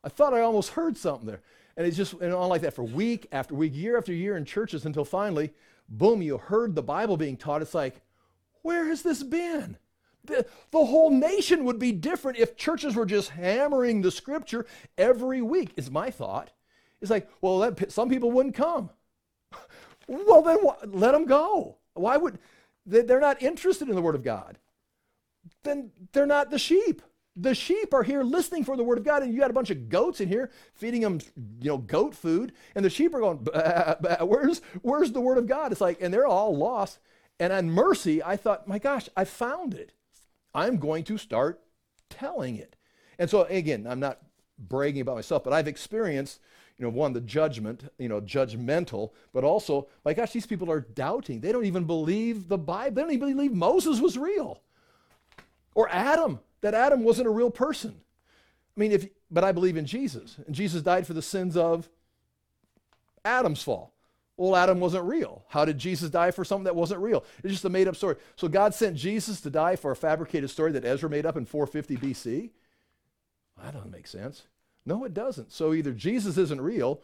I 0.02 0.08
thought 0.08 0.34
I 0.34 0.40
almost 0.40 0.70
heard 0.70 0.96
something 0.96 1.26
there, 1.26 1.42
and 1.76 1.86
it 1.86 1.92
just 1.92 2.14
went 2.14 2.32
on 2.32 2.48
like 2.48 2.62
that 2.62 2.74
for 2.74 2.82
week 2.82 3.28
after 3.30 3.54
week, 3.54 3.76
year 3.76 3.96
after 3.96 4.12
year 4.12 4.36
in 4.36 4.44
churches 4.44 4.86
until 4.86 5.04
finally 5.04 5.52
boom, 5.92 6.22
you 6.22 6.38
heard 6.38 6.74
the 6.74 6.82
Bible 6.82 7.16
being 7.16 7.36
taught. 7.36 7.62
It's 7.62 7.74
like, 7.74 8.00
where 8.62 8.86
has 8.86 9.02
this 9.02 9.22
been? 9.22 9.76
The, 10.24 10.46
the 10.70 10.84
whole 10.84 11.10
nation 11.10 11.64
would 11.64 11.78
be 11.78 11.92
different 11.92 12.38
if 12.38 12.56
churches 12.56 12.94
were 12.94 13.06
just 13.06 13.30
hammering 13.30 14.02
the 14.02 14.10
scripture 14.10 14.66
every 14.96 15.42
week, 15.42 15.72
is 15.76 15.90
my 15.90 16.10
thought. 16.10 16.50
It's 17.00 17.10
like, 17.10 17.28
well, 17.40 17.58
that, 17.58 17.92
some 17.92 18.08
people 18.08 18.30
wouldn't 18.30 18.54
come. 18.54 18.90
well, 20.06 20.42
then 20.42 20.58
wh- 20.64 20.94
let 20.94 21.12
them 21.12 21.26
go. 21.26 21.78
Why 21.94 22.16
would 22.16 22.38
they, 22.86 23.02
they're 23.02 23.20
not 23.20 23.42
interested 23.42 23.88
in 23.88 23.96
the 23.96 24.02
Word 24.02 24.14
of 24.14 24.22
God? 24.22 24.58
Then 25.64 25.90
they're 26.12 26.26
not 26.26 26.50
the 26.50 26.58
sheep. 26.58 27.02
The 27.34 27.54
sheep 27.54 27.94
are 27.94 28.02
here 28.02 28.22
listening 28.22 28.64
for 28.64 28.76
the 28.76 28.84
Word 28.84 28.98
of 28.98 29.04
God, 29.04 29.22
and 29.22 29.32
you 29.32 29.40
got 29.40 29.50
a 29.50 29.54
bunch 29.54 29.70
of 29.70 29.88
goats 29.88 30.20
in 30.20 30.28
here 30.28 30.50
feeding 30.74 31.00
them, 31.00 31.18
you 31.60 31.70
know, 31.70 31.78
goat 31.78 32.14
food, 32.14 32.52
and 32.74 32.84
the 32.84 32.90
sheep 32.90 33.14
are 33.14 33.20
going, 33.20 33.38
bah, 33.38 33.96
bah, 34.00 34.24
"Where's 34.24 34.60
where's 34.82 35.12
the 35.12 35.20
Word 35.20 35.38
of 35.38 35.46
God?" 35.46 35.72
It's 35.72 35.80
like, 35.80 36.02
and 36.02 36.12
they're 36.12 36.26
all 36.26 36.54
lost. 36.56 36.98
And 37.40 37.52
on 37.52 37.70
mercy, 37.70 38.22
I 38.22 38.36
thought, 38.36 38.68
my 38.68 38.78
gosh, 38.78 39.08
I 39.16 39.24
found 39.24 39.74
it. 39.74 39.92
I'm 40.54 40.76
going 40.76 41.04
to 41.04 41.16
start 41.18 41.60
telling 42.10 42.56
it. 42.56 42.76
And 43.18 43.30
so 43.30 43.44
again, 43.44 43.86
I'm 43.88 44.00
not 44.00 44.20
bragging 44.58 45.00
about 45.00 45.16
myself, 45.16 45.42
but 45.42 45.52
I've 45.52 45.66
experienced, 45.66 46.38
you 46.78 46.84
know, 46.84 46.90
one, 46.90 47.14
the 47.14 47.20
judgment, 47.20 47.90
you 47.98 48.08
know, 48.08 48.20
judgmental, 48.20 49.10
but 49.32 49.42
also, 49.42 49.88
my 50.04 50.12
gosh, 50.12 50.32
these 50.32 50.46
people 50.46 50.70
are 50.70 50.80
doubting. 50.80 51.40
They 51.40 51.50
don't 51.50 51.64
even 51.64 51.84
believe 51.84 52.48
the 52.48 52.58
Bible. 52.58 52.94
They 52.94 53.02
don't 53.02 53.12
even 53.12 53.36
believe 53.36 53.54
Moses 53.54 54.00
was 54.00 54.18
real. 54.18 54.60
Or 55.74 55.88
Adam, 55.88 56.38
that 56.62 56.74
Adam 56.74 57.04
wasn't 57.04 57.28
a 57.28 57.30
real 57.30 57.50
person. 57.50 58.00
I 58.76 58.80
mean, 58.80 58.92
if 58.92 59.08
but 59.30 59.44
I 59.44 59.52
believe 59.52 59.76
in 59.76 59.86
Jesus. 59.86 60.36
And 60.46 60.54
Jesus 60.54 60.82
died 60.82 61.06
for 61.06 61.14
the 61.14 61.22
sins 61.22 61.56
of 61.56 61.88
Adam's 63.24 63.62
fall. 63.62 63.92
Well, 64.36 64.56
Adam 64.56 64.80
wasn't 64.80 65.04
real. 65.04 65.44
How 65.48 65.64
did 65.64 65.78
Jesus 65.78 66.10
die 66.10 66.30
for 66.30 66.44
something 66.44 66.64
that 66.64 66.74
wasn't 66.74 67.00
real? 67.00 67.24
It's 67.44 67.52
just 67.52 67.64
a 67.64 67.68
made 67.68 67.86
up 67.86 67.96
story. 67.96 68.16
So 68.36 68.48
God 68.48 68.74
sent 68.74 68.96
Jesus 68.96 69.40
to 69.42 69.50
die 69.50 69.76
for 69.76 69.90
a 69.90 69.96
fabricated 69.96 70.50
story 70.50 70.72
that 70.72 70.84
Ezra 70.84 71.08
made 71.08 71.26
up 71.26 71.36
in 71.36 71.44
450 71.44 71.96
BC? 71.96 72.50
That 73.62 73.74
doesn't 73.74 73.90
make 73.90 74.06
sense. 74.06 74.46
No, 74.84 75.04
it 75.04 75.14
doesn't. 75.14 75.52
So 75.52 75.74
either 75.74 75.92
Jesus 75.92 76.38
isn't 76.38 76.60
real 76.60 77.00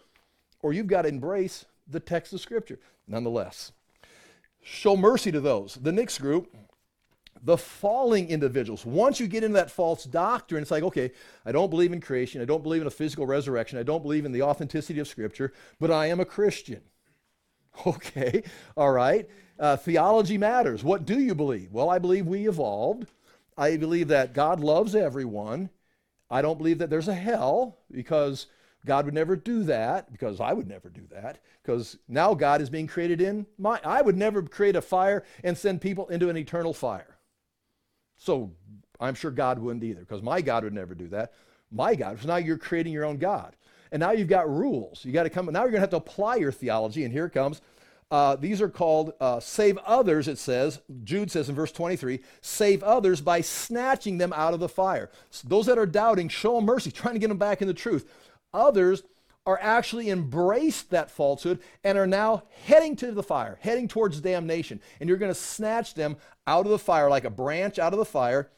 or 0.60 0.72
you've 0.72 0.86
got 0.86 1.02
to 1.02 1.08
embrace 1.08 1.64
the 1.86 2.00
text 2.00 2.32
of 2.32 2.40
Scripture. 2.40 2.80
Nonetheless, 3.06 3.72
show 4.62 4.96
mercy 4.96 5.30
to 5.30 5.40
those. 5.40 5.74
The 5.80 5.92
next 5.92 6.18
group, 6.18 6.54
the 7.42 7.56
falling 7.56 8.28
individuals. 8.28 8.84
Once 8.84 9.20
you 9.20 9.26
get 9.26 9.44
into 9.44 9.54
that 9.54 9.70
false 9.70 10.04
doctrine, 10.04 10.62
it's 10.62 10.70
like, 10.70 10.82
okay, 10.82 11.12
I 11.44 11.52
don't 11.52 11.70
believe 11.70 11.92
in 11.92 12.00
creation. 12.00 12.40
I 12.40 12.44
don't 12.44 12.62
believe 12.62 12.80
in 12.80 12.86
a 12.86 12.90
physical 12.90 13.26
resurrection. 13.26 13.78
I 13.78 13.82
don't 13.82 14.02
believe 14.02 14.24
in 14.24 14.32
the 14.32 14.42
authenticity 14.42 14.98
of 15.00 15.08
Scripture, 15.08 15.52
but 15.80 15.90
I 15.90 16.06
am 16.06 16.20
a 16.20 16.24
Christian. 16.24 16.82
Okay, 17.86 18.42
all 18.76 18.90
right. 18.90 19.28
Uh, 19.56 19.76
theology 19.76 20.36
matters. 20.36 20.82
What 20.82 21.04
do 21.06 21.20
you 21.20 21.32
believe? 21.32 21.70
Well, 21.70 21.90
I 21.90 22.00
believe 22.00 22.26
we 22.26 22.48
evolved. 22.48 23.06
I 23.56 23.76
believe 23.76 24.08
that 24.08 24.32
God 24.32 24.58
loves 24.58 24.96
everyone. 24.96 25.70
I 26.28 26.42
don't 26.42 26.58
believe 26.58 26.78
that 26.78 26.90
there's 26.90 27.06
a 27.06 27.14
hell 27.14 27.78
because 27.90 28.46
God 28.86 29.04
would 29.04 29.14
never 29.14 29.36
do 29.36 29.64
that, 29.64 30.10
because 30.12 30.40
I 30.40 30.52
would 30.52 30.68
never 30.68 30.88
do 30.88 31.02
that, 31.10 31.40
because 31.62 31.98
now 32.08 32.34
God 32.34 32.60
is 32.60 32.70
being 32.70 32.86
created 32.86 33.20
in 33.20 33.46
my. 33.58 33.80
I 33.84 34.02
would 34.02 34.16
never 34.16 34.42
create 34.42 34.76
a 34.76 34.82
fire 34.82 35.24
and 35.42 35.56
send 35.56 35.80
people 35.80 36.08
into 36.08 36.28
an 36.28 36.36
eternal 36.36 36.72
fire. 36.72 37.17
So 38.18 38.52
I'm 39.00 39.14
sure 39.14 39.30
God 39.30 39.58
wouldn't 39.58 39.84
either, 39.84 40.00
because 40.00 40.22
my 40.22 40.40
God 40.40 40.64
would 40.64 40.74
never 40.74 40.94
do 40.94 41.08
that. 41.08 41.32
My 41.70 41.94
God. 41.94 42.20
So 42.20 42.28
now 42.28 42.36
you're 42.36 42.58
creating 42.58 42.92
your 42.92 43.04
own 43.04 43.16
God. 43.16 43.56
And 43.90 44.00
now 44.00 44.10
you've 44.10 44.28
got 44.28 44.50
rules. 44.50 45.04
You 45.04 45.12
got 45.12 45.22
to 45.22 45.30
come. 45.30 45.46
Now 45.46 45.60
you're 45.60 45.70
going 45.70 45.74
to 45.78 45.80
have 45.80 45.90
to 45.90 45.96
apply 45.96 46.36
your 46.36 46.52
theology. 46.52 47.04
And 47.04 47.12
here 47.12 47.28
comes. 47.28 47.62
Uh, 48.10 48.36
these 48.36 48.62
are 48.62 48.70
called 48.70 49.12
uh, 49.20 49.38
save 49.38 49.76
others, 49.78 50.28
it 50.28 50.38
says. 50.38 50.80
Jude 51.04 51.30
says 51.30 51.48
in 51.48 51.54
verse 51.54 51.72
23 51.72 52.20
save 52.40 52.82
others 52.82 53.20
by 53.20 53.42
snatching 53.42 54.16
them 54.16 54.32
out 54.32 54.54
of 54.54 54.60
the 54.60 54.68
fire. 54.68 55.10
So 55.30 55.46
those 55.48 55.66
that 55.66 55.78
are 55.78 55.86
doubting, 55.86 56.28
show 56.28 56.56
them 56.56 56.64
mercy, 56.64 56.90
trying 56.90 57.14
to 57.14 57.20
get 57.20 57.28
them 57.28 57.38
back 57.38 57.60
in 57.60 57.68
the 57.68 57.74
truth. 57.74 58.10
Others 58.54 59.02
are 59.48 59.58
actually 59.62 60.10
embraced 60.10 60.90
that 60.90 61.10
falsehood 61.10 61.58
and 61.82 61.96
are 61.96 62.06
now 62.06 62.42
heading 62.66 62.94
to 62.96 63.12
the 63.12 63.22
fire, 63.22 63.58
heading 63.62 63.88
towards 63.88 64.20
damnation. 64.20 64.78
And 65.00 65.08
you're 65.08 65.18
going 65.18 65.32
to 65.32 65.34
snatch 65.34 65.94
them 65.94 66.18
out 66.46 66.66
of 66.66 66.70
the 66.70 66.78
fire 66.78 67.08
like 67.08 67.24
a 67.24 67.30
branch 67.30 67.78
out 67.78 67.94
of 67.94 67.98
the 67.98 68.04
fire 68.04 68.50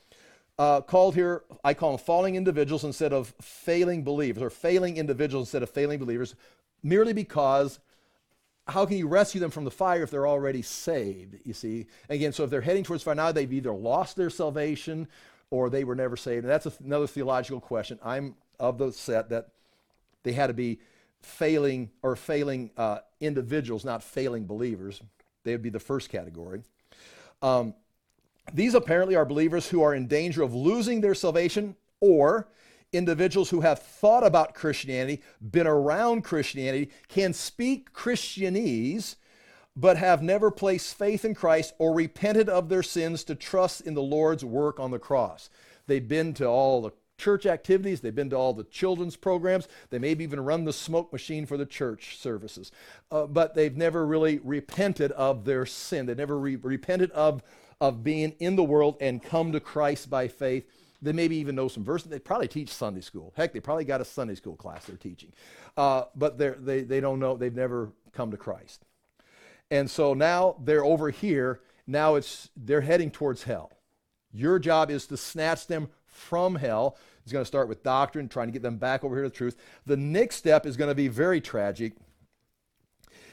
uh, 0.59 0.81
called 0.83 1.15
here, 1.15 1.45
I 1.65 1.73
call 1.73 1.93
them 1.93 2.05
falling 2.05 2.35
individuals 2.35 2.85
instead 2.85 3.15
of 3.15 3.33
failing 3.41 4.05
believers, 4.05 4.43
or 4.43 4.51
failing 4.51 4.99
individuals 4.99 5.47
instead 5.47 5.63
of 5.63 5.71
failing 5.71 5.99
believers, 5.99 6.35
merely 6.83 7.15
because 7.15 7.79
how 8.69 8.85
can 8.85 8.99
you 8.99 9.09
rescue 9.09 9.41
them 9.41 9.51
from 9.51 9.65
the 9.65 9.71
fire 9.71 10.03
if 10.03 10.11
they're 10.11 10.27
already 10.27 10.61
saved? 10.61 11.37
You 11.45 11.55
see, 11.55 11.87
again, 12.11 12.33
so 12.33 12.45
if 12.45 12.51
they're 12.51 12.61
heading 12.61 12.85
towards 12.85 13.03
fire 13.03 13.15
now, 13.15 13.33
they've 13.33 13.51
either 13.51 13.73
lost 13.73 14.17
their 14.17 14.29
salvation 14.29 15.09
or 15.51 15.71
they 15.71 15.85
were 15.85 15.95
never 15.95 16.17
saved. 16.17 16.45
And 16.45 16.51
that's 16.51 16.67
another 16.81 17.07
theological 17.07 17.61
question. 17.61 17.99
I'm 18.05 18.35
of 18.59 18.77
the 18.77 18.93
set 18.93 19.31
that 19.31 19.49
they 20.23 20.33
had 20.33 20.49
to 20.49 20.55
be 20.55 20.81
failing 21.21 21.91
or 22.03 22.17
failing 22.17 22.71
uh, 22.77 22.99
individuals, 23.21 23.85
not 23.85 24.03
failing 24.03 24.47
believers. 24.47 25.03
They 25.45 25.53
would 25.53 25.63
be 25.63 25.71
the 25.71 25.81
first 25.81 26.09
category. 26.09 26.63
Um, 27.43 27.75
these 28.53 28.75
apparently 28.75 29.17
are 29.17 29.25
believers 29.25 29.69
who 29.69 29.83
are 29.83 29.95
in 29.95 30.07
danger 30.07 30.43
of 30.43 30.55
losing 30.55 31.01
their 31.01 31.15
salvation 31.15 31.77
or 32.01 32.49
individuals 32.93 33.51
who 33.51 33.61
have 33.61 33.79
thought 33.79 34.27
about 34.27 34.55
Christianity, 34.55 35.23
been 35.41 35.67
around 35.67 36.23
Christianity, 36.23 36.91
can 37.09 37.33
speak 37.33 37.93
Christianese, 37.93 39.17
but 39.77 39.97
have 39.97 40.23
never 40.23 40.51
placed 40.51 40.97
faith 40.97 41.25
in 41.25 41.35
Christ 41.35 41.75
or 41.79 41.95
repented 41.95 42.49
of 42.49 42.69
their 42.69 42.83
sins 42.83 43.23
to 43.25 43.35
trust 43.35 43.83
in 43.83 43.95
the 43.95 44.03
Lord's 44.03 44.45
work 44.45 44.81
on 44.81 44.91
the 44.91 44.99
cross. 44.99 45.49
They've 45.87 46.07
been 46.07 46.35
to 46.35 46.47
all 46.47 46.83
the 46.83 46.91
church 47.21 47.47
activities, 47.47 48.01
they've 48.01 48.15
been 48.15 48.31
to 48.31 48.37
all 48.37 48.53
the 48.53 48.65
children's 48.65 49.15
programs, 49.15 49.69
they 49.91 49.99
maybe 49.99 50.25
even 50.25 50.41
run 50.41 50.65
the 50.65 50.73
smoke 50.73 51.13
machine 51.13 51.47
for 51.47 51.57
the 51.57 51.67
church 51.67 52.19
services, 52.19 52.73
uh, 53.13 53.27
but 53.27 53.55
they've 53.55 53.77
never 53.77 54.07
really 54.07 54.41
repented 54.43 55.13
of 55.13 55.45
their 55.45 55.67
sin. 55.67 56.07
They 56.07 56.15
never 56.15 56.39
re- 56.39 56.57
repented 56.57 57.11
of 57.13 57.43
of 57.81 58.05
being 58.05 58.35
in 58.41 58.57
the 58.57 58.63
world 58.63 58.97
and 59.01 59.23
come 59.23 59.53
to 59.53 59.61
Christ 59.61 60.11
by 60.11 60.29
faith. 60.29 60.67
They 61.01 61.13
maybe 61.13 61.37
even 61.37 61.55
know 61.55 61.69
some 61.69 61.83
verses. 61.83 62.11
They 62.11 62.19
probably 62.19 62.49
teach 62.49 62.69
Sunday 62.69 63.01
school. 63.01 63.33
Heck, 63.37 63.55
they 63.55 63.61
probably 63.61 63.87
got 63.87 64.03
a 64.03 64.05
Sunday 64.05 64.35
school 64.35 64.55
class 64.55 64.85
they're 64.85 64.97
teaching. 64.97 65.33
Uh, 65.77 66.05
but 66.15 66.37
they're, 66.37 66.57
they, 66.61 66.83
they 66.83 67.01
don't 67.01 67.19
know, 67.19 67.37
they've 67.37 67.55
never 67.55 67.91
come 68.13 68.31
to 68.33 68.37
Christ. 68.37 68.85
And 69.71 69.91
so 69.91 70.13
now 70.13 70.57
they're 70.63 70.85
over 70.85 71.09
here. 71.09 71.61
Now 71.87 72.17
it's, 72.17 72.51
they're 72.55 72.83
heading 72.83 73.11
towards 73.11 73.45
hell. 73.45 73.73
Your 74.33 74.59
job 74.59 74.91
is 74.91 75.07
to 75.07 75.17
snatch 75.17 75.67
them 75.67 75.89
from 76.21 76.55
hell. 76.55 76.97
It's 77.23 77.33
going 77.33 77.43
to 77.43 77.49
start 77.49 77.69
with 77.69 77.83
doctrine, 77.83 78.29
trying 78.29 78.49
to 78.49 78.53
get 78.53 78.63
them 78.63 78.77
back 78.77 79.03
over 79.03 79.17
here 79.17 79.25
to 79.25 79.31
the 79.31 79.35
truth. 79.35 79.57
The 79.87 79.97
next 79.97 80.37
step 80.37 80.67
is 80.67 80.77
going 80.77 80.91
to 80.91 80.95
be 80.95 81.09
very 81.09 81.41
tragic 81.41 81.95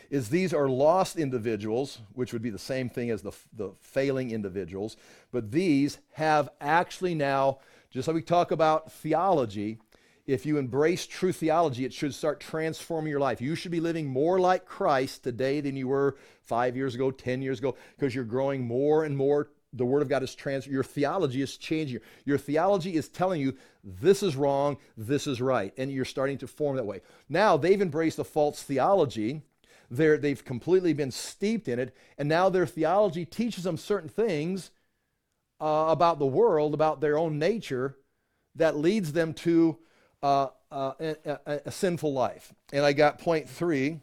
is 0.10 0.30
these 0.30 0.54
are 0.54 0.70
lost 0.70 1.18
individuals, 1.18 2.00
which 2.14 2.32
would 2.32 2.42
be 2.42 2.50
the 2.50 2.58
same 2.58 2.90
thing 2.90 3.10
as 3.10 3.22
the, 3.22 3.34
the 3.54 3.72
failing 3.82 4.32
individuals, 4.32 4.96
but 5.32 5.52
these 5.52 6.00
have 6.14 6.50
actually 6.62 7.14
now, 7.14 7.60
just 7.90 8.08
like 8.08 8.16
we 8.16 8.22
talk 8.22 8.52
about 8.52 8.92
theology, 8.92 9.80
if 10.26 10.46
you 10.46 10.58
embrace 10.58 11.08
true 11.08 11.32
theology, 11.32 11.86
it 11.86 11.94
should 11.94 12.14
start 12.14 12.40
transforming 12.40 13.10
your 13.10 13.20
life. 13.20 13.42
You 13.42 13.56
should 13.56 13.72
be 13.72 13.80
living 13.80 14.08
more 14.08 14.40
like 14.40 14.66
Christ 14.66 15.24
today 15.24 15.62
than 15.62 15.78
you 15.78 15.88
were 15.88 16.18
five 16.42 16.76
years 16.76 16.96
ago, 16.96 17.12
10 17.12 17.42
years 17.42 17.60
ago, 17.60 17.76
because 17.98 18.14
you're 18.14 18.26
growing 18.26 18.68
more 18.68 19.06
and 19.06 19.16
more. 19.16 19.50
The 19.74 19.86
Word 19.86 20.02
of 20.02 20.10
God 20.10 20.24
is 20.24 20.34
trans. 20.34 20.66
Your 20.66 20.84
theology 20.84 21.42
is 21.42 21.58
changing. 21.58 22.00
Your 22.26 22.38
theology 22.38 22.96
is 22.96 23.10
telling 23.10 23.42
you 23.42 23.56
this 23.84 24.24
is 24.24 24.36
wrong, 24.36 24.78
this 24.96 25.28
is 25.28 25.42
right, 25.42 25.74
and 25.78 25.92
you're 25.92 26.06
starting 26.06 26.38
to 26.40 26.48
form 26.48 26.76
that 26.78 26.86
way. 26.86 27.02
Now 27.30 27.58
they've 27.58 27.82
embraced 27.82 28.20
a 28.20 28.24
false 28.24 28.64
theology, 28.64 29.42
they're, 29.90 30.18
they've 30.18 30.44
completely 30.44 30.94
been 30.94 31.12
steeped 31.12 31.68
in 31.68 31.80
it, 31.80 31.96
and 32.18 32.28
now 32.28 32.50
their 32.50 32.66
theology 32.66 33.26
teaches 33.26 33.64
them 33.64 33.78
certain 33.78 34.10
things 34.10 34.72
uh, 35.62 35.86
about 35.90 36.20
the 36.20 36.26
world, 36.26 36.74
about 36.74 37.02
their 37.02 37.18
own 37.18 37.40
nature, 37.40 37.96
that 38.56 38.76
leads 38.76 39.14
them 39.14 39.34
to 39.34 39.78
uh, 40.22 40.48
uh, 40.72 40.94
a, 41.00 41.16
a, 41.26 41.62
a, 41.66 41.72
sinful 41.72 42.12
life. 42.12 42.54
And 42.74 42.84
I 42.84 42.92
got 42.94 43.20
point 43.20 43.48
three. 43.48 44.02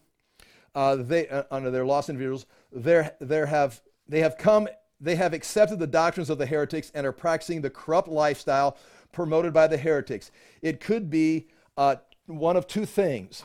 Uh, 0.75 0.97
they 0.97 1.29
uh, 1.29 1.43
under 1.51 1.71
their 1.71 1.85
lost 1.85 2.09
individuals, 2.09 2.47
there 2.73 3.15
there 3.21 3.47
have 3.47 3.81
they 4.09 4.21
have 4.21 4.39
come 4.39 4.69
they 5.05 5.17
have 5.17 5.33
accepted 5.33 5.79
the 5.79 5.87
doctrines 5.87 6.31
of 6.31 6.39
the 6.39 6.47
heretics 6.47 6.91
and 6.95 7.07
are 7.07 7.13
practicing 7.13 7.61
the 7.61 7.71
corrupt 7.71 8.09
lifestyle 8.09 8.77
promoted 9.13 9.53
by 9.53 9.67
the 9.67 9.77
heretics. 9.77 10.31
It 10.63 10.81
could 10.81 11.11
be 11.11 11.49
uh, 11.77 11.97
one 12.27 12.57
of 12.57 12.67
two 12.67 12.87
things 12.87 13.45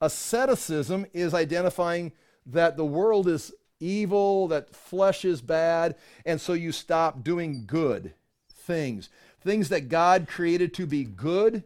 Asceticism 0.03 1.07
is 1.15 1.33
identifying 1.33 2.13
that 2.45 2.77
the 2.77 2.85
world 2.85 3.27
is 3.27 3.55
evil, 3.81 4.49
that 4.49 4.75
flesh 4.75 5.25
is 5.25 5.41
bad, 5.41 5.97
and 6.27 6.39
so 6.39 6.53
you 6.53 6.73
stop 6.73 7.25
doing 7.25 7.65
good 7.67 8.13
things. 8.51 9.09
Things 9.41 9.71
that 9.71 9.89
God 9.89 10.29
created 10.29 10.75
to 10.75 10.87
be 10.87 11.05
good, 11.05 11.65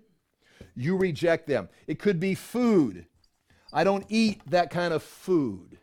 you 0.76 0.96
reject 0.96 1.48
them. 1.48 1.68
It 1.88 1.98
could 1.98 2.20
be 2.20 2.36
food. 2.36 3.06
I 3.72 3.82
don't 3.82 4.06
eat 4.08 4.40
that 4.50 4.70
kind 4.70 4.94
of 4.94 5.02
food, 5.02 5.78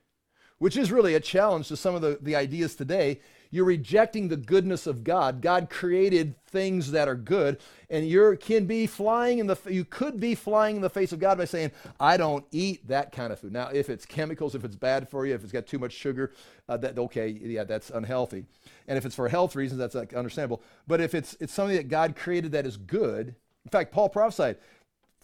which 0.64 0.78
is 0.78 0.94
really 0.94 1.14
a 1.14 1.20
challenge 1.20 1.68
to 1.68 1.76
some 1.76 1.94
of 1.94 2.02
the, 2.02 2.18
the 2.22 2.38
ideas 2.38 2.74
today 2.74 3.20
you're 3.54 3.66
rejecting 3.66 4.30
the 4.30 4.38
goodness 4.38 4.88
of 4.88 5.04
God. 5.04 5.40
God 5.40 5.70
created 5.70 6.34
things 6.48 6.90
that 6.90 7.08
are 7.08 7.14
good, 7.14 7.60
and 7.88 8.08
you 8.08 8.36
can 8.42 8.66
be 8.66 8.88
flying 8.88 9.38
in 9.38 9.46
the 9.46 9.56
you 9.70 9.86
could 9.86 10.20
be 10.20 10.34
flying 10.34 10.78
in 10.78 10.82
the 10.82 10.90
face 10.90 11.12
of 11.12 11.20
God 11.20 11.38
by 11.38 11.46
saying, 11.46 11.70
"I 12.00 12.18
don't 12.18 12.44
eat 12.52 12.88
that 12.88 13.12
kind 13.12 13.32
of 13.32 13.38
food." 13.38 13.54
Now, 13.54 13.68
if 13.68 13.92
it's 13.92 14.08
chemicals, 14.08 14.56
if 14.56 14.66
it's 14.66 14.76
bad 14.76 15.08
for 15.08 15.28
you, 15.28 15.36
if 15.36 15.44
it's 15.44 15.52
got 15.52 15.68
too 15.68 15.78
much 15.78 15.92
sugar, 15.92 16.32
uh, 16.68 16.78
that 16.78 16.98
okay, 16.98 17.28
yeah, 17.28 17.64
that's 17.64 17.92
unhealthy. 17.92 18.46
And 18.88 18.98
if 18.98 19.06
it's 19.06 19.14
for 19.14 19.30
health 19.30 19.56
reasons, 19.56 19.78
that's 19.78 19.94
uh, 19.94 20.06
understandable. 20.16 20.64
But 20.88 21.00
if 21.00 21.14
it's 21.14 21.38
it's 21.40 21.54
something 21.54 21.78
that 21.78 21.90
God 21.90 22.16
created 22.16 22.54
that 22.54 22.66
is 22.66 22.76
good, 22.76 23.36
in 23.66 23.70
fact, 23.70 23.92
Paul 23.92 24.10
prophesied, 24.10 24.58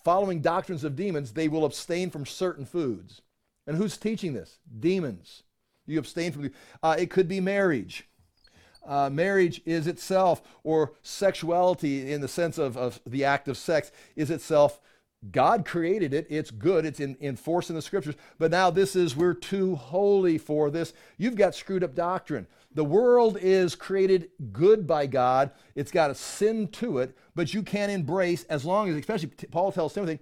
following 0.04 0.42
doctrines 0.42 0.84
of 0.84 0.96
demons, 0.96 1.32
they 1.32 1.48
will 1.48 1.66
abstain 1.66 2.12
from 2.12 2.28
certain 2.28 2.66
foods. 2.66 3.24
And 3.70 3.78
who's 3.78 3.97
teaching 3.97 4.34
this? 4.34 4.57
Demons. 4.80 5.43
You 5.86 5.99
abstain 5.99 6.32
from. 6.32 6.51
Uh, 6.84 6.95
it 6.99 7.09
could 7.09 7.28
be 7.28 7.39
marriage 7.39 8.09
uh, 8.86 9.09
marriage 9.09 9.61
is 9.65 9.88
itself, 9.88 10.41
or 10.63 10.93
sexuality 11.03 12.11
in 12.11 12.22
the 12.22 12.28
sense 12.28 12.57
of, 12.57 12.78
of 12.78 12.99
the 13.05 13.24
act 13.24 13.47
of 13.47 13.57
sex, 13.57 13.91
is 14.15 14.32
itself. 14.32 14.82
God 15.32 15.65
created 15.65 16.13
it. 16.13 16.26
It's 16.30 16.49
good. 16.49 16.86
It's 16.86 17.01
in, 17.01 17.17
enforced 17.20 17.70
in 17.70 17.76
the 17.76 17.82
scriptures. 17.82 18.15
But 18.38 18.51
now 18.51 18.70
this 18.70 18.95
is, 18.95 19.17
we're 19.17 19.34
too 19.34 19.76
holy 19.76 20.38
for 20.38 20.72
this. 20.72 20.93
You've 21.17 21.36
got 21.36 21.53
screwed 21.53 21.84
up 21.84 21.93
doctrine. 21.93 22.47
The 22.74 22.86
world 22.86 23.38
is 23.41 23.76
created 23.76 24.30
good 24.53 24.88
by 24.88 25.07
God. 25.07 25.51
It's 25.76 25.91
got 25.91 26.09
a 26.09 26.15
sin 26.15 26.70
to 26.70 26.99
it, 26.99 27.17
but 27.36 27.53
you 27.53 27.63
can't 27.63 27.91
embrace 27.91 28.43
as 28.45 28.63
long 28.63 28.89
as, 28.89 28.95
especially 28.95 29.30
Paul 29.51 29.72
tells 29.72 29.93
Timothy, 29.93 30.20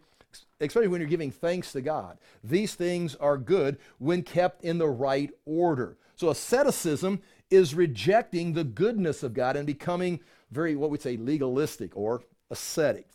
especially 0.59 0.87
when 0.87 1.01
you're 1.01 1.09
giving 1.09 1.31
thanks 1.31 1.71
to 1.71 1.81
God. 1.81 2.17
These 2.43 2.75
things 2.75 3.15
are 3.15 3.37
good 3.37 3.77
when 3.99 4.23
kept 4.23 4.63
in 4.63 4.77
the 4.77 4.87
right 4.87 5.31
order. 5.45 5.97
So 6.15 6.29
asceticism 6.29 7.21
is 7.49 7.75
rejecting 7.75 8.53
the 8.53 8.63
goodness 8.63 9.23
of 9.23 9.33
God 9.33 9.55
and 9.55 9.65
becoming 9.65 10.19
very, 10.51 10.75
what 10.75 10.89
we'd 10.89 11.01
say, 11.01 11.17
legalistic 11.17 11.95
or 11.95 12.21
ascetic. 12.49 13.07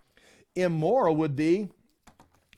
Immoral 0.55 1.17
would 1.17 1.35
be 1.35 1.69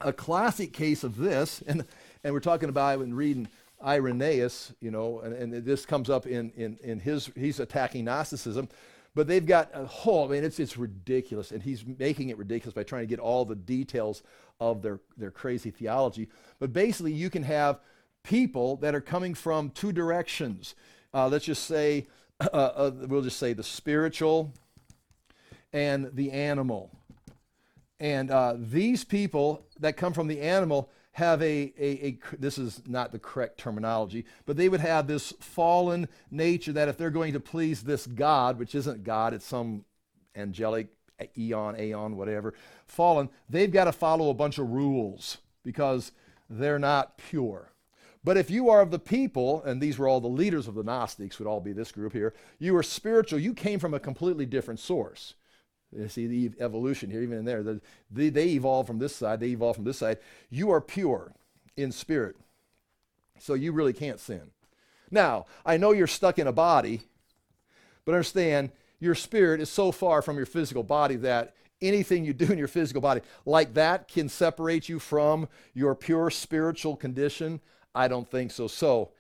a 0.00 0.12
classic 0.12 0.72
case 0.72 1.04
of 1.04 1.16
this, 1.16 1.62
and, 1.66 1.84
and 2.22 2.32
we're 2.32 2.40
talking 2.40 2.68
about 2.68 3.00
in 3.00 3.14
reading 3.14 3.48
Irenaeus, 3.84 4.72
you 4.80 4.90
know, 4.90 5.20
and, 5.20 5.34
and 5.34 5.64
this 5.64 5.84
comes 5.84 6.08
up 6.08 6.26
in, 6.26 6.50
in, 6.56 6.78
in 6.82 7.00
his, 7.00 7.30
he's 7.36 7.60
attacking 7.60 8.04
Gnosticism, 8.04 8.68
but 9.14 9.26
they've 9.26 9.46
got 9.46 9.70
a 9.72 9.86
whole, 9.86 10.26
I 10.26 10.32
mean, 10.32 10.44
it's, 10.44 10.58
it's 10.58 10.76
ridiculous, 10.76 11.52
and 11.52 11.62
he's 11.62 11.84
making 11.86 12.30
it 12.30 12.38
ridiculous 12.38 12.74
by 12.74 12.82
trying 12.82 13.02
to 13.02 13.06
get 13.06 13.18
all 13.18 13.44
the 13.44 13.54
details 13.54 14.22
of 14.60 14.82
their, 14.82 15.00
their 15.16 15.30
crazy 15.30 15.70
theology. 15.70 16.28
But 16.58 16.72
basically, 16.72 17.12
you 17.12 17.30
can 17.30 17.42
have 17.42 17.80
people 18.22 18.76
that 18.76 18.94
are 18.94 19.00
coming 19.00 19.34
from 19.34 19.70
two 19.70 19.92
directions 19.92 20.74
uh, 21.14 21.28
let's 21.28 21.44
just 21.44 21.64
say, 21.64 22.06
uh, 22.40 22.46
uh, 22.52 22.90
we'll 23.06 23.22
just 23.22 23.38
say 23.38 23.52
the 23.52 23.62
spiritual 23.62 24.52
and 25.72 26.10
the 26.12 26.32
animal. 26.32 26.90
And 28.00 28.32
uh, 28.32 28.56
these 28.58 29.04
people 29.04 29.64
that 29.78 29.96
come 29.96 30.12
from 30.12 30.26
the 30.26 30.40
animal 30.40 30.90
have 31.14 31.40
a, 31.42 31.72
a, 31.78 32.06
a, 32.06 32.18
this 32.38 32.58
is 32.58 32.82
not 32.88 33.12
the 33.12 33.20
correct 33.20 33.56
terminology, 33.58 34.24
but 34.46 34.56
they 34.56 34.68
would 34.68 34.80
have 34.80 35.06
this 35.06 35.32
fallen 35.38 36.08
nature 36.30 36.72
that 36.72 36.88
if 36.88 36.96
they're 36.96 37.08
going 37.08 37.32
to 37.32 37.40
please 37.40 37.82
this 37.82 38.06
God, 38.06 38.58
which 38.58 38.74
isn't 38.74 39.04
God, 39.04 39.32
it's 39.32 39.46
some 39.46 39.84
angelic 40.34 40.88
eon, 41.38 41.78
aeon, 41.78 42.16
whatever, 42.16 42.52
fallen, 42.86 43.28
they've 43.48 43.70
got 43.70 43.84
to 43.84 43.92
follow 43.92 44.28
a 44.28 44.34
bunch 44.34 44.58
of 44.58 44.70
rules 44.70 45.38
because 45.62 46.10
they're 46.50 46.80
not 46.80 47.16
pure. 47.16 47.70
But 48.24 48.36
if 48.36 48.50
you 48.50 48.68
are 48.68 48.80
of 48.80 48.90
the 48.90 48.98
people, 48.98 49.62
and 49.62 49.80
these 49.80 49.98
were 49.98 50.08
all 50.08 50.20
the 50.20 50.26
leaders 50.26 50.66
of 50.66 50.74
the 50.74 50.82
Gnostics, 50.82 51.38
would 51.38 51.46
all 51.46 51.60
be 51.60 51.72
this 51.72 51.92
group 51.92 52.12
here, 52.12 52.34
you 52.58 52.74
are 52.76 52.82
spiritual, 52.82 53.38
you 53.38 53.54
came 53.54 53.78
from 53.78 53.94
a 53.94 54.00
completely 54.00 54.46
different 54.46 54.80
source. 54.80 55.34
See 56.08 56.26
the 56.26 56.52
evolution 56.60 57.10
here, 57.10 57.22
even 57.22 57.38
in 57.38 57.44
there. 57.44 57.62
The, 57.62 57.80
they, 58.10 58.28
they 58.28 58.48
evolved 58.50 58.86
from 58.86 58.98
this 58.98 59.14
side, 59.14 59.40
they 59.40 59.48
evolve 59.48 59.76
from 59.76 59.84
this 59.84 59.98
side. 59.98 60.18
You 60.50 60.70
are 60.70 60.80
pure 60.80 61.32
in 61.76 61.92
spirit, 61.92 62.36
so 63.38 63.54
you 63.54 63.72
really 63.72 63.92
can't 63.92 64.20
sin. 64.20 64.50
Now, 65.10 65.46
I 65.64 65.76
know 65.76 65.92
you're 65.92 66.06
stuck 66.06 66.38
in 66.38 66.46
a 66.46 66.52
body, 66.52 67.02
but 68.04 68.12
understand 68.12 68.70
your 69.00 69.14
spirit 69.14 69.60
is 69.60 69.70
so 69.70 69.92
far 69.92 70.22
from 70.22 70.36
your 70.36 70.46
physical 70.46 70.82
body 70.82 71.16
that 71.16 71.54
anything 71.82 72.24
you 72.24 72.32
do 72.32 72.50
in 72.50 72.58
your 72.58 72.68
physical 72.68 73.00
body 73.00 73.20
like 73.44 73.74
that 73.74 74.08
can 74.08 74.28
separate 74.28 74.88
you 74.88 74.98
from 74.98 75.48
your 75.74 75.94
pure 75.94 76.30
spiritual 76.30 76.96
condition. 76.96 77.60
I 77.94 78.08
don't 78.08 78.28
think 78.28 78.50
so. 78.50 78.66
So 78.66 79.10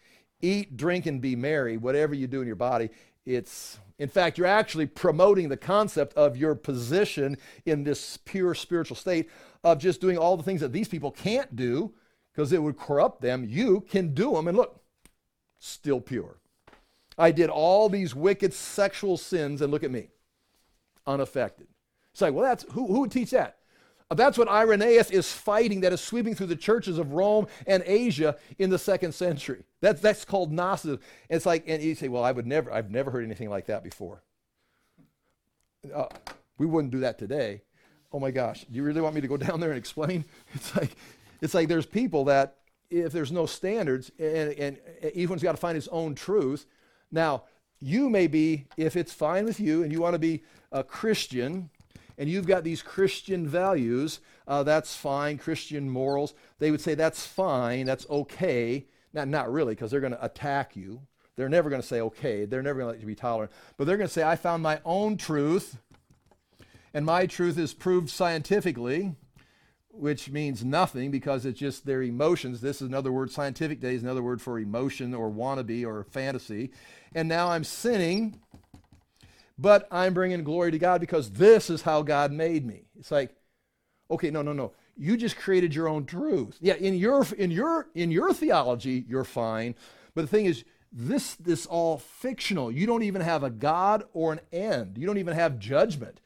eat, 0.40 0.76
drink, 0.76 1.06
and 1.06 1.20
be 1.20 1.36
merry, 1.36 1.76
whatever 1.76 2.14
you 2.14 2.26
do 2.26 2.40
in 2.40 2.46
your 2.46 2.56
body. 2.56 2.90
It's, 3.26 3.78
in 3.98 4.08
fact, 4.08 4.36
you're 4.36 4.46
actually 4.46 4.86
promoting 4.86 5.48
the 5.48 5.56
concept 5.56 6.14
of 6.14 6.36
your 6.36 6.54
position 6.54 7.38
in 7.64 7.84
this 7.84 8.18
pure 8.18 8.54
spiritual 8.54 8.96
state 8.96 9.30
of 9.62 9.78
just 9.78 10.00
doing 10.00 10.18
all 10.18 10.36
the 10.36 10.42
things 10.42 10.60
that 10.60 10.72
these 10.72 10.88
people 10.88 11.10
can't 11.10 11.56
do 11.56 11.94
because 12.32 12.52
it 12.52 12.62
would 12.62 12.76
corrupt 12.76 13.22
them. 13.22 13.46
You 13.48 13.80
can 13.80 14.12
do 14.12 14.32
them, 14.32 14.48
and 14.48 14.56
look, 14.56 14.82
still 15.58 16.00
pure. 16.00 16.36
I 17.16 17.30
did 17.30 17.48
all 17.48 17.88
these 17.88 18.14
wicked 18.14 18.52
sexual 18.52 19.16
sins, 19.16 19.62
and 19.62 19.70
look 19.70 19.84
at 19.84 19.90
me, 19.90 20.08
unaffected. 21.06 21.68
It's 22.12 22.20
like, 22.20 22.34
well, 22.34 22.44
that's 22.44 22.64
who, 22.72 22.86
who 22.88 23.00
would 23.00 23.10
teach 23.10 23.30
that? 23.30 23.58
That's 24.10 24.36
what 24.36 24.48
Irenaeus 24.48 25.10
is 25.10 25.32
fighting 25.32 25.80
that 25.80 25.92
is 25.92 26.00
sweeping 26.00 26.34
through 26.34 26.48
the 26.48 26.56
churches 26.56 26.98
of 26.98 27.12
Rome 27.12 27.46
and 27.66 27.82
Asia 27.86 28.36
in 28.58 28.70
the 28.70 28.78
second 28.78 29.12
century. 29.12 29.64
That's, 29.80 30.00
that's 30.00 30.24
called 30.24 30.52
Gnosticism. 30.52 31.00
It's 31.30 31.46
like, 31.46 31.64
and 31.66 31.82
you 31.82 31.94
say, 31.94 32.08
well, 32.08 32.22
I 32.22 32.32
would 32.32 32.46
never, 32.46 32.72
I've 32.72 32.90
never 32.90 33.10
heard 33.10 33.24
anything 33.24 33.48
like 33.48 33.66
that 33.66 33.82
before. 33.82 34.22
Uh, 35.92 36.06
we 36.58 36.66
wouldn't 36.66 36.92
do 36.92 37.00
that 37.00 37.18
today. 37.18 37.62
Oh 38.12 38.20
my 38.20 38.30
gosh, 38.30 38.64
do 38.70 38.76
you 38.76 38.82
really 38.82 39.00
want 39.00 39.14
me 39.14 39.20
to 39.22 39.28
go 39.28 39.36
down 39.38 39.60
there 39.60 39.70
and 39.70 39.78
explain? 39.78 40.24
It's 40.54 40.76
like, 40.76 40.96
it's 41.40 41.54
like 41.54 41.68
there's 41.68 41.86
people 41.86 42.26
that 42.26 42.56
if 42.90 43.12
there's 43.12 43.32
no 43.32 43.46
standards 43.46 44.10
and, 44.18 44.52
and 44.52 44.78
everyone's 45.02 45.42
got 45.42 45.52
to 45.52 45.58
find 45.58 45.74
his 45.74 45.88
own 45.88 46.14
truth. 46.14 46.66
Now, 47.10 47.44
you 47.80 48.08
may 48.08 48.26
be, 48.26 48.66
if 48.76 48.96
it's 48.96 49.12
fine 49.12 49.44
with 49.44 49.60
you 49.60 49.82
and 49.82 49.90
you 49.90 50.00
want 50.00 50.14
to 50.14 50.18
be 50.18 50.42
a 50.70 50.84
Christian, 50.84 51.70
and 52.18 52.28
you've 52.28 52.46
got 52.46 52.64
these 52.64 52.82
Christian 52.82 53.46
values, 53.46 54.20
uh, 54.46 54.62
that's 54.62 54.94
fine, 54.96 55.38
Christian 55.38 55.88
morals, 55.88 56.34
they 56.58 56.70
would 56.70 56.80
say 56.80 56.94
that's 56.94 57.26
fine, 57.26 57.86
that's 57.86 58.08
okay. 58.08 58.86
Not, 59.12 59.28
not 59.28 59.52
really, 59.52 59.74
because 59.74 59.90
they're 59.90 60.00
going 60.00 60.12
to 60.12 60.24
attack 60.24 60.76
you. 60.76 61.00
They're 61.36 61.48
never 61.48 61.70
going 61.70 61.82
to 61.82 61.86
say 61.86 62.00
okay. 62.00 62.44
They're 62.44 62.62
never 62.62 62.80
going 62.80 62.88
to 62.88 62.92
let 62.92 63.00
you 63.00 63.06
be 63.06 63.14
tolerant. 63.14 63.52
But 63.76 63.86
they're 63.86 63.96
going 63.96 64.08
to 64.08 64.12
say, 64.12 64.22
I 64.22 64.36
found 64.36 64.62
my 64.62 64.80
own 64.84 65.16
truth, 65.16 65.78
and 66.92 67.04
my 67.04 67.26
truth 67.26 67.58
is 67.58 67.74
proved 67.74 68.10
scientifically, 68.10 69.16
which 69.90 70.30
means 70.30 70.64
nothing 70.64 71.10
because 71.10 71.44
it's 71.46 71.58
just 71.58 71.86
their 71.86 72.02
emotions. 72.02 72.60
This 72.60 72.82
is 72.82 72.88
another 72.88 73.12
word, 73.12 73.30
scientific 73.30 73.80
day 73.80 73.94
is 73.94 74.02
another 74.02 74.22
word 74.22 74.40
for 74.42 74.58
emotion 74.58 75.14
or 75.14 75.30
wannabe 75.30 75.84
or 75.84 76.04
fantasy. 76.04 76.70
And 77.14 77.28
now 77.28 77.50
I'm 77.50 77.64
sinning 77.64 78.40
but 79.58 79.86
I'm 79.90 80.14
bringing 80.14 80.42
glory 80.44 80.70
to 80.72 80.78
God 80.78 81.00
because 81.00 81.30
this 81.30 81.70
is 81.70 81.82
how 81.82 82.02
God 82.02 82.32
made 82.32 82.66
me. 82.66 82.86
It's 82.98 83.10
like, 83.10 83.34
okay, 84.10 84.30
no, 84.30 84.42
no, 84.42 84.52
no. 84.52 84.72
You 84.96 85.16
just 85.16 85.36
created 85.36 85.74
your 85.74 85.88
own 85.88 86.06
truth. 86.06 86.56
Yeah, 86.60 86.74
in 86.74 86.94
your 86.94 87.26
in 87.36 87.50
your 87.50 87.88
in 87.94 88.10
your 88.10 88.32
theology, 88.32 89.04
you're 89.08 89.24
fine. 89.24 89.74
But 90.14 90.22
the 90.22 90.28
thing 90.28 90.46
is, 90.46 90.64
this 90.92 91.34
this 91.34 91.66
all 91.66 91.98
fictional. 91.98 92.70
You 92.70 92.86
don't 92.86 93.02
even 93.02 93.20
have 93.20 93.42
a 93.42 93.50
God 93.50 94.04
or 94.12 94.32
an 94.32 94.40
end. 94.52 94.96
You 94.96 95.06
don't 95.06 95.18
even 95.18 95.34
have 95.34 95.58
judgment. 95.58 96.20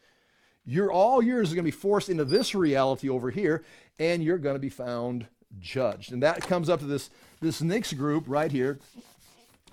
You're 0.66 0.92
all 0.92 1.22
yours 1.22 1.48
is 1.48 1.54
going 1.54 1.64
to 1.64 1.70
be 1.70 1.70
forced 1.70 2.10
into 2.10 2.26
this 2.26 2.54
reality 2.54 3.08
over 3.08 3.30
here, 3.30 3.64
and 3.98 4.22
you're 4.22 4.36
going 4.36 4.56
to 4.56 4.60
be 4.60 4.68
found 4.68 5.26
judged. 5.58 6.12
And 6.12 6.22
that 6.22 6.42
comes 6.42 6.68
up 6.68 6.80
to 6.80 6.86
this 6.86 7.08
this 7.40 7.62
next 7.62 7.94
group 7.94 8.24
right 8.26 8.52
here. 8.52 8.78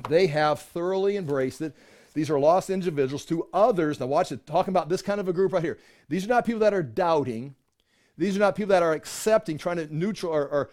They 0.07 0.27
have 0.27 0.61
thoroughly 0.61 1.17
embraced 1.17 1.61
it. 1.61 1.75
These 2.15 2.31
are 2.31 2.39
lost 2.39 2.71
individuals 2.71 3.25
to 3.25 3.47
others. 3.53 3.99
Now, 3.99 4.07
watch 4.07 4.31
it. 4.31 4.47
Talking 4.47 4.71
about 4.71 4.89
this 4.89 5.03
kind 5.03 5.19
of 5.19 5.27
a 5.27 5.33
group 5.33 5.53
right 5.53 5.63
here. 5.63 5.77
These 6.09 6.25
are 6.25 6.29
not 6.29 6.45
people 6.45 6.61
that 6.61 6.73
are 6.73 6.81
doubting. 6.81 7.53
These 8.17 8.35
are 8.35 8.39
not 8.39 8.55
people 8.55 8.69
that 8.69 8.81
are 8.81 8.93
accepting, 8.93 9.59
trying 9.59 9.77
to 9.77 9.93
neutral 9.93 10.33
or, 10.33 10.47
or 10.47 10.69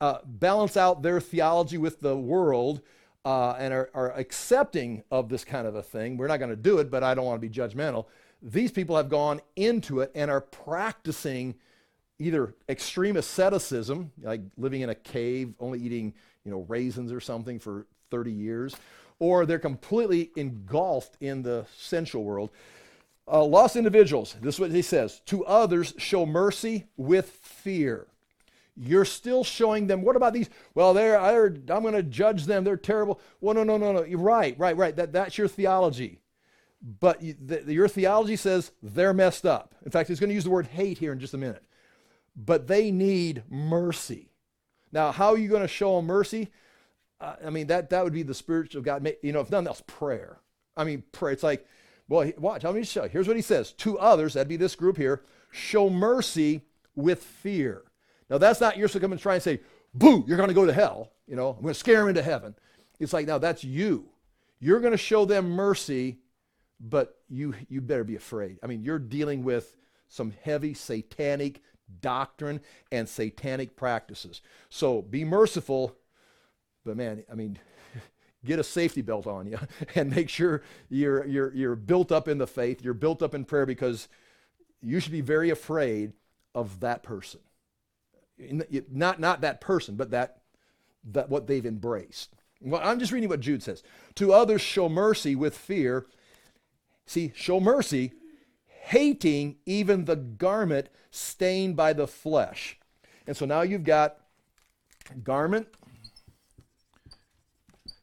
uh, 0.00 0.18
balance 0.24 0.76
out 0.76 1.02
their 1.02 1.20
theology 1.20 1.78
with 1.78 1.98
the 2.00 2.16
world. 2.16 2.82
uh, 3.24 3.52
and 3.58 3.72
are, 3.72 3.90
are 3.94 4.12
accepting 4.12 5.02
of 5.10 5.28
this 5.28 5.44
kind 5.44 5.66
of 5.66 5.74
a 5.74 5.82
thing. 5.82 6.16
We're 6.16 6.26
not 6.26 6.38
going 6.38 6.50
to 6.50 6.56
do 6.56 6.78
it, 6.78 6.90
but 6.90 7.02
I 7.02 7.14
don't 7.14 7.24
want 7.24 7.40
to 7.40 7.48
be 7.48 7.54
judgmental. 7.54 8.06
These 8.42 8.72
people 8.72 8.96
have 8.96 9.08
gone 9.08 9.40
into 9.54 10.00
it 10.00 10.10
and 10.14 10.30
are 10.30 10.40
practicing 10.40 11.54
either 12.18 12.54
extreme 12.68 13.16
asceticism, 13.16 14.12
like 14.20 14.40
living 14.56 14.80
in 14.80 14.90
a 14.90 14.94
cave, 14.94 15.54
only 15.60 15.78
eating 15.78 16.14
you 16.44 16.50
know 16.50 16.64
raisins 16.68 17.12
or 17.12 17.20
something 17.20 17.58
for 17.60 17.86
30 18.10 18.32
years, 18.32 18.76
or 19.22 19.46
they're 19.46 19.56
completely 19.60 20.32
engulfed 20.34 21.16
in 21.20 21.44
the 21.44 21.64
sensual 21.78 22.24
world. 22.24 22.50
Uh, 23.30 23.44
lost 23.44 23.76
individuals, 23.76 24.34
this 24.42 24.56
is 24.56 24.60
what 24.60 24.72
he 24.72 24.82
says 24.82 25.20
to 25.26 25.44
others, 25.44 25.94
show 25.96 26.26
mercy 26.26 26.86
with 26.96 27.30
fear. 27.30 28.08
You're 28.76 29.04
still 29.04 29.44
showing 29.44 29.86
them, 29.86 30.02
what 30.02 30.16
about 30.16 30.32
these? 30.32 30.50
Well, 30.74 30.92
they're, 30.92 31.16
I'm 31.20 31.62
going 31.64 31.94
to 31.94 32.02
judge 32.02 32.46
them. 32.46 32.64
They're 32.64 32.76
terrible. 32.76 33.20
Well, 33.40 33.54
no, 33.54 33.62
no, 33.62 33.76
no, 33.76 33.92
no. 33.92 34.02
You're 34.02 34.18
right, 34.18 34.58
right, 34.58 34.76
right. 34.76 34.96
That, 34.96 35.12
that's 35.12 35.38
your 35.38 35.46
theology. 35.46 36.18
But 36.82 37.22
your 37.22 37.86
theology 37.86 38.34
says 38.34 38.72
they're 38.82 39.14
messed 39.14 39.46
up. 39.46 39.76
In 39.84 39.92
fact, 39.92 40.08
he's 40.08 40.18
going 40.18 40.30
to 40.30 40.34
use 40.34 40.42
the 40.42 40.50
word 40.50 40.66
hate 40.66 40.98
here 40.98 41.12
in 41.12 41.20
just 41.20 41.34
a 41.34 41.38
minute. 41.38 41.62
But 42.34 42.66
they 42.66 42.90
need 42.90 43.44
mercy. 43.48 44.32
Now, 44.90 45.12
how 45.12 45.28
are 45.28 45.38
you 45.38 45.48
going 45.48 45.62
to 45.62 45.68
show 45.68 45.94
them 45.94 46.06
mercy? 46.06 46.48
I 47.22 47.50
mean, 47.50 47.68
that, 47.68 47.90
that 47.90 48.04
would 48.04 48.12
be 48.12 48.22
the 48.22 48.34
spiritual 48.34 48.82
God. 48.82 49.08
You 49.22 49.32
know, 49.32 49.40
if 49.40 49.50
nothing 49.50 49.68
else, 49.68 49.82
prayer. 49.86 50.38
I 50.76 50.84
mean, 50.84 51.04
prayer. 51.12 51.32
It's 51.32 51.42
like, 51.42 51.66
well, 52.08 52.30
watch, 52.38 52.64
let 52.64 52.74
me 52.74 52.84
show. 52.84 53.04
You. 53.04 53.10
Here's 53.10 53.28
what 53.28 53.36
he 53.36 53.42
says 53.42 53.72
To 53.72 53.98
others, 53.98 54.34
that'd 54.34 54.48
be 54.48 54.56
this 54.56 54.74
group 54.74 54.96
here, 54.96 55.22
show 55.50 55.88
mercy 55.88 56.62
with 56.94 57.22
fear. 57.22 57.84
Now, 58.28 58.38
that's 58.38 58.60
not 58.60 58.76
you're 58.76 58.88
supposed 58.88 59.00
to 59.02 59.04
come 59.04 59.12
and 59.12 59.20
try 59.20 59.34
and 59.34 59.42
say, 59.42 59.60
boo, 59.94 60.24
you're 60.26 60.36
going 60.36 60.48
to 60.48 60.54
go 60.54 60.66
to 60.66 60.72
hell. 60.72 61.12
You 61.26 61.36
know, 61.36 61.50
I'm 61.50 61.62
going 61.62 61.74
to 61.74 61.78
scare 61.78 62.02
him 62.02 62.08
into 62.08 62.22
heaven. 62.22 62.54
It's 62.98 63.12
like, 63.12 63.26
now 63.26 63.38
that's 63.38 63.64
you. 63.64 64.08
You're 64.58 64.80
going 64.80 64.92
to 64.92 64.98
show 64.98 65.24
them 65.24 65.50
mercy, 65.50 66.18
but 66.80 67.18
you, 67.28 67.54
you 67.68 67.80
better 67.80 68.04
be 68.04 68.16
afraid. 68.16 68.58
I 68.62 68.66
mean, 68.66 68.82
you're 68.82 68.98
dealing 68.98 69.44
with 69.44 69.76
some 70.08 70.32
heavy 70.42 70.74
satanic 70.74 71.62
doctrine 72.00 72.60
and 72.90 73.08
satanic 73.08 73.76
practices. 73.76 74.40
So 74.70 75.02
be 75.02 75.24
merciful, 75.24 75.96
but 76.84 76.96
man, 76.96 77.24
I 77.30 77.34
mean, 77.34 77.58
get 78.44 78.58
a 78.58 78.64
safety 78.64 79.02
belt 79.02 79.26
on 79.26 79.46
you 79.46 79.58
and 79.94 80.14
make 80.14 80.28
sure 80.28 80.62
you're, 80.88 81.26
you're, 81.26 81.54
you're 81.54 81.76
built 81.76 82.12
up 82.12 82.28
in 82.28 82.38
the 82.38 82.46
faith, 82.46 82.82
you're 82.82 82.94
built 82.94 83.22
up 83.22 83.34
in 83.34 83.44
prayer 83.44 83.66
because 83.66 84.08
you 84.80 85.00
should 85.00 85.12
be 85.12 85.20
very 85.20 85.50
afraid 85.50 86.12
of 86.54 86.80
that 86.80 87.02
person. 87.02 87.40
Not, 88.90 89.20
not 89.20 89.40
that 89.42 89.60
person, 89.60 89.96
but 89.96 90.10
that, 90.10 90.42
that 91.12 91.28
what 91.28 91.46
they've 91.46 91.64
embraced. 91.64 92.34
Well, 92.60 92.80
I'm 92.82 92.98
just 92.98 93.12
reading 93.12 93.28
what 93.28 93.40
Jude 93.40 93.62
says. 93.62 93.82
To 94.16 94.32
others, 94.32 94.60
show 94.60 94.88
mercy 94.88 95.34
with 95.34 95.56
fear. 95.56 96.06
See, 97.06 97.32
show 97.34 97.60
mercy, 97.60 98.12
hating 98.66 99.56
even 99.66 100.04
the 100.04 100.16
garment 100.16 100.88
stained 101.10 101.76
by 101.76 101.92
the 101.92 102.06
flesh. 102.06 102.78
And 103.26 103.36
so 103.36 103.46
now 103.46 103.62
you've 103.62 103.84
got 103.84 104.16
garment 105.22 105.68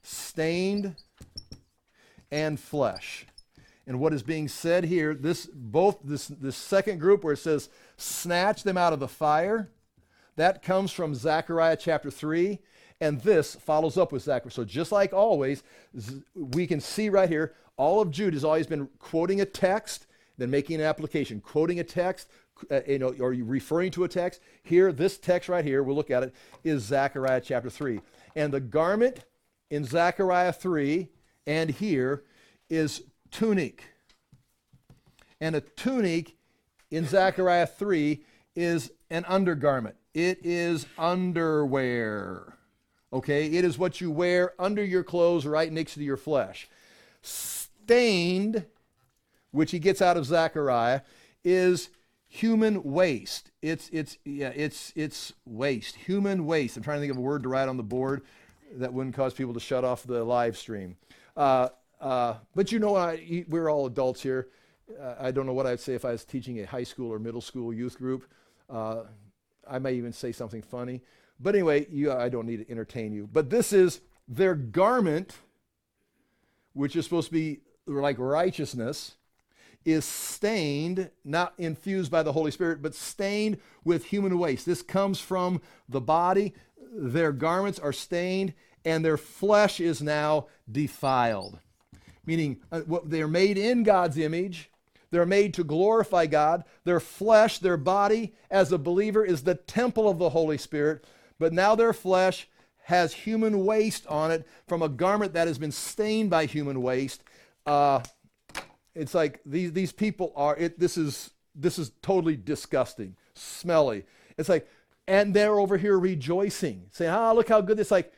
stained 0.10 0.96
and 2.32 2.60
flesh. 2.60 3.26
And 3.86 4.00
what 4.00 4.14
is 4.14 4.24
being 4.24 4.48
said 4.48 4.84
here, 4.84 5.14
this 5.16 5.48
both 5.48 6.00
this 6.04 6.28
this 6.28 6.56
second 6.56 7.00
group 7.00 7.24
where 7.24 7.34
it 7.34 7.38
says 7.38 7.70
snatch 7.98 8.64
them 8.64 8.78
out 8.78 8.94
of 8.94 9.00
the 9.00 9.08
fire, 9.08 9.72
that 10.36 10.62
comes 10.62 10.92
from 10.92 11.16
Zechariah 11.16 11.78
chapter 11.78 12.12
3 12.12 12.60
and 13.02 13.22
this 13.22 13.56
follows 13.56 13.98
up 13.98 14.12
with 14.12 14.24
Zechariah. 14.24 14.52
So 14.52 14.64
just 14.64 14.92
like 14.92 15.14
always, 15.14 15.64
we 16.36 16.68
can 16.68 16.82
see 16.82 17.10
right 17.10 17.30
here, 17.30 17.54
all 17.78 18.02
of 18.02 18.12
Jude 18.12 18.34
has 18.34 18.44
always 18.44 18.68
been 18.68 18.90
quoting 19.00 19.42
a 19.42 19.46
text, 19.46 20.06
then 20.38 20.50
making 20.50 20.76
an 20.76 20.86
application, 20.86 21.40
quoting 21.40 21.80
a 21.80 21.84
text, 21.84 22.28
uh, 22.70 22.82
you 22.86 23.00
know, 23.00 23.16
or 23.20 23.30
referring 23.30 23.92
to 23.92 24.04
a 24.04 24.08
text. 24.08 24.42
Here, 24.64 24.92
this 24.92 25.18
text 25.18 25.48
right 25.48 25.64
here, 25.64 25.82
we'll 25.82 25.96
look 25.96 26.12
at 26.12 26.24
it, 26.24 26.36
is 26.64 26.84
Zechariah 26.84 27.42
chapter 27.42 27.70
3. 27.70 28.02
And 28.36 28.54
the 28.54 28.60
garment 28.60 29.24
in 29.70 29.86
Zechariah 29.86 30.54
3 30.54 31.08
and 31.48 31.70
here 31.70 32.24
is 32.70 33.04
tunic. 33.32 33.84
And 35.42 35.56
a 35.56 35.62
tunic 35.62 36.36
in 36.92 37.06
Zechariah 37.06 37.68
3 37.68 38.24
is 38.56 38.92
an 39.10 39.26
undergarment. 39.26 39.96
It 40.14 40.40
is 40.44 40.86
underwear. 40.98 42.56
Okay? 43.14 43.48
It 43.48 43.66
is 43.66 43.78
what 43.78 44.02
you 44.02 44.12
wear 44.12 44.54
under 44.60 44.84
your 44.84 45.04
clothes 45.04 45.46
right 45.46 45.72
next 45.72 45.96
to 45.96 46.04
your 46.04 46.18
flesh. 46.18 46.68
Stained, 47.22 48.66
which 49.52 49.72
he 49.72 49.80
gets 49.80 50.02
out 50.02 50.18
of 50.18 50.26
Zechariah, 50.26 51.02
is 51.44 51.90
human 52.28 52.84
waste. 52.84 53.52
It's 53.62 53.90
it's 53.92 54.18
yeah, 54.24 54.52
it's 54.56 54.94
it's 54.96 55.34
waste. 55.46 55.96
Human 55.96 56.46
waste. 56.46 56.78
I'm 56.78 56.84
trying 56.84 56.98
to 56.98 57.02
think 57.02 57.12
of 57.12 57.18
a 57.18 57.22
word 57.22 57.44
to 57.44 57.50
write 57.50 57.68
on 57.68 57.78
the 57.78 57.84
board 57.84 58.22
that 58.74 58.94
wouldn't 58.94 59.16
cause 59.16 59.34
people 59.34 59.54
to 59.54 59.60
shut 59.60 59.84
off 59.84 60.04
the 60.04 60.24
live 60.24 60.58
stream. 60.58 60.98
Uh, 61.36 61.70
uh, 62.00 62.36
but 62.56 62.72
you 62.72 62.80
know, 62.80 62.96
I, 62.96 63.46
we're 63.48 63.70
all 63.70 63.86
adults 63.86 64.22
here. 64.22 64.50
Uh, 65.00 65.16
I 65.20 65.32
don't 65.32 65.46
know 65.46 65.54
what 65.54 65.68
I'd 65.68 65.80
say 65.80 65.94
if 65.94 66.06
I 66.06 66.12
was 66.12 66.26
teaching 66.26 66.60
a 66.62 66.66
high 66.66 66.84
school 66.84 67.12
or 67.12 67.20
middle 67.20 67.42
school 67.42 67.74
youth 67.74 67.98
group. 67.98 68.26
Uh, 68.70 69.04
I 69.70 69.80
may 69.80 69.94
even 69.94 70.14
say 70.14 70.32
something 70.32 70.62
funny. 70.62 71.02
But 71.40 71.56
anyway, 71.56 71.88
you, 71.90 72.12
I 72.12 72.30
don't 72.30 72.46
need 72.46 72.66
to 72.66 72.72
entertain 72.72 73.14
you. 73.14 73.28
But 73.32 73.50
this 73.50 73.72
is 73.72 74.02
their 74.28 74.56
garment, 74.56 75.38
which 76.74 76.96
is 76.96 77.06
supposed 77.06 77.28
to 77.28 77.34
be 77.34 77.62
like 77.86 78.18
righteousness, 78.20 79.16
is 79.86 80.06
stained, 80.06 81.10
not 81.24 81.54
infused 81.58 82.12
by 82.12 82.24
the 82.24 82.34
Holy 82.34 82.52
Spirit, 82.52 82.82
but 82.82 82.96
stained 82.96 83.58
with 83.84 84.06
human 84.06 84.38
waste. 84.38 84.66
This 84.66 84.82
comes 84.82 85.20
from 85.20 85.62
the 85.88 86.02
body. 86.02 86.54
Their 86.92 87.32
garments 87.32 87.80
are 87.80 87.94
stained, 87.94 88.54
and 88.84 89.04
their 89.04 89.18
flesh 89.18 89.80
is 89.80 90.02
now 90.02 90.48
defiled. 90.72 91.60
Meaning, 92.26 92.62
uh, 92.72 92.82
they're 93.06 93.28
made 93.28 93.58
in 93.58 93.84
God's 93.84 94.18
image, 94.18 94.70
they're 95.12 95.26
made 95.26 95.54
to 95.56 95.64
glorify 95.64 96.28
God. 96.28 96.64
Their 96.84 97.00
flesh, 97.00 97.60
their 97.60 97.78
body, 97.78 98.36
as 98.52 98.72
a 98.72 98.78
believer, 98.78 99.26
is 99.26 99.44
the 99.44 99.56
temple 99.56 100.08
of 100.08 100.20
the 100.20 100.30
Holy 100.30 100.58
Spirit. 100.58 101.06
But 101.40 101.54
now 101.54 101.76
their 101.76 101.94
flesh 101.94 102.48
has 102.84 103.14
human 103.14 103.66
waste 103.66 104.06
on 104.08 104.32
it 104.32 104.48
from 104.68 104.82
a 104.82 104.90
garment 104.90 105.34
that 105.34 105.48
has 105.48 105.58
been 105.58 105.72
stained 105.72 106.30
by 106.30 106.46
human 106.46 106.82
waste. 106.82 107.24
Uh, 107.66 108.02
it's 109.00 109.14
like 109.14 109.40
these, 109.46 109.72
these 109.72 109.92
people 109.92 110.34
are, 110.36 110.56
it, 110.58 110.80
this, 110.80 110.98
is, 110.98 111.32
this 111.56 111.80
is 111.80 111.92
totally 112.02 112.36
disgusting, 112.36 113.16
smelly. 113.34 114.04
It's 114.38 114.50
like, 114.50 114.68
and 115.08 115.34
they're 115.34 115.60
over 115.60 115.78
here 115.78 115.98
rejoicing, 115.98 116.88
saying, 116.92 117.12
ah, 117.12 117.32
look 117.32 117.50
how 117.50 117.62
good 117.62 117.78
this, 117.78 117.92
like, 117.92 118.14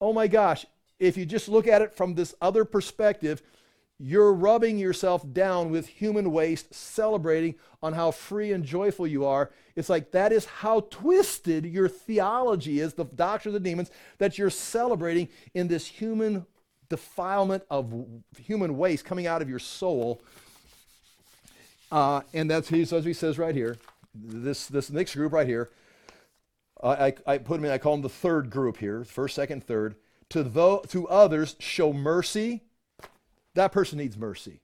oh 0.00 0.12
my 0.12 0.26
gosh, 0.28 0.66
if 0.98 1.16
you 1.16 1.26
just 1.26 1.48
look 1.48 1.66
at 1.66 1.82
it 1.82 1.94
from 1.94 2.14
this 2.14 2.34
other 2.40 2.64
perspective, 2.64 3.42
you're 3.98 4.32
rubbing 4.32 4.78
yourself 4.78 5.24
down 5.32 5.70
with 5.70 5.86
human 5.86 6.30
waste, 6.30 6.74
celebrating 6.74 7.54
on 7.82 7.94
how 7.94 8.10
free 8.10 8.52
and 8.52 8.62
joyful 8.62 9.06
you 9.06 9.24
are. 9.24 9.50
It's 9.74 9.88
like 9.88 10.12
that 10.12 10.32
is 10.32 10.44
how 10.44 10.80
twisted 10.90 11.64
your 11.64 11.88
theology 11.88 12.80
is, 12.80 12.92
the 12.92 13.04
doctrine 13.04 13.54
of 13.54 13.62
the 13.62 13.68
demons, 13.68 13.90
that 14.18 14.36
you're 14.36 14.50
celebrating 14.50 15.28
in 15.54 15.68
this 15.68 15.86
human 15.86 16.44
defilement 16.88 17.64
of 17.70 17.92
human 18.38 18.76
waste 18.76 19.04
coming 19.04 19.26
out 19.26 19.42
of 19.42 19.48
your 19.48 19.58
soul. 19.58 20.20
Uh, 21.90 22.22
and 22.34 22.50
that's 22.50 22.68
he 22.68 22.82
as 22.82 23.04
he 23.04 23.12
says 23.12 23.38
right 23.38 23.54
here. 23.54 23.76
This 24.14 24.66
this 24.66 24.90
next 24.90 25.14
group 25.14 25.32
right 25.32 25.46
here, 25.46 25.70
I, 26.82 27.14
I 27.26 27.38
put 27.38 27.56
them 27.56 27.66
in. 27.66 27.70
I 27.70 27.78
call 27.78 27.92
them 27.92 28.02
the 28.02 28.08
third 28.08 28.50
group 28.50 28.78
here, 28.78 29.04
first, 29.04 29.34
second, 29.34 29.64
third. 29.64 29.96
To 30.30 30.42
though 30.42 30.78
to 30.88 31.06
others, 31.08 31.54
show 31.58 31.92
mercy 31.92 32.62
that 33.56 33.72
person 33.72 33.98
needs 33.98 34.16
mercy. 34.16 34.60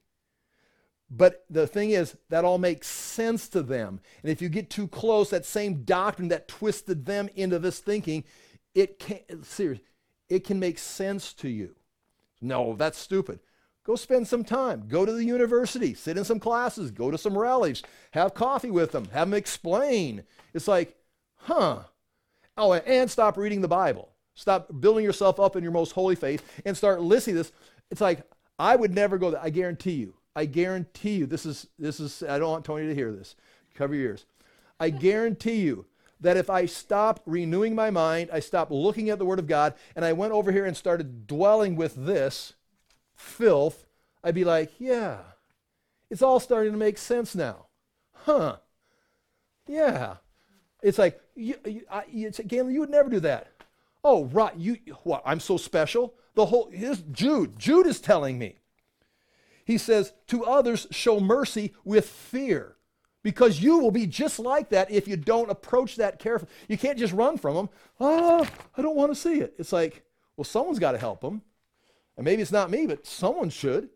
But 1.09 1.45
the 1.49 1.67
thing 1.67 1.91
is, 1.91 2.15
that 2.29 2.45
all 2.45 2.57
makes 2.57 2.87
sense 2.87 3.47
to 3.49 3.61
them. 3.61 3.99
And 4.23 4.31
if 4.31 4.41
you 4.41 4.49
get 4.49 4.69
too 4.69 4.87
close, 4.87 5.29
that 5.29 5.45
same 5.45 5.83
doctrine 5.83 6.29
that 6.29 6.47
twisted 6.47 7.05
them 7.05 7.29
into 7.35 7.59
this 7.59 7.79
thinking, 7.79 8.23
it 8.73 8.97
can 8.97 9.43
seriously, 9.43 9.85
it 10.29 10.43
can 10.43 10.59
make 10.59 10.79
sense 10.79 11.33
to 11.33 11.49
you. 11.49 11.75
No, 12.43 12.75
that's 12.75 12.97
stupid. 12.97 13.39
Go 13.85 13.95
spend 13.95 14.27
some 14.27 14.43
time. 14.43 14.85
Go 14.87 15.05
to 15.05 15.11
the 15.11 15.25
university, 15.25 15.93
sit 15.93 16.17
in 16.17 16.23
some 16.23 16.39
classes, 16.39 16.91
go 16.91 17.11
to 17.11 17.17
some 17.17 17.37
rallies, 17.37 17.83
have 18.11 18.33
coffee 18.33 18.71
with 18.71 18.91
them, 18.91 19.07
have 19.11 19.29
them 19.29 19.37
explain. 19.37 20.23
It's 20.53 20.67
like, 20.67 20.95
huh. 21.35 21.83
Oh, 22.55 22.73
and 22.73 23.09
stop 23.09 23.37
reading 23.37 23.61
the 23.61 23.67
Bible. 23.67 24.09
Stop 24.35 24.69
building 24.79 25.03
yourself 25.03 25.39
up 25.39 25.55
in 25.55 25.63
your 25.63 25.71
most 25.71 25.91
holy 25.91 26.15
faith 26.15 26.61
and 26.65 26.77
start 26.77 27.01
listening 27.01 27.35
to 27.35 27.43
this. 27.43 27.51
It's 27.91 28.01
like, 28.01 28.21
I 28.57 28.75
would 28.75 28.93
never 28.93 29.17
go 29.17 29.31
there. 29.31 29.41
I 29.43 29.49
guarantee 29.49 29.93
you. 29.93 30.15
I 30.35 30.45
guarantee 30.45 31.15
you. 31.15 31.25
This 31.25 31.45
is 31.45 31.67
this 31.77 31.99
is 31.99 32.23
I 32.23 32.39
don't 32.39 32.49
want 32.49 32.65
Tony 32.65 32.87
to 32.87 32.95
hear 32.95 33.11
this. 33.11 33.35
Cover 33.75 33.95
your 33.95 34.11
ears. 34.11 34.25
I 34.79 34.89
guarantee 34.89 35.61
you 35.61 35.85
that 36.23 36.37
if 36.37 36.49
I 36.49 36.65
stopped 36.65 37.21
renewing 37.25 37.75
my 37.75 37.89
mind, 37.89 38.29
I 38.33 38.39
stopped 38.39 38.71
looking 38.71 39.09
at 39.09 39.19
the 39.19 39.25
Word 39.25 39.39
of 39.39 39.47
God, 39.47 39.75
and 39.95 40.03
I 40.03 40.13
went 40.13 40.33
over 40.33 40.51
here 40.51 40.65
and 40.65 40.75
started 40.75 41.27
dwelling 41.27 41.75
with 41.75 41.95
this 41.95 42.53
filth, 43.13 43.85
I'd 44.23 44.33
be 44.33 44.45
like, 44.45 44.71
yeah, 44.79 45.17
it's 46.09 46.21
all 46.21 46.39
starting 46.39 46.71
to 46.71 46.77
make 46.77 46.97
sense 46.97 47.35
now. 47.35 47.67
Huh. 48.13 48.57
Yeah. 49.67 50.15
It's 50.81 50.97
like, 50.97 51.21
you, 51.35 51.55
you, 51.65 51.81
I, 51.91 52.05
it's, 52.11 52.39
Galen, 52.39 52.73
you 52.73 52.79
would 52.79 52.89
never 52.89 53.09
do 53.09 53.19
that. 53.19 53.47
Oh, 54.03 54.25
right. 54.25 54.55
You, 54.57 54.77
what? 55.03 55.23
I'm 55.25 55.39
so 55.39 55.57
special? 55.57 56.13
The 56.35 56.45
whole, 56.47 56.69
his, 56.71 57.03
Jude, 57.11 57.59
Jude 57.59 57.87
is 57.87 57.99
telling 57.99 58.37
me. 58.37 58.59
He 59.65 59.77
says, 59.77 60.13
to 60.27 60.45
others, 60.45 60.87
show 60.91 61.19
mercy 61.19 61.73
with 61.83 62.07
fear 62.07 62.75
because 63.23 63.61
you 63.61 63.79
will 63.79 63.91
be 63.91 64.05
just 64.05 64.37
like 64.37 64.69
that 64.69 64.91
if 64.91 65.07
you 65.07 65.15
don't 65.17 65.49
approach 65.49 65.95
that 65.95 66.19
carefully. 66.19 66.51
You 66.67 66.77
can't 66.77 66.99
just 66.99 67.13
run 67.13 67.37
from 67.37 67.55
them. 67.55 67.69
Oh, 67.99 68.47
I 68.77 68.81
don't 68.81 68.95
want 68.95 69.11
to 69.11 69.15
see 69.15 69.39
it. 69.39 69.55
It's 69.57 69.71
like, 69.71 70.03
well, 70.35 70.43
someone's 70.43 70.79
got 70.79 70.91
to 70.91 70.97
help 70.97 71.21
them. 71.21 71.41
And 72.17 72.25
maybe 72.25 72.41
it's 72.41 72.51
not 72.51 72.69
me, 72.69 72.85
but 72.85 73.07
someone 73.07 73.49
should. 73.49 73.89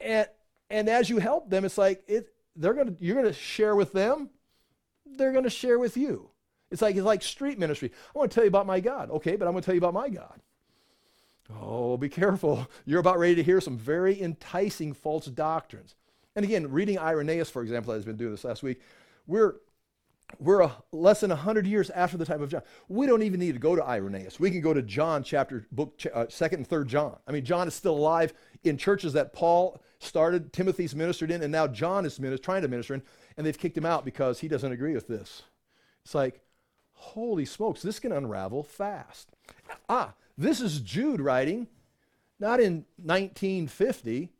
And 0.00 0.26
and 0.68 0.88
as 0.88 1.08
you 1.08 1.18
help 1.18 1.48
them, 1.48 1.64
it's 1.64 1.78
like 1.78 2.02
it 2.06 2.34
they're 2.56 2.74
gonna 2.74 2.94
you're 2.98 3.16
gonna 3.16 3.32
share 3.32 3.76
with 3.76 3.92
them, 3.92 4.30
they're 5.06 5.32
gonna 5.32 5.48
share 5.48 5.78
with 5.78 5.96
you. 5.96 6.30
It's 6.70 6.82
like 6.82 6.96
it's 6.96 7.04
like 7.04 7.22
street 7.22 7.58
ministry. 7.58 7.92
I 8.14 8.18
want 8.18 8.30
to 8.30 8.34
tell 8.34 8.44
you 8.44 8.48
about 8.48 8.66
my 8.66 8.80
God. 8.80 9.10
Okay, 9.10 9.36
but 9.36 9.46
I'm 9.46 9.52
gonna 9.52 9.62
tell 9.62 9.74
you 9.74 9.80
about 9.80 9.94
my 9.94 10.08
God. 10.08 10.40
Oh, 11.60 11.96
be 11.96 12.08
careful. 12.08 12.66
You're 12.84 13.00
about 13.00 13.18
ready 13.18 13.36
to 13.36 13.42
hear 13.42 13.60
some 13.60 13.78
very 13.78 14.20
enticing 14.20 14.92
false 14.92 15.26
doctrines. 15.26 15.94
And 16.36 16.44
again, 16.44 16.70
reading 16.70 16.98
Irenaeus, 16.98 17.50
for 17.50 17.62
example, 17.62 17.94
I've 17.94 18.04
been 18.04 18.16
doing 18.16 18.32
this 18.32 18.44
last 18.44 18.62
week, 18.62 18.80
we're 19.26 19.56
we're 20.40 20.62
a, 20.62 20.72
less 20.90 21.20
than 21.20 21.30
100 21.30 21.66
years 21.66 21.90
after 21.90 22.16
the 22.16 22.24
time 22.24 22.42
of 22.42 22.48
John. 22.48 22.62
We 22.88 23.06
don't 23.06 23.22
even 23.22 23.40
need 23.40 23.52
to 23.52 23.58
go 23.58 23.76
to 23.76 23.84
Irenaeus. 23.84 24.40
We 24.40 24.50
can 24.50 24.60
go 24.60 24.74
to 24.74 24.82
John 24.82 25.22
chapter, 25.22 25.66
book, 25.70 26.00
uh, 26.12 26.24
2nd 26.24 26.54
and 26.54 26.68
3rd 26.68 26.86
John. 26.86 27.18
I 27.28 27.32
mean, 27.32 27.44
John 27.44 27.68
is 27.68 27.74
still 27.74 27.94
alive 27.94 28.32
in 28.64 28.76
churches 28.76 29.12
that 29.12 29.32
Paul 29.32 29.80
started, 29.98 30.52
Timothy's 30.52 30.94
ministered 30.94 31.30
in, 31.30 31.42
and 31.42 31.52
now 31.52 31.66
John 31.66 32.04
is 32.06 32.18
minister, 32.18 32.42
trying 32.42 32.62
to 32.62 32.68
minister 32.68 32.94
in, 32.94 33.02
and 33.36 33.46
they've 33.46 33.58
kicked 33.58 33.76
him 33.76 33.86
out 33.86 34.04
because 34.04 34.40
he 34.40 34.48
doesn't 34.48 34.72
agree 34.72 34.94
with 34.94 35.08
this. 35.08 35.42
It's 36.04 36.14
like, 36.14 36.40
holy 36.92 37.44
smokes, 37.44 37.82
this 37.82 37.98
can 37.98 38.12
unravel 38.12 38.62
fast. 38.62 39.30
Ah, 39.88 40.14
this 40.36 40.60
is 40.60 40.80
Jude 40.80 41.20
writing, 41.20 41.68
not 42.40 42.60
in 42.60 42.86
1950, 42.96 44.30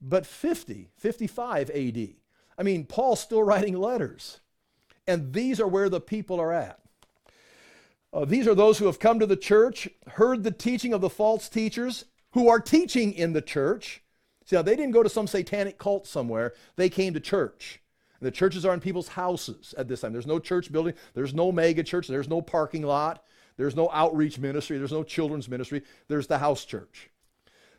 but 0.00 0.26
50, 0.26 0.90
55 0.96 1.70
AD. 1.70 2.08
I 2.58 2.62
mean, 2.62 2.84
Paul's 2.84 3.20
still 3.20 3.42
writing 3.42 3.76
letters. 3.76 4.40
And 5.06 5.32
these 5.32 5.60
are 5.60 5.68
where 5.68 5.88
the 5.88 6.00
people 6.00 6.40
are 6.40 6.52
at. 6.52 6.80
Uh, 8.12 8.24
these 8.24 8.46
are 8.46 8.54
those 8.54 8.78
who 8.78 8.86
have 8.86 9.00
come 9.00 9.18
to 9.18 9.26
the 9.26 9.36
church, 9.36 9.88
heard 10.12 10.44
the 10.44 10.50
teaching 10.50 10.92
of 10.92 11.00
the 11.00 11.10
false 11.10 11.48
teachers, 11.48 12.04
who 12.32 12.48
are 12.48 12.60
teaching 12.60 13.12
in 13.12 13.32
the 13.32 13.42
church. 13.42 14.02
See, 14.44 14.56
now 14.56 14.62
they 14.62 14.76
didn't 14.76 14.92
go 14.92 15.02
to 15.02 15.08
some 15.08 15.26
satanic 15.26 15.78
cult 15.78 16.06
somewhere, 16.06 16.54
they 16.76 16.88
came 16.88 17.12
to 17.14 17.20
church. 17.20 17.80
And 18.20 18.26
the 18.26 18.30
churches 18.30 18.64
are 18.64 18.72
in 18.72 18.80
people's 18.80 19.08
houses 19.08 19.74
at 19.76 19.88
this 19.88 20.00
time. 20.00 20.12
There's 20.12 20.26
no 20.26 20.38
church 20.38 20.70
building, 20.70 20.94
there's 21.14 21.34
no 21.34 21.50
mega 21.50 21.82
church, 21.82 22.06
there's 22.06 22.28
no 22.28 22.40
parking 22.40 22.82
lot, 22.82 23.24
there's 23.56 23.74
no 23.74 23.90
outreach 23.92 24.38
ministry, 24.38 24.78
there's 24.78 24.92
no 24.92 25.02
children's 25.02 25.48
ministry, 25.48 25.82
there's 26.06 26.28
the 26.28 26.38
house 26.38 26.64
church 26.64 27.10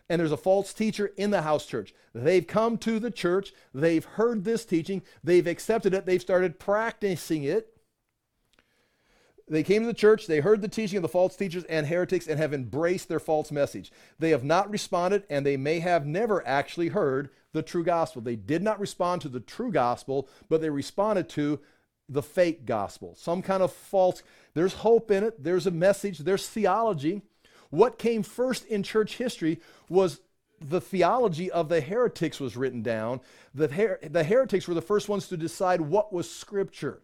and 0.09 0.19
there's 0.19 0.31
a 0.31 0.37
false 0.37 0.73
teacher 0.73 1.11
in 1.17 1.31
the 1.31 1.41
house 1.41 1.65
church. 1.65 1.93
They've 2.13 2.45
come 2.45 2.77
to 2.79 2.99
the 2.99 3.11
church, 3.11 3.53
they've 3.73 4.05
heard 4.05 4.43
this 4.43 4.65
teaching, 4.65 5.01
they've 5.23 5.47
accepted 5.47 5.93
it, 5.93 6.05
they've 6.05 6.21
started 6.21 6.59
practicing 6.59 7.43
it. 7.43 7.71
They 9.47 9.63
came 9.63 9.81
to 9.81 9.87
the 9.87 9.93
church, 9.93 10.25
they 10.25 10.39
heard 10.39 10.61
the 10.61 10.67
teaching 10.67 10.97
of 10.97 11.03
the 11.03 11.07
false 11.07 11.35
teachers 11.35 11.63
and 11.65 11.85
heretics 11.85 12.27
and 12.27 12.39
have 12.39 12.53
embraced 12.53 13.09
their 13.09 13.19
false 13.19 13.51
message. 13.51 13.91
They 14.17 14.31
have 14.31 14.43
not 14.43 14.71
responded 14.71 15.23
and 15.29 15.45
they 15.45 15.57
may 15.57 15.79
have 15.79 16.05
never 16.05 16.45
actually 16.47 16.89
heard 16.89 17.29
the 17.53 17.61
true 17.61 17.83
gospel. 17.83 18.21
They 18.21 18.35
did 18.35 18.63
not 18.63 18.79
respond 18.79 19.21
to 19.21 19.29
the 19.29 19.39
true 19.39 19.71
gospel, 19.71 20.27
but 20.49 20.61
they 20.61 20.69
responded 20.69 21.29
to 21.29 21.59
the 22.09 22.23
fake 22.23 22.65
gospel, 22.65 23.15
some 23.15 23.41
kind 23.41 23.63
of 23.63 23.71
false. 23.71 24.23
There's 24.53 24.73
hope 24.73 25.09
in 25.11 25.23
it, 25.23 25.43
there's 25.43 25.67
a 25.67 25.71
message, 25.71 26.19
there's 26.19 26.47
theology 26.47 27.23
what 27.69 27.97
came 27.97 28.23
first 28.23 28.65
in 28.65 28.83
church 28.83 29.17
history 29.17 29.59
was 29.89 30.21
the 30.61 30.81
theology 30.81 31.51
of 31.51 31.69
the 31.69 31.81
heretics 31.81 32.39
was 32.39 32.55
written 32.55 32.81
down. 32.81 33.19
The, 33.53 33.67
her- 33.67 33.99
the 34.01 34.23
heretics 34.23 34.67
were 34.67 34.73
the 34.73 34.81
first 34.81 35.09
ones 35.09 35.27
to 35.27 35.37
decide 35.37 35.81
what 35.81 36.13
was 36.13 36.29
scripture. 36.29 37.01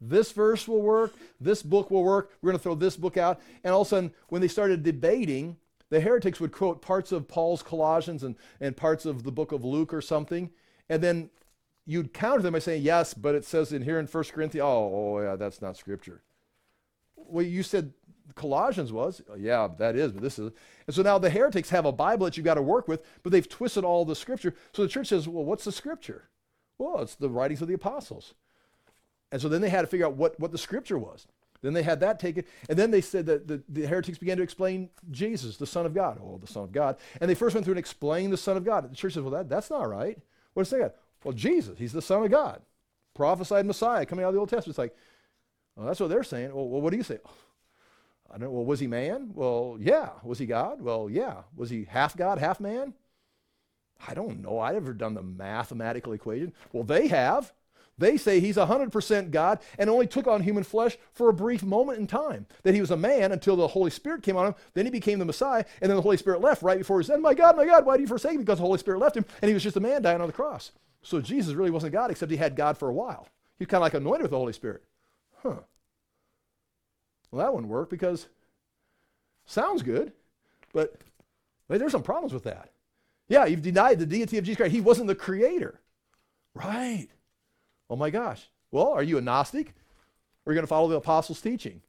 This 0.00 0.32
verse 0.32 0.66
will 0.66 0.80
work, 0.80 1.14
this 1.40 1.62
book 1.62 1.90
will 1.90 2.04
work, 2.04 2.32
we're 2.40 2.50
going 2.50 2.58
to 2.58 2.62
throw 2.62 2.74
this 2.74 2.96
book 2.96 3.16
out. 3.16 3.40
And 3.62 3.74
all 3.74 3.82
of 3.82 3.88
a 3.88 3.90
sudden, 3.90 4.12
when 4.28 4.40
they 4.40 4.48
started 4.48 4.82
debating, 4.82 5.56
the 5.90 6.00
heretics 6.00 6.40
would 6.40 6.52
quote 6.52 6.80
parts 6.80 7.12
of 7.12 7.28
Paul's 7.28 7.62
Colossians 7.62 8.22
and, 8.22 8.36
and 8.60 8.76
parts 8.76 9.04
of 9.04 9.24
the 9.24 9.32
book 9.32 9.52
of 9.52 9.64
Luke 9.64 9.92
or 9.92 10.00
something. 10.00 10.50
And 10.88 11.02
then 11.02 11.30
you'd 11.84 12.14
counter 12.14 12.42
them 12.42 12.54
by 12.54 12.60
saying, 12.60 12.82
yes, 12.82 13.12
but 13.12 13.34
it 13.34 13.44
says 13.44 13.72
in 13.72 13.82
here 13.82 13.98
in 13.98 14.06
1 14.06 14.24
Corinthians, 14.24 14.64
oh, 14.64 15.16
oh 15.16 15.20
yeah, 15.20 15.36
that's 15.36 15.60
not 15.60 15.76
scripture. 15.76 16.22
Well, 17.16 17.44
you 17.44 17.62
said 17.62 17.92
Colossians 18.34 18.92
was. 18.92 19.22
Yeah, 19.38 19.68
that 19.78 19.96
is, 19.96 20.12
but 20.12 20.22
this 20.22 20.38
is. 20.38 20.50
And 20.86 20.94
so 20.94 21.02
now 21.02 21.18
the 21.18 21.30
heretics 21.30 21.70
have 21.70 21.86
a 21.86 21.92
Bible 21.92 22.26
that 22.26 22.36
you've 22.36 22.44
got 22.44 22.54
to 22.54 22.62
work 22.62 22.88
with, 22.88 23.04
but 23.22 23.32
they've 23.32 23.48
twisted 23.48 23.84
all 23.84 24.04
the 24.04 24.16
scripture. 24.16 24.54
So 24.72 24.82
the 24.82 24.88
church 24.88 25.08
says, 25.08 25.28
well, 25.28 25.44
what's 25.44 25.64
the 25.64 25.72
scripture? 25.72 26.28
Well, 26.78 27.00
it's 27.00 27.14
the 27.14 27.28
writings 27.28 27.62
of 27.62 27.68
the 27.68 27.74
apostles. 27.74 28.34
And 29.32 29.40
so 29.40 29.48
then 29.48 29.60
they 29.60 29.68
had 29.68 29.82
to 29.82 29.86
figure 29.86 30.06
out 30.06 30.16
what, 30.16 30.38
what 30.40 30.52
the 30.52 30.58
scripture 30.58 30.98
was. 30.98 31.26
Then 31.62 31.74
they 31.74 31.82
had 31.82 32.00
that 32.00 32.18
taken, 32.18 32.44
and 32.70 32.78
then 32.78 32.90
they 32.90 33.02
said 33.02 33.26
that 33.26 33.46
the, 33.46 33.62
the 33.68 33.86
heretics 33.86 34.16
began 34.16 34.38
to 34.38 34.42
explain 34.42 34.88
Jesus, 35.10 35.58
the 35.58 35.66
Son 35.66 35.84
of 35.84 35.92
God. 35.92 36.18
Oh, 36.22 36.38
the 36.38 36.46
Son 36.46 36.64
of 36.64 36.72
God. 36.72 36.96
And 37.20 37.28
they 37.28 37.34
first 37.34 37.54
went 37.54 37.66
through 37.66 37.72
and 37.72 37.78
explained 37.78 38.32
the 38.32 38.38
Son 38.38 38.56
of 38.56 38.64
God. 38.64 38.90
The 38.90 38.96
church 38.96 39.12
says, 39.12 39.22
well, 39.22 39.32
that, 39.32 39.48
that's 39.50 39.68
not 39.68 39.88
right. 39.88 40.18
What 40.54 40.62
does 40.62 40.70
that? 40.70 40.96
Well, 41.22 41.34
Jesus, 41.34 41.78
he's 41.78 41.92
the 41.92 42.00
Son 42.00 42.22
of 42.22 42.30
God. 42.30 42.62
Prophesied 43.14 43.66
Messiah 43.66 44.06
coming 44.06 44.24
out 44.24 44.28
of 44.28 44.34
the 44.34 44.40
Old 44.40 44.48
Testament. 44.48 44.70
It's 44.70 44.78
like, 44.78 44.96
well, 45.76 45.86
that's 45.86 46.00
what 46.00 46.08
they're 46.08 46.24
saying. 46.24 46.54
Well, 46.54 46.66
well 46.66 46.80
what 46.80 46.90
do 46.90 46.96
you 46.96 47.02
say? 47.02 47.18
I 48.32 48.38
don't 48.38 48.52
well, 48.52 48.64
was 48.64 48.80
he 48.80 48.86
man? 48.86 49.30
Well, 49.34 49.76
yeah. 49.80 50.10
Was 50.22 50.38
he 50.38 50.46
God? 50.46 50.80
Well, 50.80 51.08
yeah. 51.10 51.42
Was 51.56 51.70
he 51.70 51.84
half 51.84 52.16
God, 52.16 52.38
half 52.38 52.60
man? 52.60 52.94
I 54.06 54.14
don't 54.14 54.40
know. 54.40 54.58
I've 54.60 54.74
never 54.74 54.92
done 54.92 55.14
the 55.14 55.22
mathematical 55.22 56.12
equation. 56.12 56.52
Well, 56.72 56.84
they 56.84 57.08
have. 57.08 57.52
They 57.98 58.16
say 58.16 58.40
he's 58.40 58.56
100% 58.56 59.30
God 59.30 59.58
and 59.78 59.90
only 59.90 60.06
took 60.06 60.26
on 60.26 60.42
human 60.42 60.64
flesh 60.64 60.96
for 61.12 61.28
a 61.28 61.34
brief 61.34 61.62
moment 61.62 61.98
in 61.98 62.06
time. 62.06 62.46
That 62.62 62.74
he 62.74 62.80
was 62.80 62.90
a 62.90 62.96
man 62.96 63.30
until 63.30 63.56
the 63.56 63.68
Holy 63.68 63.90
Spirit 63.90 64.22
came 64.22 64.38
on 64.38 64.46
him. 64.46 64.54
Then 64.72 64.86
he 64.86 64.90
became 64.90 65.18
the 65.18 65.26
Messiah. 65.26 65.64
And 65.82 65.90
then 65.90 65.96
the 65.96 66.02
Holy 66.02 66.16
Spirit 66.16 66.40
left 66.40 66.62
right 66.62 66.78
before 66.78 66.98
he 66.98 67.04
said, 67.04 67.20
My 67.20 67.34
God, 67.34 67.58
my 67.58 67.66
God, 67.66 67.84
why 67.84 67.96
do 67.96 68.02
you 68.02 68.08
forsake 68.08 68.32
me? 68.32 68.38
Because 68.38 68.58
the 68.58 68.64
Holy 68.64 68.78
Spirit 68.78 69.00
left 69.00 69.18
him 69.18 69.26
and 69.42 69.48
he 69.50 69.54
was 69.54 69.62
just 69.62 69.76
a 69.76 69.80
man 69.80 70.00
dying 70.00 70.22
on 70.22 70.28
the 70.28 70.32
cross. 70.32 70.72
So 71.02 71.20
Jesus 71.20 71.54
really 71.54 71.70
wasn't 71.70 71.92
God 71.92 72.10
except 72.10 72.30
he 72.30 72.38
had 72.38 72.56
God 72.56 72.78
for 72.78 72.88
a 72.88 72.94
while. 72.94 73.28
He's 73.58 73.68
kind 73.68 73.82
of 73.82 73.84
like 73.84 73.94
anointed 73.94 74.22
with 74.22 74.30
the 74.30 74.38
Holy 74.38 74.54
Spirit. 74.54 74.82
Huh. 75.42 75.56
Well, 77.30 77.44
that 77.44 77.52
wouldn't 77.52 77.70
work 77.70 77.90
because 77.90 78.26
sounds 79.46 79.82
good, 79.82 80.12
but 80.72 80.96
there's 81.68 81.92
some 81.92 82.02
problems 82.02 82.32
with 82.32 82.44
that. 82.44 82.70
Yeah, 83.28 83.44
you've 83.44 83.62
denied 83.62 84.00
the 84.00 84.06
deity 84.06 84.38
of 84.38 84.44
Jesus 84.44 84.56
Christ. 84.56 84.72
He 84.72 84.80
wasn't 84.80 85.06
the 85.06 85.14
creator. 85.14 85.80
Right. 86.54 87.08
Oh 87.88 87.96
my 87.96 88.10
gosh. 88.10 88.48
Well, 88.72 88.90
are 88.90 89.02
you 89.02 89.18
a 89.18 89.20
Gnostic? 89.20 89.74
Or 90.44 90.50
are 90.50 90.52
you 90.52 90.56
going 90.56 90.64
to 90.64 90.68
follow 90.68 90.88
the 90.88 90.96
apostles' 90.96 91.40
teaching? 91.40 91.82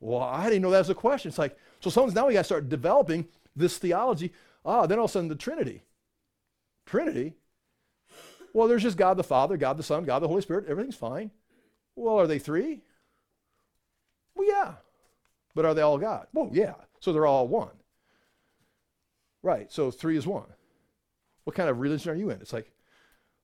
Well, 0.00 0.20
I 0.20 0.44
didn't 0.44 0.62
know 0.62 0.70
that 0.70 0.78
was 0.78 0.90
a 0.90 0.94
question. 0.94 1.30
It's 1.30 1.38
like, 1.38 1.56
so 1.80 1.90
someone's 1.90 2.14
now 2.14 2.28
we 2.28 2.34
got 2.34 2.40
to 2.40 2.44
start 2.44 2.68
developing 2.68 3.26
this 3.56 3.78
theology. 3.78 4.32
Ah, 4.64 4.86
then 4.86 4.98
all 4.98 5.06
of 5.06 5.10
a 5.10 5.12
sudden 5.12 5.28
the 5.28 5.34
Trinity. 5.34 5.82
Trinity? 6.86 7.34
Well, 8.52 8.68
there's 8.68 8.82
just 8.82 8.96
God 8.96 9.16
the 9.16 9.24
Father, 9.24 9.56
God 9.56 9.76
the 9.76 9.82
Son, 9.82 10.04
God 10.04 10.20
the 10.20 10.28
Holy 10.28 10.42
Spirit. 10.42 10.66
Everything's 10.68 10.96
fine. 10.96 11.30
Well, 11.96 12.18
are 12.18 12.26
they 12.26 12.38
three? 12.38 12.82
Well, 14.38 14.46
yeah. 14.48 14.74
But 15.54 15.64
are 15.64 15.74
they 15.74 15.82
all 15.82 15.98
God? 15.98 16.28
Well, 16.32 16.48
yeah. 16.52 16.74
So 17.00 17.12
they're 17.12 17.26
all 17.26 17.48
one. 17.48 17.70
Right. 19.42 19.70
So 19.72 19.90
three 19.90 20.16
is 20.16 20.26
one. 20.26 20.46
What 21.44 21.56
kind 21.56 21.68
of 21.68 21.80
religion 21.80 22.12
are 22.12 22.14
you 22.14 22.30
in? 22.30 22.40
It's 22.40 22.52
like, 22.52 22.70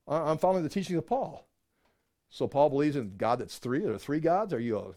I'm 0.07 0.39
following 0.39 0.63
the 0.63 0.69
teaching 0.69 0.97
of 0.97 1.07
Paul. 1.07 1.49
So 2.31 2.47
Paul 2.47 2.71
believes 2.71 2.97
in 2.97 3.17
God 3.17 3.39
that's 3.39 3.59
three. 3.59 3.85
Are 3.85 3.91
there 3.91 3.99
three 3.99 4.21
gods? 4.21 4.53
Are 4.53 4.61
you 4.61 4.79
a 4.79 4.95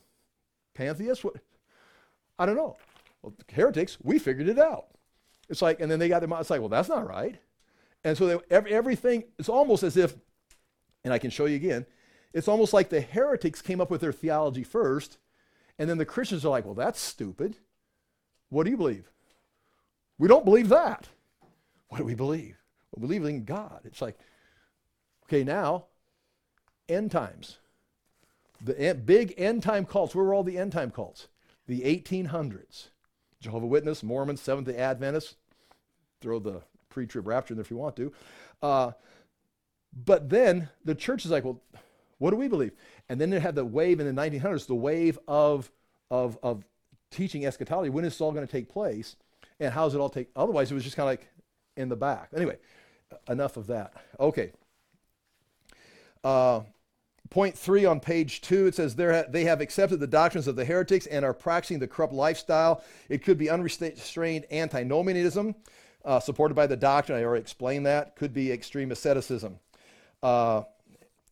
pantheist? 0.76 1.24
What? 1.24 1.36
I 2.38 2.46
don't 2.46 2.56
know. 2.56 2.78
Well, 3.22 3.34
heretics, 3.52 3.98
we 4.04 4.20
figured 4.20 4.50
it 4.50 4.60
out. 4.60 4.88
It's 5.50 5.62
like, 5.62 5.80
and 5.80 5.90
then 5.90 6.00
they 6.00 6.10
got 6.10 6.22
them 6.22 6.34
out. 6.34 6.42
It's 6.42 6.50
like, 6.50 6.60
well, 6.60 6.70
that's 6.70 6.90
not 6.90 7.08
right. 7.08 7.38
And 8.04 8.18
so 8.18 8.28
they, 8.28 8.38
every, 8.50 8.74
everything, 8.74 9.24
it's 9.40 9.50
almost 9.50 9.84
as 9.84 9.98
if, 9.98 10.16
and 11.04 11.14
I 11.14 11.18
can 11.18 11.32
show 11.32 11.46
you 11.46 11.56
again, 11.56 11.86
it's 12.34 12.48
almost 12.48 12.74
like 12.74 12.90
the 12.90 13.02
heretics 13.02 13.62
came 13.62 13.80
up 13.80 13.90
with 13.90 14.02
their 14.02 14.12
theology 14.12 14.64
first, 14.64 15.18
and 15.80 15.90
then 15.90 15.98
the 15.98 16.06
Christians 16.06 16.46
are 16.46 16.50
like, 16.50 16.66
well, 16.66 16.74
that's 16.74 17.00
stupid. 17.00 17.58
What 18.50 18.64
do 18.64 18.72
you 18.72 18.78
believe? 18.78 19.12
We 20.18 20.28
don't 20.28 20.46
believe 20.46 20.70
that. 20.70 21.08
What 21.90 22.00
do 22.00 22.04
we 22.04 22.16
believe? 22.16 22.58
We 22.96 23.02
believe 23.02 23.24
in 23.24 23.46
God. 23.46 23.82
It's 23.84 24.02
like, 24.02 24.18
okay, 25.26 25.44
now, 25.44 25.86
end 26.90 27.12
times. 27.12 27.60
The 28.60 29.00
big 29.06 29.36
end 29.38 29.62
time 29.62 29.86
cults, 29.86 30.16
where 30.16 30.26
were 30.26 30.34
all 30.34 30.44
the 30.44 30.58
end 30.58 30.72
time 30.72 30.92
cults? 30.92 31.28
The 31.68 31.82
1800s. 31.82 32.88
Jehovah 33.40 33.68
Witness, 33.68 34.02
Mormons, 34.02 34.42
Seventh 34.42 34.68
day 34.68 34.78
Adventists. 34.78 35.36
Throw 36.22 36.40
the 36.40 36.64
pre 36.90 37.06
trib 37.06 37.28
rapture 37.28 37.54
in 37.54 37.58
there 37.58 37.64
if 37.64 37.70
you 37.70 37.78
want 37.78 37.96
to. 37.98 38.12
Uh, 38.62 38.92
but 39.94 40.30
then 40.30 40.70
the 40.84 40.96
church 40.96 41.26
is 41.26 41.32
like, 41.32 41.44
well, 41.44 41.62
what 42.20 42.32
do 42.32 42.38
we 42.38 42.48
believe? 42.48 42.72
And 43.10 43.22
then 43.22 43.30
they 43.30 43.40
had 43.40 43.56
the 43.56 43.66
wave 43.66 44.00
in 44.00 44.14
the 44.14 44.22
1900s, 44.22 44.68
the 44.68 44.76
wave 44.76 45.20
of, 45.28 45.72
of, 46.10 46.38
of 46.42 46.64
teaching 47.12 47.46
eschatology. 47.46 47.90
When 47.90 48.06
is 48.06 48.14
this 48.14 48.22
all 48.22 48.32
going 48.32 48.46
to 48.46 48.52
take 48.52 48.70
place? 48.70 49.16
And 49.60 49.74
how 49.74 49.86
does 49.86 49.96
it 49.96 50.00
all 50.00 50.10
take? 50.10 50.30
Otherwise, 50.36 50.72
it 50.72 50.76
was 50.76 50.84
just 50.84 50.96
kind 50.96 51.08
of 51.08 51.12
like 51.12 51.28
in 51.76 51.90
the 51.90 51.96
back. 51.96 52.30
Anyway, 52.36 52.58
enough 53.30 53.58
of 53.58 53.68
that. 53.68 53.94
Okay. 54.20 54.52
Uh, 56.24 56.62
point 57.30 57.58
three 57.58 57.86
on 57.86 58.00
page 58.00 58.42
two, 58.42 58.68
it 58.68 58.76
says 58.76 58.96
they 58.96 59.44
have 59.44 59.62
accepted 59.62 60.00
the 60.00 60.08
doctrines 60.08 60.48
of 60.48 60.56
the 60.56 60.66
heretics 60.66 61.06
and 61.08 61.24
are 61.24 61.34
practicing 61.34 61.80
the 61.80 61.88
corrupt 61.88 62.14
lifestyle. 62.14 62.84
It 63.10 63.24
could 63.24 63.38
be 63.38 63.50
unrestrained 63.50 64.46
antinomianism, 64.52 65.56
uh, 66.06 66.20
supported 66.20 66.56
by 66.56 66.68
the 66.68 66.78
doctrine. 66.78 67.18
I 67.18 67.24
already 67.24 67.42
explained 67.42 67.86
that. 67.86 68.16
Could 68.16 68.34
be 68.34 68.52
extreme 68.52 68.92
asceticism. 68.92 69.60
Uh, 70.22 70.64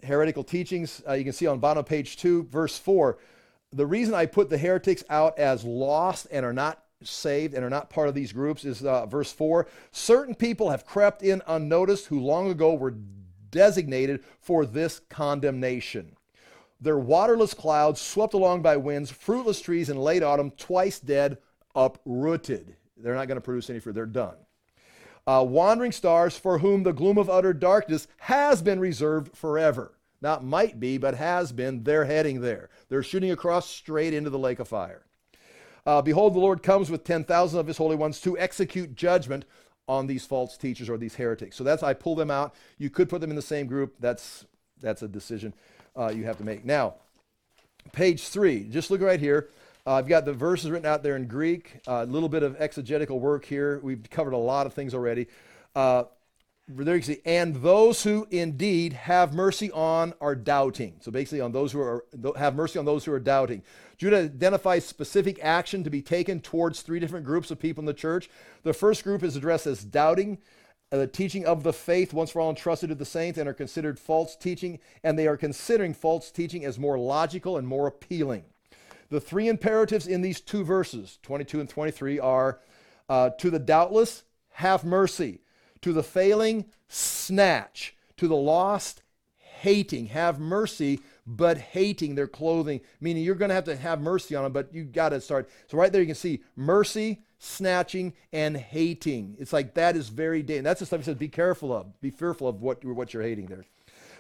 heretical 0.04 0.44
teachings, 0.44 1.02
uh, 1.08 1.14
you 1.14 1.24
can 1.24 1.34
see 1.34 1.48
on 1.48 1.60
bottom 1.60 1.82
of 1.82 1.86
page 1.86 2.18
two, 2.18 2.44
verse 2.44 2.78
four. 2.78 3.18
The 3.72 3.86
reason 3.86 4.14
I 4.14 4.26
put 4.26 4.50
the 4.50 4.58
heretics 4.58 5.04
out 5.10 5.38
as 5.38 5.64
lost 5.64 6.28
and 6.32 6.46
are 6.46 6.54
not 6.54 6.86
saved 7.04 7.54
and 7.54 7.64
are 7.64 7.70
not 7.70 7.90
part 7.90 8.08
of 8.08 8.16
these 8.16 8.32
groups 8.32 8.66
is 8.66 8.84
uh, 8.84 9.06
verse 9.06 9.32
4. 9.32 9.68
Certain 9.92 10.36
people 10.36 10.70
have 10.70 10.86
crept 10.86 11.24
in 11.24 11.42
unnoticed 11.48 12.08
who 12.08 12.20
long 12.20 12.50
ago 12.50 12.74
were 12.74 12.96
designated 13.52 14.24
for 14.40 14.66
this 14.66 15.02
condemnation. 15.10 16.16
They're 16.82 16.98
waterless 16.98 17.54
clouds 17.54 18.02
swept 18.02 18.34
along 18.34 18.62
by 18.62 18.78
winds, 18.78 19.12
fruitless 19.12 19.62
trees 19.62 19.90
in 19.90 19.98
late 19.98 20.24
autumn, 20.24 20.52
twice 20.52 21.00
dead, 21.00 21.38
uprooted. 21.74 22.76
They're 22.98 23.16
not 23.16 23.28
going 23.28 23.38
to 23.38 23.42
produce 23.42 23.70
any 23.70 23.80
fruit. 23.80 23.96
They're 23.96 24.06
done. 24.06 24.36
Uh, 25.28 25.44
wandering 25.48 25.92
stars 25.92 26.38
for 26.38 26.60
whom 26.60 26.84
the 26.84 26.94
gloom 26.94 27.18
of 27.18 27.30
utter 27.30 27.54
darkness 27.54 28.08
has 28.18 28.62
been 28.62 28.80
reserved 28.80 29.36
forever. 29.36 29.94
Not 30.22 30.44
might 30.44 30.80
be, 30.80 30.98
but 30.98 31.16
has 31.16 31.52
been. 31.52 31.84
They're 31.84 32.06
heading 32.06 32.42
there. 32.42 32.70
They're 32.90 33.04
shooting 33.04 33.32
across 33.32 33.70
straight 33.70 34.14
into 34.14 34.30
the 34.30 34.40
lake 34.40 34.60
of 34.60 34.68
fire. 34.68 35.04
Uh, 35.86 36.02
Behold, 36.02 36.34
the 36.34 36.40
Lord 36.40 36.64
comes 36.64 36.90
with 36.90 37.04
10,000 37.04 37.60
of 37.60 37.68
his 37.68 37.78
holy 37.78 37.96
ones 37.96 38.20
to 38.22 38.38
execute 38.38 38.96
judgment 38.96 39.46
on 39.88 40.08
these 40.08 40.26
false 40.26 40.58
teachers 40.58 40.90
or 40.90 40.98
these 40.98 41.16
heretics. 41.16 41.56
So 41.56 41.64
that's, 41.64 41.84
I 41.84 41.94
pull 41.94 42.16
them 42.16 42.32
out. 42.32 42.56
You 42.78 42.90
could 42.90 43.10
put 43.10 43.22
them 43.22 43.30
in 43.30 43.36
the 43.36 43.42
same 43.42 43.68
group. 43.68 43.96
That's, 44.00 44.46
that's 44.82 45.04
a 45.04 45.08
decision 45.08 45.54
uh, 45.96 46.12
you 46.12 46.24
have 46.26 46.38
to 46.38 46.44
make. 46.44 46.66
Now, 46.66 46.96
page 47.92 48.28
three, 48.28 48.64
just 48.64 48.90
look 48.90 49.02
right 49.02 49.20
here. 49.20 49.50
Uh, 49.88 49.94
I've 49.94 50.08
got 50.08 50.26
the 50.26 50.34
verses 50.34 50.72
written 50.72 50.88
out 50.88 51.04
there 51.04 51.16
in 51.16 51.28
Greek, 51.28 51.80
a 51.86 51.92
uh, 51.92 52.06
little 52.06 52.30
bit 52.30 52.42
of 52.42 52.60
exegetical 52.60 53.20
work 53.20 53.46
here. 53.46 53.80
We've 53.84 54.02
covered 54.10 54.34
a 54.34 54.38
lot 54.38 54.66
of 54.66 54.74
things 54.74 54.96
already. 54.96 55.28
Uh, 55.76 56.06
there 56.68 56.96
you 56.96 57.04
see, 57.04 57.22
and 57.24 57.58
those 57.58 58.02
who 58.02 58.28
indeed 58.32 58.94
have 58.94 59.36
mercy 59.36 59.70
on 59.72 60.16
are 60.20 60.34
doubting. 60.34 60.96
So 61.02 61.12
basically, 61.12 61.42
on 61.42 61.52
those 61.52 61.72
who 61.72 61.80
are 61.82 62.04
have 62.36 62.56
mercy 62.56 62.80
on 62.80 62.86
those 62.86 63.06
who 63.06 63.14
are 63.14 63.20
doubting. 63.20 63.62
Jude 64.00 64.16
identifies 64.16 64.84
specific 64.84 65.38
action 65.44 65.84
to 65.84 65.92
be 65.92 66.02
taken 66.02 66.40
towards 66.40 66.82
three 66.82 67.00
different 67.00 67.24
groups 67.24 67.52
of 67.52 67.60
people 67.60 67.84
in 67.84 67.86
the 67.86 67.94
church. 67.94 68.28
The 68.64 68.74
first 68.74 69.04
group 69.04 69.22
is 69.22 69.36
addressed 69.36 69.68
as 69.68 69.84
doubting 69.84 70.40
uh, 70.92 70.98
the 70.98 71.08
teaching 71.08 71.46
of 71.46 71.62
the 71.62 71.74
faith 71.74 72.12
once 72.12 72.32
for 72.32 72.42
all 72.42 72.50
entrusted 72.50 72.90
to 72.90 72.96
the 72.96 73.06
saints 73.06 73.38
and 73.38 73.48
are 73.48 73.54
considered 73.54 74.00
false 74.00 74.36
teaching, 74.36 74.80
and 75.04 75.20
they 75.20 75.28
are 75.28 75.38
considering 75.38 75.94
false 75.94 76.32
teaching 76.32 76.66
as 76.66 76.80
more 76.80 76.98
logical 76.98 77.58
and 77.58 77.68
more 77.68 77.86
appealing. 77.86 78.46
The 79.10 79.22
three 79.22 79.48
imperatives 79.48 80.08
in 80.08 80.22
these 80.22 80.42
two 80.42 80.64
verses, 80.64 81.20
22 81.24 81.60
and 81.60 81.70
23, 81.70 82.20
are 82.20 82.60
uh, 83.08 83.30
to 83.32 83.50
the 83.50 83.60
doubtless, 83.60 84.24
have 84.50 84.84
mercy 84.84 85.42
to 85.82 85.94
the 85.94 86.04
failing, 86.04 86.66
snatch. 86.88 87.96
To 88.18 88.28
the 88.28 88.36
lost, 88.36 89.04
hating. 89.38 90.08
Have 90.08 90.40
mercy, 90.40 91.02
but 91.28 91.58
hating 91.58 92.16
their 92.16 92.28
clothing. 92.28 92.82
Meaning 93.00 93.24
you're 93.24 93.36
going 93.36 93.50
to 93.50 93.56
have 93.56 93.66
to 93.66 93.76
have 93.76 94.02
mercy 94.02 94.36
on 94.36 94.44
them, 94.44 94.54
but 94.54 94.74
you 94.74 94.84
got 94.84 95.10
to 95.10 95.22
start. 95.22 95.50
So 95.68 95.78
right 95.78 95.92
there 95.92 96.02
you 96.02 96.08
can 96.08 96.16
see 96.16 96.42
mercy, 96.56 97.22
snatching, 97.38 98.14
and 98.32 98.58
hating. 98.58 99.36
It's 99.38 99.54
like 99.54 99.76
that 99.76 99.96
is 99.96 100.10
very 100.10 100.42
dangerous. 100.42 100.64
That's 100.64 100.80
the 100.80 100.86
stuff 100.88 101.02
he 101.02 101.06
says 101.06 101.16
be 101.16 101.28
careful 101.28 101.72
of. 101.72 102.02
Be 102.02 102.10
fearful 102.10 102.48
of 102.48 102.62
what, 102.62 102.84
what 102.84 103.14
you're 103.14 103.22
hating 103.22 103.48
there. 103.48 103.66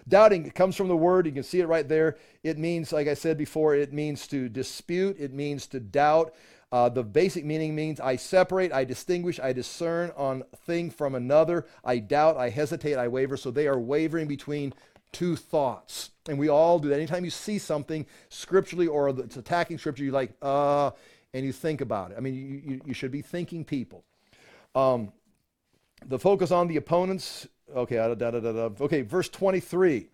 Doubting 0.07 0.51
comes 0.51 0.75
from 0.75 0.87
the 0.87 0.95
word. 0.95 1.25
You 1.25 1.31
can 1.31 1.43
see 1.43 1.61
it 1.61 1.67
right 1.67 1.87
there. 1.87 2.17
It 2.43 2.57
means, 2.57 2.93
like 2.93 3.07
I 3.07 3.15
said 3.15 3.37
before, 3.37 3.75
it 3.75 3.91
means 3.91 4.27
to 4.27 4.49
dispute, 4.49 5.17
it 5.19 5.33
means 5.33 5.67
to 5.67 5.79
doubt. 5.79 6.33
Uh, 6.71 6.89
the 6.89 7.03
basic 7.03 7.45
meaning 7.45 7.73
means 7.73 7.99
I 7.99 8.15
separate, 8.17 8.73
I 8.73 8.83
distinguish, 8.83 9.39
I 9.39 9.53
discern 9.53 10.11
on 10.17 10.43
thing 10.65 10.91
from 10.91 11.15
another. 11.15 11.65
I 11.83 11.99
doubt, 11.99 12.37
I 12.37 12.49
hesitate, 12.49 12.95
I 12.95 13.07
waver. 13.07 13.37
So 13.37 13.49
they 13.49 13.67
are 13.67 13.79
wavering 13.79 14.27
between 14.27 14.73
two 15.11 15.35
thoughts. 15.35 16.09
And 16.27 16.37
we 16.37 16.49
all 16.49 16.77
do 16.79 16.89
that. 16.89 16.95
Anytime 16.95 17.23
you 17.23 17.31
see 17.31 17.59
something 17.59 18.05
scripturally 18.29 18.87
or 18.87 19.09
it's 19.09 19.37
attacking 19.37 19.77
scripture, 19.77 20.03
you're 20.03 20.13
like, 20.13 20.33
uh, 20.41 20.91
and 21.33 21.45
you 21.45 21.53
think 21.53 21.81
about 21.81 22.11
it. 22.11 22.17
I 22.17 22.19
mean, 22.19 22.35
you, 22.35 22.73
you, 22.73 22.81
you 22.87 22.93
should 22.93 23.11
be 23.11 23.21
thinking 23.21 23.63
people. 23.63 24.03
Um, 24.73 25.13
the 26.05 26.19
focus 26.19 26.51
on 26.51 26.67
the 26.67 26.77
opponents. 26.77 27.47
Okay, 27.73 27.95
da, 27.95 28.13
da, 28.13 28.31
da, 28.31 28.69
okay, 28.81 29.01
verse 29.01 29.29
23. 29.29 30.07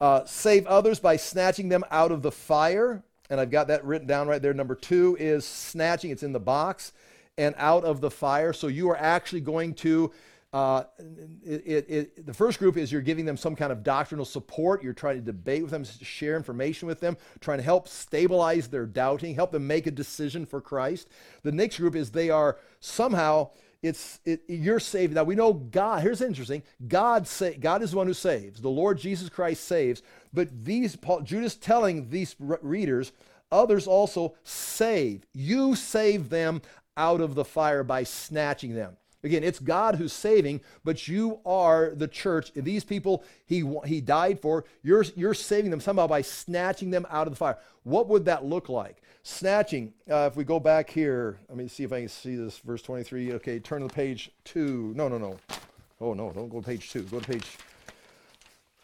Uh, 0.00 0.24
save 0.24 0.66
others 0.66 1.00
by 1.00 1.16
snatching 1.16 1.68
them 1.68 1.84
out 1.90 2.12
of 2.12 2.22
the 2.22 2.32
fire 2.32 3.04
and 3.30 3.40
I've 3.40 3.50
got 3.50 3.68
that 3.68 3.84
written 3.84 4.06
down 4.06 4.28
right 4.28 4.40
there. 4.40 4.54
Number 4.54 4.74
two 4.74 5.16
is 5.18 5.44
snatching, 5.44 6.10
it's 6.10 6.22
in 6.22 6.32
the 6.32 6.40
box, 6.40 6.92
and 7.38 7.54
out 7.58 7.84
of 7.84 8.00
the 8.00 8.10
fire. 8.10 8.52
So 8.52 8.66
you 8.66 8.90
are 8.90 8.96
actually 8.96 9.40
going 9.40 9.74
to. 9.74 10.12
Uh, 10.52 10.84
it, 11.42 11.62
it, 11.66 11.86
it, 11.88 12.26
the 12.26 12.32
first 12.32 12.60
group 12.60 12.76
is 12.76 12.92
you're 12.92 13.00
giving 13.00 13.24
them 13.24 13.36
some 13.36 13.56
kind 13.56 13.72
of 13.72 13.82
doctrinal 13.82 14.24
support. 14.24 14.84
You're 14.84 14.92
trying 14.92 15.16
to 15.16 15.20
debate 15.20 15.62
with 15.62 15.72
them, 15.72 15.82
share 15.82 16.36
information 16.36 16.86
with 16.86 17.00
them, 17.00 17.16
trying 17.40 17.58
to 17.58 17.64
help 17.64 17.88
stabilize 17.88 18.68
their 18.68 18.86
doubting, 18.86 19.34
help 19.34 19.50
them 19.50 19.66
make 19.66 19.88
a 19.88 19.90
decision 19.90 20.46
for 20.46 20.60
Christ. 20.60 21.08
The 21.42 21.50
next 21.50 21.78
group 21.78 21.96
is 21.96 22.12
they 22.12 22.30
are 22.30 22.58
somehow 22.78 23.50
it's 23.84 24.18
it, 24.24 24.42
you're 24.48 24.80
saved. 24.80 25.14
Now 25.14 25.24
we 25.24 25.34
know 25.34 25.52
God. 25.52 26.02
Here's 26.02 26.22
interesting. 26.22 26.62
God 26.88 27.28
say, 27.28 27.54
God 27.54 27.82
is 27.82 27.90
the 27.90 27.98
one 27.98 28.06
who 28.06 28.14
saves. 28.14 28.62
The 28.62 28.68
Lord 28.70 28.96
Jesus 28.96 29.28
Christ 29.28 29.64
saves. 29.64 30.02
But 30.32 30.64
these 30.64 30.96
Paul, 30.96 31.20
Jude 31.20 31.44
is 31.44 31.54
telling 31.54 32.08
these 32.08 32.34
readers, 32.38 33.12
others 33.52 33.86
also 33.86 34.36
save. 34.42 35.26
You 35.34 35.74
save 35.74 36.30
them 36.30 36.62
out 36.96 37.20
of 37.20 37.34
the 37.34 37.44
fire 37.44 37.84
by 37.84 38.04
snatching 38.04 38.74
them. 38.74 38.96
Again, 39.24 39.42
it's 39.42 39.58
God 39.58 39.96
who's 39.96 40.12
saving, 40.12 40.60
but 40.84 41.08
you 41.08 41.40
are 41.46 41.92
the 41.94 42.06
church. 42.06 42.52
These 42.54 42.84
people 42.84 43.24
he, 43.46 43.64
he 43.86 44.00
died 44.00 44.38
for, 44.38 44.66
you're, 44.82 45.04
you're 45.16 45.34
saving 45.34 45.70
them 45.70 45.80
somehow 45.80 46.06
by 46.06 46.20
snatching 46.20 46.90
them 46.90 47.06
out 47.10 47.26
of 47.26 47.32
the 47.32 47.36
fire. 47.36 47.58
What 47.84 48.08
would 48.08 48.26
that 48.26 48.44
look 48.44 48.68
like? 48.68 49.02
Snatching, 49.22 49.94
uh, 50.10 50.28
if 50.30 50.36
we 50.36 50.44
go 50.44 50.60
back 50.60 50.90
here, 50.90 51.38
let 51.48 51.56
me 51.56 51.66
see 51.68 51.84
if 51.84 51.92
I 51.92 52.00
can 52.00 52.08
see 52.08 52.36
this, 52.36 52.58
verse 52.58 52.82
23. 52.82 53.32
Okay, 53.34 53.58
turn 53.58 53.80
to 53.80 53.92
page 53.92 54.30
2. 54.44 54.92
No, 54.94 55.08
no, 55.08 55.16
no. 55.16 55.38
Oh, 56.00 56.12
no, 56.12 56.30
don't 56.30 56.50
go 56.50 56.60
to 56.60 56.66
page 56.66 56.90
2. 56.90 57.04
Go 57.04 57.20
to 57.20 57.26
page. 57.26 57.56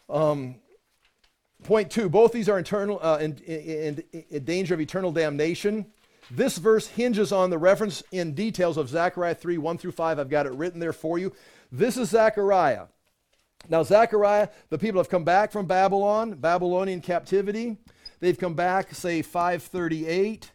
Um, 0.09 0.55
point 1.63 1.91
2. 1.91 2.09
Both 2.09 2.31
these 2.31 2.49
are 2.49 2.57
internal, 2.57 2.99
uh, 3.01 3.19
in, 3.21 3.37
in, 3.45 4.03
in 4.31 4.43
danger 4.43 4.73
of 4.73 4.81
eternal 4.81 5.11
damnation. 5.11 5.85
This 6.33 6.57
verse 6.57 6.87
hinges 6.87 7.33
on 7.33 7.49
the 7.49 7.57
reference 7.57 8.03
in 8.09 8.33
details 8.33 8.77
of 8.77 8.87
Zechariah 8.87 9.35
3 9.35 9.57
1 9.57 9.77
through 9.77 9.91
5. 9.91 10.17
I've 10.17 10.29
got 10.29 10.45
it 10.45 10.53
written 10.53 10.79
there 10.79 10.93
for 10.93 11.19
you. 11.19 11.33
This 11.73 11.97
is 11.97 12.09
Zechariah. 12.09 12.85
Now, 13.67 13.83
Zechariah, 13.83 14.47
the 14.69 14.77
people 14.77 15.01
have 15.01 15.09
come 15.09 15.25
back 15.25 15.51
from 15.51 15.65
Babylon, 15.65 16.35
Babylonian 16.35 17.01
captivity. 17.01 17.77
They've 18.21 18.37
come 18.37 18.53
back, 18.53 18.95
say, 18.95 19.21
538. 19.21 20.51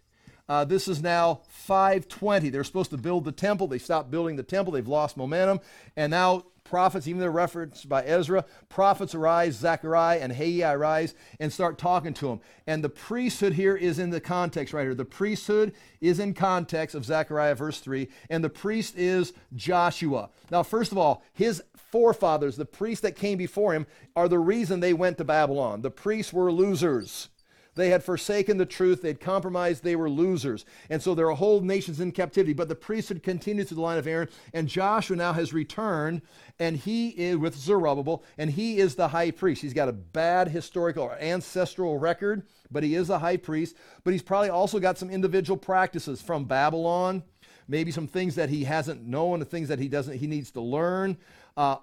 Uh, 0.49 0.65
this 0.65 0.89
is 0.89 1.03
now 1.03 1.43
520. 1.49 2.49
They're 2.49 2.65
supposed 2.65 2.91
to 2.91 2.97
build 2.97 3.25
the 3.25 3.33
temple. 3.33 3.67
They 3.67 3.79
stopped 3.79 4.11
building 4.11 4.37
the 4.37 4.43
temple. 4.43 4.73
They've 4.73 4.89
lost 4.89 5.17
momentum. 5.17 5.61
And 5.95 6.11
now 6.11 6.45
prophets, 6.69 7.07
even 7.07 7.21
they're 7.21 7.31
referenced 7.31 7.89
by 7.89 8.05
Ezra, 8.05 8.45
prophets 8.69 9.15
arise, 9.15 9.55
Zechariah 9.55 10.19
and 10.21 10.33
Haggai 10.33 10.73
arise 10.73 11.15
and 11.41 11.53
start 11.53 11.79
talking 11.79 12.15
to 12.15 12.29
them. 12.29 12.41
And 12.67 12.83
the 12.83 12.89
priesthood 12.89 13.55
here 13.55 13.77
is 13.77 13.99
in 13.99 14.11
the 14.11 14.21
context 14.21 14.75
right 14.75 14.83
here. 14.83 14.95
The 14.95 15.05
priesthood 15.05 15.73
is 16.01 16.19
in 16.19 16.35
context 16.35 16.95
of 16.95 17.05
Zechariah 17.05 17.55
verse 17.55 17.81
3, 17.81 18.09
and 18.31 18.43
the 18.43 18.51
priest 18.51 18.97
is 18.97 19.33
Joshua. 19.55 20.31
Now, 20.51 20.63
first 20.63 20.93
of 20.93 20.99
all, 20.99 21.23
his 21.33 21.63
forefathers, 21.91 22.57
the 22.57 22.65
priests 22.65 23.03
that 23.03 23.17
came 23.17 23.39
before 23.39 23.73
him, 23.73 23.87
are 24.15 24.29
the 24.29 24.39
reason 24.39 24.81
they 24.81 24.93
went 24.93 25.19
to 25.19 25.25
Babylon. 25.25 25.83
The 25.83 25.91
priests 25.91 26.33
were 26.33 26.53
losers. 26.53 27.29
They 27.77 27.91
had 27.91 28.03
forsaken 28.03 28.57
the 28.57 28.67
truth. 28.67 29.03
They'd 29.03 29.21
compromised. 29.21 29.85
They 29.85 29.97
were 29.97 30.11
losers. 30.11 30.65
And 30.91 31.01
so 31.01 31.15
there 31.15 31.31
are 31.31 31.37
whole 31.37 31.61
nation's 31.61 32.01
in 32.01 32.11
captivity. 32.11 32.55
But 32.55 32.69
the 32.69 32.75
priesthood 32.75 33.23
continues 33.23 33.69
through 33.69 33.77
the 33.77 33.83
line 33.83 33.99
of 33.99 34.07
Aaron. 34.07 34.29
And 34.53 34.67
Joshua 34.67 35.17
now 35.17 35.35
has 35.35 35.53
returned, 35.53 36.23
and 36.59 36.77
he 36.77 37.11
is 37.11 37.37
with 37.37 37.55
Zerubbabel, 37.55 38.25
and 38.39 38.51
he 38.51 38.79
is 38.79 38.97
the 38.97 39.09
high 39.09 39.31
priest. 39.31 39.63
He's 39.63 39.75
got 39.75 39.89
a 39.89 39.93
bad 39.93 40.49
historical 40.49 41.05
or 41.05 41.19
ancestral 41.21 41.99
record, 41.99 42.43
but 42.71 42.83
he 42.83 42.95
is 42.95 43.09
the 43.09 43.19
high 43.19 43.37
priest. 43.37 43.77
But 44.05 44.13
he's 44.13 44.23
probably 44.23 44.51
also 44.51 44.81
got 44.81 44.99
some 44.99 45.11
individual 45.11 45.59
practices 45.59 46.21
from 46.21 46.45
Babylon 46.45 47.23
maybe 47.69 47.91
some 47.91 48.07
things 48.07 48.37
that 48.37 48.49
he 48.49 48.63
hasn't 48.63 49.05
known, 49.05 49.41
the 49.41 49.45
things 49.45 49.69
that 49.69 49.81
he 49.81 49.89
doesn't 49.89 50.19
he 50.19 50.29
needs 50.29 50.53
to 50.53 50.61
learn. 50.61 51.17
Uh, 51.57 51.77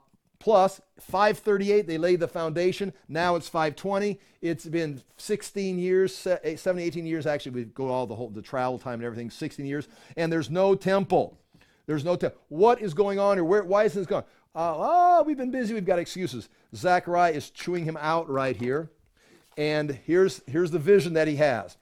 plus 0.44 0.82
538 1.00 1.88
they 1.88 1.98
laid 1.98 2.20
the 2.20 2.28
foundation. 2.28 2.92
Now 3.08 3.38
it's 3.38 3.48
520 3.48 4.20
it's 4.42 4.66
been 4.66 5.02
16 5.16 5.80
years 5.80 6.14
17 6.14 6.80
18 6.80 7.06
years 7.06 7.26
actually 7.26 7.54
we 7.54 7.64
go 7.64 7.88
all 7.88 8.06
the 8.06 8.16
whole 8.16 8.30
the 8.30 8.42
travel 8.42 8.78
time 8.78 8.96
and 8.96 9.06
everything 9.06 9.30
16 9.30 9.66
years. 9.66 9.88
And 10.18 10.30
there's 10.30 10.50
no 10.50 10.76
temple. 10.76 11.40
There's 11.86 12.04
no 12.04 12.18
temple 12.18 12.42
what 12.50 12.82
is 12.82 12.94
going 12.94 13.20
on 13.20 13.38
here? 13.38 13.46
Where, 13.46 13.64
why 13.64 13.86
is 13.86 13.94
this 13.94 14.06
going 14.06 14.26
uh, 14.54 14.76
oh 14.76 15.24
we've 15.26 15.38
been 15.38 15.50
busy. 15.50 15.74
We've 15.74 15.86
got 15.86 15.98
excuses. 15.98 16.50
Zechariah 16.76 17.32
is 17.32 17.50
chewing 17.50 17.86
him 17.86 17.98
out 18.02 18.30
right 18.30 18.58
here. 18.58 18.92
And 19.58 19.92
here's 19.92 20.42
here's 20.46 20.72
the 20.72 20.80
vision 20.80 21.14
that 21.14 21.30
he 21.30 21.38
has 21.38 21.78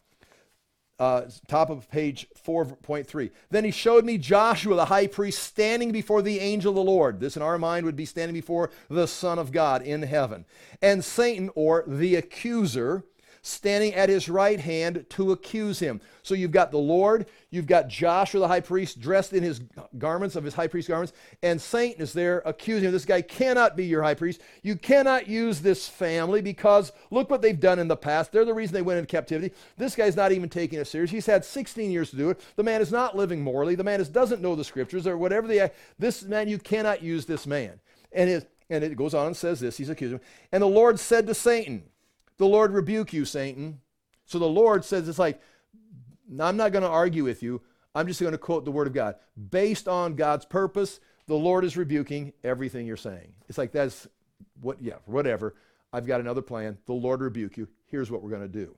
uh, 1.01 1.27
top 1.47 1.71
of 1.71 1.89
page 1.89 2.27
4.3. 2.45 3.31
Then 3.49 3.65
he 3.65 3.71
showed 3.71 4.05
me 4.05 4.19
Joshua 4.19 4.75
the 4.75 4.85
high 4.85 5.07
priest 5.07 5.41
standing 5.41 5.91
before 5.91 6.21
the 6.21 6.39
angel 6.39 6.69
of 6.69 6.75
the 6.75 6.83
Lord. 6.83 7.19
This 7.19 7.35
in 7.35 7.41
our 7.41 7.57
mind 7.57 7.87
would 7.87 7.95
be 7.95 8.05
standing 8.05 8.35
before 8.35 8.69
the 8.87 9.07
Son 9.07 9.39
of 9.39 9.51
God 9.51 9.81
in 9.81 10.03
heaven. 10.03 10.45
And 10.79 11.03
Satan, 11.03 11.49
or 11.55 11.83
the 11.87 12.13
accuser, 12.13 13.03
standing 13.41 13.93
at 13.93 14.09
his 14.09 14.29
right 14.29 14.59
hand 14.59 15.05
to 15.09 15.31
accuse 15.31 15.79
him. 15.79 15.99
So 16.21 16.35
you've 16.35 16.51
got 16.51 16.71
the 16.71 16.77
Lord, 16.77 17.25
you've 17.49 17.65
got 17.65 17.87
Joshua 17.87 18.41
the 18.41 18.47
high 18.47 18.59
priest 18.59 18.99
dressed 18.99 19.33
in 19.33 19.41
his 19.41 19.61
garments 19.97 20.35
of 20.35 20.43
his 20.43 20.53
high 20.53 20.67
priest 20.67 20.87
garments, 20.87 21.13
and 21.41 21.59
Satan 21.59 22.01
is 22.01 22.13
there 22.13 22.43
accusing 22.45 22.87
him. 22.87 22.91
This 22.91 23.05
guy 23.05 23.21
cannot 23.21 23.75
be 23.75 23.85
your 23.85 24.03
high 24.03 24.13
priest. 24.13 24.41
You 24.61 24.75
cannot 24.75 25.27
use 25.27 25.59
this 25.61 25.87
family 25.87 26.41
because 26.41 26.91
look 27.09 27.29
what 27.29 27.41
they've 27.41 27.59
done 27.59 27.79
in 27.79 27.87
the 27.87 27.97
past. 27.97 28.31
They're 28.31 28.45
the 28.45 28.53
reason 28.53 28.73
they 28.73 28.81
went 28.81 28.99
into 28.99 29.11
captivity. 29.11 29.53
This 29.77 29.95
guy's 29.95 30.15
not 30.15 30.31
even 30.31 30.49
taking 30.49 30.79
it 30.79 30.85
serious. 30.85 31.11
He's 31.11 31.25
had 31.25 31.43
16 31.43 31.89
years 31.89 32.11
to 32.11 32.15
do 32.15 32.29
it. 32.29 32.41
The 32.55 32.63
man 32.63 32.81
is 32.81 32.91
not 32.91 33.17
living 33.17 33.41
morally. 33.41 33.75
The 33.75 33.83
man 33.83 34.01
is, 34.01 34.09
doesn't 34.09 34.41
know 34.41 34.55
the 34.55 34.63
scriptures 34.63 35.07
or 35.07 35.17
whatever 35.17 35.47
the 35.47 35.71
this 35.97 36.23
man 36.23 36.47
you 36.47 36.57
cannot 36.57 37.01
use 37.01 37.25
this 37.25 37.47
man. 37.47 37.79
And 38.11 38.29
his 38.29 38.45
and 38.69 38.85
it 38.85 38.95
goes 38.95 39.13
on 39.13 39.27
and 39.27 39.37
says 39.37 39.59
this. 39.59 39.77
He's 39.77 39.89
accusing 39.89 40.17
him. 40.17 40.23
And 40.51 40.63
the 40.63 40.67
Lord 40.67 40.97
said 40.97 41.27
to 41.27 41.33
Satan, 41.33 41.83
the 42.41 42.47
Lord 42.47 42.73
rebuke 42.73 43.13
you, 43.13 43.23
Satan. 43.23 43.81
So 44.25 44.39
the 44.39 44.47
Lord 44.47 44.83
says, 44.83 45.07
it's 45.07 45.19
like, 45.19 45.39
I'm 46.39 46.57
not 46.57 46.71
going 46.71 46.81
to 46.81 46.89
argue 46.89 47.23
with 47.23 47.43
you. 47.43 47.61
I'm 47.93 48.07
just 48.07 48.19
going 48.19 48.31
to 48.31 48.39
quote 48.39 48.65
the 48.65 48.71
word 48.71 48.87
of 48.87 48.93
God. 48.93 49.17
Based 49.51 49.87
on 49.87 50.15
God's 50.15 50.45
purpose, 50.45 50.99
the 51.27 51.35
Lord 51.35 51.63
is 51.63 51.77
rebuking 51.77 52.33
everything 52.43 52.87
you're 52.87 52.97
saying. 52.97 53.31
It's 53.47 53.59
like, 53.59 53.71
that's 53.71 54.07
what, 54.59 54.81
yeah, 54.81 54.95
whatever. 55.05 55.53
I've 55.93 56.07
got 56.07 56.19
another 56.19 56.41
plan. 56.41 56.79
The 56.87 56.93
Lord 56.93 57.21
rebuke 57.21 57.57
you. 57.57 57.67
Here's 57.85 58.09
what 58.09 58.23
we're 58.23 58.31
going 58.31 58.41
to 58.41 58.47
do. 58.47 58.75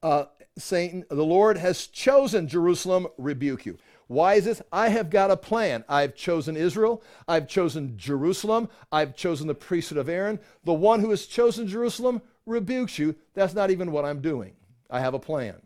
Uh, 0.00 0.26
Satan, 0.56 1.04
the 1.10 1.24
Lord 1.24 1.58
has 1.58 1.88
chosen 1.88 2.46
Jerusalem, 2.46 3.08
rebuke 3.18 3.66
you. 3.66 3.76
Why 4.06 4.34
is 4.34 4.44
this? 4.44 4.62
I 4.72 4.88
have 4.90 5.10
got 5.10 5.30
a 5.30 5.36
plan. 5.36 5.84
I've 5.88 6.14
chosen 6.14 6.56
Israel. 6.56 7.02
I've 7.26 7.48
chosen 7.48 7.96
Jerusalem. 7.96 8.68
I've 8.92 9.16
chosen 9.16 9.46
the 9.46 9.54
priesthood 9.54 9.98
of 9.98 10.08
Aaron. 10.08 10.40
The 10.64 10.74
one 10.74 11.00
who 11.00 11.10
has 11.10 11.26
chosen 11.26 11.66
Jerusalem 11.66 12.20
rebukes 12.46 12.98
you. 12.98 13.16
That's 13.34 13.54
not 13.54 13.70
even 13.70 13.92
what 13.92 14.04
I'm 14.04 14.20
doing. 14.20 14.54
I 14.90 15.00
have 15.00 15.14
a 15.14 15.18
plan. 15.18 15.56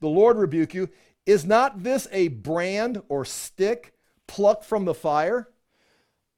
The 0.00 0.08
Lord 0.08 0.36
rebuke 0.36 0.74
you. 0.74 0.88
Is 1.26 1.44
not 1.44 1.82
this 1.82 2.08
a 2.10 2.28
brand 2.28 3.02
or 3.08 3.24
stick 3.24 3.92
plucked 4.26 4.64
from 4.64 4.84
the 4.84 4.94
fire? 4.94 5.48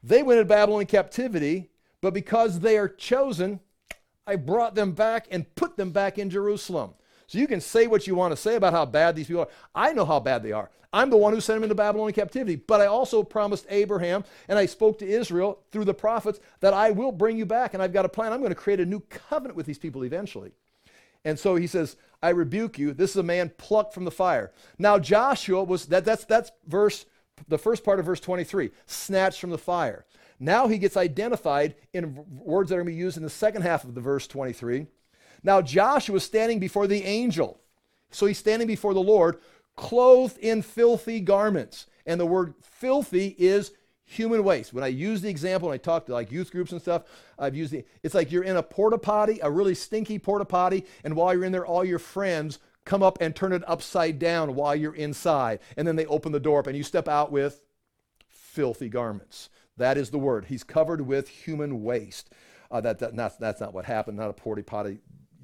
They 0.03 0.23
went 0.23 0.41
into 0.41 0.49
Babylon 0.49 0.83
in 0.83 0.87
captivity, 0.87 1.71
but 2.01 2.15
because 2.15 2.61
they 2.61 2.77
are 2.79 2.89
chosen, 2.89 3.61
I 4.27 4.37
brought 4.37 4.75
them 4.75 4.93
back 4.93 5.27
and 5.31 5.55
put 5.55 5.77
them 5.77 5.91
back 5.91 6.19
in 6.19 6.31
Jerusalem. 6.31 6.95
So 7.31 7.39
you 7.39 7.47
can 7.47 7.61
say 7.61 7.87
what 7.87 8.09
you 8.09 8.17
want 8.17 8.33
to 8.33 8.37
say 8.37 8.57
about 8.57 8.73
how 8.73 8.85
bad 8.85 9.15
these 9.15 9.29
people 9.29 9.43
are. 9.43 9.49
I 9.73 9.93
know 9.93 10.05
how 10.05 10.19
bad 10.19 10.43
they 10.43 10.51
are. 10.51 10.69
I'm 10.93 11.11
the 11.11 11.17
one 11.17 11.33
who 11.33 11.41
sent 11.41 11.59
them 11.59 11.63
into 11.63 11.77
Babylonian 11.77 12.13
captivity. 12.13 12.57
But 12.57 12.81
I 12.81 12.87
also 12.87 13.23
promised 13.23 13.67
Abraham 13.69 14.25
and 14.49 14.59
I 14.59 14.67
spoke 14.67 14.99
to 14.99 15.07
Israel 15.07 15.61
through 15.71 15.85
the 15.85 15.95
prophets 15.95 16.41
that 16.59 16.75
I 16.75 16.91
will 16.91 17.13
bring 17.13 17.39
you 17.39 17.47
back 17.47 17.73
and 17.73 17.81
I've 17.81 17.93
got 17.93 18.05
a 18.05 18.09
plan. 18.09 18.33
I'm 18.33 18.41
going 18.41 18.51
to 18.51 18.57
create 18.57 18.81
a 18.81 18.85
new 18.85 18.99
covenant 18.99 19.55
with 19.55 19.65
these 19.65 19.79
people 19.79 20.05
eventually. 20.05 20.51
And 21.25 21.39
so 21.39 21.55
he 21.55 21.69
says, 21.69 21.95
I 22.21 22.31
rebuke 22.31 22.81
you. 22.81 22.93
This 22.93 23.11
is 23.11 23.17
a 23.19 23.23
man 23.23 23.53
plucked 23.59 23.95
from 23.95 24.05
the 24.05 24.11
fire. 24.11 24.51
Now 24.77 24.99
Joshua 24.99 25.63
was 25.63 25.87
that 25.87 26.05
that's 26.05 26.25
that's 26.25 26.51
verse 26.67 27.07
the 27.47 27.59
first 27.59 27.85
part 27.85 28.01
of 28.01 28.07
verse 28.07 28.19
23, 28.19 28.73
snatched 28.87 29.41
from 29.41 29.51
the 29.51 29.57
fire. 29.57 30.05
Now 30.41 30.67
he 30.67 30.79
gets 30.79 30.97
identified 30.97 31.77
in 31.93 32.25
words 32.29 32.71
that 32.71 32.75
are 32.75 32.79
going 32.79 32.87
to 32.87 32.93
be 32.93 32.99
used 32.99 33.17
in 33.17 33.23
the 33.23 33.31
second 33.31 33.63
half 33.63 33.85
of 33.85 33.95
the 33.95 34.01
verse 34.01 34.27
23. 34.27 34.89
Now 35.43 35.63
Joshua 35.63 36.15
was 36.15 36.25
standing 36.25 36.59
before 36.59 36.87
the 36.87 37.05
angel. 37.05 37.61
So 38.11 38.27
he's 38.27 38.39
standing 38.39 38.67
before 38.67 38.95
the 38.95 39.01
Lord, 39.01 39.39
clothed 39.77 40.39
in 40.39 40.63
filthy 40.63 41.21
garments. 41.21 41.87
And 42.07 42.21
the 42.21 42.27
word 42.27 42.55
filthy 42.61 43.35
is 43.39 43.73
human 44.05 44.43
waste. 44.43 44.73
When 44.73 44.85
I 44.85 44.89
use 44.89 45.23
the 45.23 45.31
example, 45.31 45.71
and 45.71 45.75
I 45.75 45.79
talk 45.79 46.07
to 46.07 46.13
like 46.13 46.33
youth 46.33 46.51
groups 46.51 46.73
and 46.73 46.81
stuff, 46.81 47.05
I've 47.39 47.55
used 47.55 47.73
the, 47.73 47.85
it's 48.03 48.15
like 48.15 48.33
you're 48.33 48.43
in 48.43 48.57
a 48.57 48.63
porta 48.63 48.99
potty, 48.99 49.39
a 49.43 49.51
really 49.51 49.75
stinky 49.75 50.19
porta 50.19 50.45
potty, 50.45 50.85
and 51.05 51.15
while 51.15 51.33
you're 51.33 51.45
in 51.45 51.53
there, 51.53 51.67
all 51.67 51.85
your 51.85 52.01
friends 52.01 52.59
come 52.85 53.03
up 53.03 53.19
and 53.21 53.37
turn 53.37 53.53
it 53.53 53.63
upside 53.69 54.19
down 54.19 54.57
while 54.57 54.75
you're 54.75 54.95
inside. 54.95 55.61
And 55.77 55.87
then 55.87 55.97
they 55.97 56.07
open 56.07 56.33
the 56.33 56.41
door 56.41 56.61
up 56.61 56.67
and 56.67 56.77
you 56.77 56.83
step 56.83 57.07
out 57.07 57.31
with 57.31 57.63
filthy 58.27 58.89
garments. 58.89 59.49
That 59.77 59.97
is 59.97 60.11
the 60.11 60.19
word. 60.19 60.47
He's 60.47 60.65
covered 60.65 61.03
with 61.03 61.29
human 61.29 61.85
waste. 61.85 62.33
Uh, 62.71 62.81
that, 62.81 62.99
that, 62.99 63.15
that's, 63.15 63.37
that's 63.37 63.61
not 63.61 63.75
what 63.75 63.85
happened, 63.85 64.17
not 64.17 64.31
a 64.31 64.33
porta 64.33 64.63
potty 64.63 64.99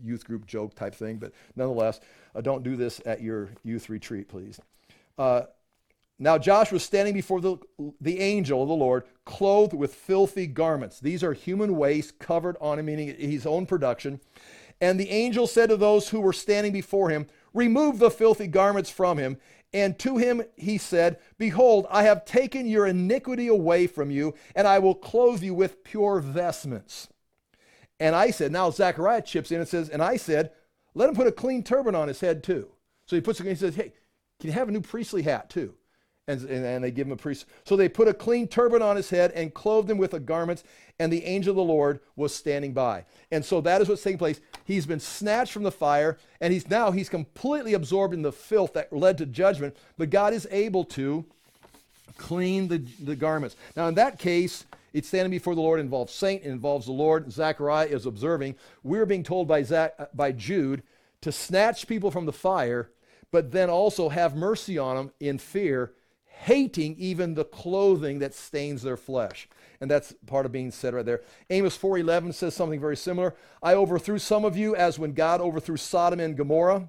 youth 0.04 0.24
group 0.24 0.46
joke 0.46 0.74
type 0.74 0.94
thing, 0.94 1.16
but 1.16 1.32
nonetheless, 1.54 2.00
uh, 2.34 2.40
don't 2.40 2.62
do 2.62 2.76
this 2.76 3.00
at 3.06 3.22
your 3.22 3.50
youth 3.64 3.88
retreat, 3.88 4.28
please. 4.28 4.60
Uh, 5.18 5.42
now 6.18 6.38
Joshua 6.38 6.76
was 6.76 6.82
standing 6.82 7.12
before 7.12 7.40
the, 7.40 7.56
the 8.00 8.20
angel 8.20 8.62
of 8.62 8.68
the 8.68 8.74
Lord, 8.74 9.04
clothed 9.24 9.74
with 9.74 9.94
filthy 9.94 10.46
garments. 10.46 10.98
These 10.98 11.22
are 11.22 11.34
human 11.34 11.76
waste 11.76 12.18
covered 12.18 12.56
on 12.60 12.78
him, 12.78 12.86
meaning 12.86 13.14
his 13.18 13.46
own 13.46 13.66
production. 13.66 14.20
And 14.80 14.98
the 14.98 15.10
angel 15.10 15.46
said 15.46 15.68
to 15.68 15.76
those 15.76 16.08
who 16.08 16.20
were 16.20 16.32
standing 16.32 16.72
before 16.72 17.10
him, 17.10 17.26
Remove 17.52 17.98
the 17.98 18.10
filthy 18.10 18.46
garments 18.46 18.90
from 18.90 19.18
him. 19.18 19.38
And 19.72 19.98
to 20.00 20.16
him 20.16 20.42
he 20.56 20.78
said, 20.78 21.18
Behold, 21.38 21.86
I 21.90 22.04
have 22.04 22.24
taken 22.24 22.66
your 22.66 22.86
iniquity 22.86 23.48
away 23.48 23.86
from 23.86 24.10
you, 24.10 24.34
and 24.54 24.66
I 24.66 24.78
will 24.78 24.94
clothe 24.94 25.42
you 25.42 25.54
with 25.54 25.84
pure 25.84 26.20
vestments. 26.20 27.08
And 27.98 28.14
I 28.14 28.30
said, 28.30 28.52
now 28.52 28.70
Zechariah 28.70 29.22
chips 29.22 29.50
in 29.50 29.60
and 29.60 29.68
says, 29.68 29.88
and 29.88 30.02
I 30.02 30.16
said, 30.16 30.50
let 30.94 31.08
him 31.08 31.14
put 31.14 31.26
a 31.26 31.32
clean 31.32 31.62
turban 31.62 31.94
on 31.94 32.08
his 32.08 32.20
head 32.20 32.42
too. 32.42 32.68
So 33.06 33.16
he 33.16 33.22
puts 33.22 33.40
it, 33.40 33.46
he 33.46 33.54
says, 33.54 33.74
hey, 33.74 33.92
can 34.40 34.48
you 34.48 34.52
have 34.52 34.68
a 34.68 34.72
new 34.72 34.80
priestly 34.80 35.22
hat 35.22 35.48
too? 35.48 35.74
And, 36.28 36.40
and, 36.42 36.64
and, 36.64 36.82
they 36.82 36.90
give 36.90 37.06
him 37.06 37.12
a 37.12 37.16
priest. 37.16 37.46
So 37.64 37.76
they 37.76 37.88
put 37.88 38.08
a 38.08 38.14
clean 38.14 38.48
turban 38.48 38.82
on 38.82 38.96
his 38.96 39.10
head 39.10 39.30
and 39.32 39.54
clothed 39.54 39.88
him 39.88 39.96
with 39.96 40.10
the 40.10 40.18
garments, 40.18 40.64
and 40.98 41.12
the 41.12 41.24
angel 41.24 41.52
of 41.52 41.56
the 41.56 41.62
Lord 41.62 42.00
was 42.16 42.34
standing 42.34 42.72
by. 42.72 43.04
And 43.30 43.44
so 43.44 43.60
that 43.60 43.80
is 43.80 43.88
what's 43.88 44.02
taking 44.02 44.18
place. 44.18 44.40
He's 44.64 44.86
been 44.86 44.98
snatched 44.98 45.52
from 45.52 45.62
the 45.62 45.70
fire, 45.70 46.18
and 46.40 46.52
he's 46.52 46.68
now 46.68 46.90
he's 46.90 47.08
completely 47.08 47.74
absorbed 47.74 48.12
in 48.12 48.22
the 48.22 48.32
filth 48.32 48.72
that 48.72 48.92
led 48.92 49.18
to 49.18 49.26
judgment. 49.26 49.76
But 49.98 50.10
God 50.10 50.34
is 50.34 50.48
able 50.50 50.82
to 50.86 51.24
clean 52.16 52.66
the, 52.66 52.78
the 53.00 53.14
garments. 53.14 53.54
Now, 53.76 53.86
in 53.86 53.94
that 53.94 54.18
case, 54.18 54.64
it's 54.96 55.08
standing 55.08 55.30
before 55.30 55.54
the 55.54 55.60
Lord 55.60 55.78
involves 55.78 56.14
Satan, 56.14 56.48
it 56.48 56.52
involves 56.52 56.86
the 56.86 56.92
Lord. 56.92 57.30
Zechariah 57.30 57.88
is 57.88 58.06
observing. 58.06 58.54
We're 58.82 59.04
being 59.04 59.22
told 59.22 59.46
by, 59.46 59.62
Zach, 59.62 59.92
by 60.14 60.32
Jude 60.32 60.82
to 61.20 61.30
snatch 61.30 61.86
people 61.86 62.10
from 62.10 62.24
the 62.24 62.32
fire, 62.32 62.90
but 63.30 63.52
then 63.52 63.68
also 63.68 64.08
have 64.08 64.34
mercy 64.34 64.78
on 64.78 64.96
them 64.96 65.12
in 65.20 65.36
fear, 65.36 65.92
hating 66.24 66.96
even 66.98 67.34
the 67.34 67.44
clothing 67.44 68.20
that 68.20 68.32
stains 68.32 68.82
their 68.82 68.96
flesh. 68.96 69.50
And 69.82 69.90
that's 69.90 70.14
part 70.26 70.46
of 70.46 70.52
being 70.52 70.70
said 70.70 70.94
right 70.94 71.04
there. 71.04 71.20
Amos 71.50 71.76
4:11 71.76 72.32
says 72.32 72.54
something 72.54 72.80
very 72.80 72.96
similar. 72.96 73.34
I 73.62 73.74
overthrew 73.74 74.18
some 74.18 74.46
of 74.46 74.56
you 74.56 74.74
as 74.74 74.98
when 74.98 75.12
God 75.12 75.42
overthrew 75.42 75.76
Sodom 75.76 76.20
and 76.20 76.38
Gomorrah, 76.38 76.88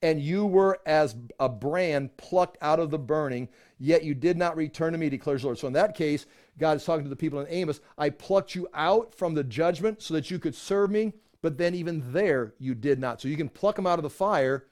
and 0.00 0.20
you 0.20 0.46
were 0.46 0.80
as 0.86 1.14
a 1.38 1.50
brand 1.50 2.16
plucked 2.16 2.56
out 2.62 2.80
of 2.80 2.90
the 2.90 2.98
burning, 2.98 3.48
yet 3.78 4.04
you 4.04 4.14
did 4.14 4.38
not 4.38 4.56
return 4.56 4.92
to 4.92 4.98
me, 4.98 5.10
declares 5.10 5.42
the 5.42 5.48
Lord. 5.48 5.58
So 5.58 5.66
in 5.66 5.74
that 5.74 5.94
case, 5.94 6.24
God 6.58 6.76
is 6.76 6.84
talking 6.84 7.04
to 7.04 7.10
the 7.10 7.16
people 7.16 7.40
in 7.40 7.46
Amos, 7.48 7.80
I 7.96 8.10
plucked 8.10 8.54
you 8.54 8.68
out 8.74 9.14
from 9.14 9.34
the 9.34 9.44
judgment 9.44 10.02
so 10.02 10.14
that 10.14 10.30
you 10.30 10.38
could 10.38 10.54
serve 10.54 10.90
me, 10.90 11.12
but 11.40 11.58
then 11.58 11.74
even 11.74 12.12
there 12.12 12.54
you 12.58 12.74
did 12.74 12.98
not. 12.98 13.20
So 13.20 13.28
you 13.28 13.36
can 13.36 13.48
pluck 13.48 13.76
them 13.76 13.86
out 13.86 13.98
of 13.98 14.02
the 14.02 14.10
fire, 14.10 14.66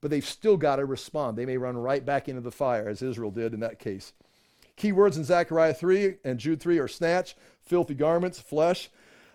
but 0.00 0.10
they've 0.10 0.26
still 0.26 0.56
got 0.56 0.76
to 0.76 0.84
respond. 0.84 1.36
They 1.36 1.46
may 1.46 1.58
run 1.58 1.76
right 1.76 2.04
back 2.04 2.28
into 2.28 2.40
the 2.40 2.50
fire, 2.50 2.88
as 2.88 3.02
Israel 3.02 3.30
did 3.30 3.52
in 3.52 3.60
that 3.60 3.78
case. 3.78 4.12
Key 4.76 4.92
words 4.92 5.18
in 5.18 5.24
Zechariah 5.24 5.74
3 5.74 6.16
and 6.24 6.38
Jude 6.38 6.60
3 6.60 6.78
are 6.78 6.88
snatch, 6.88 7.36
filthy 7.60 7.94
garments, 7.94 8.40
flesh. 8.40 8.88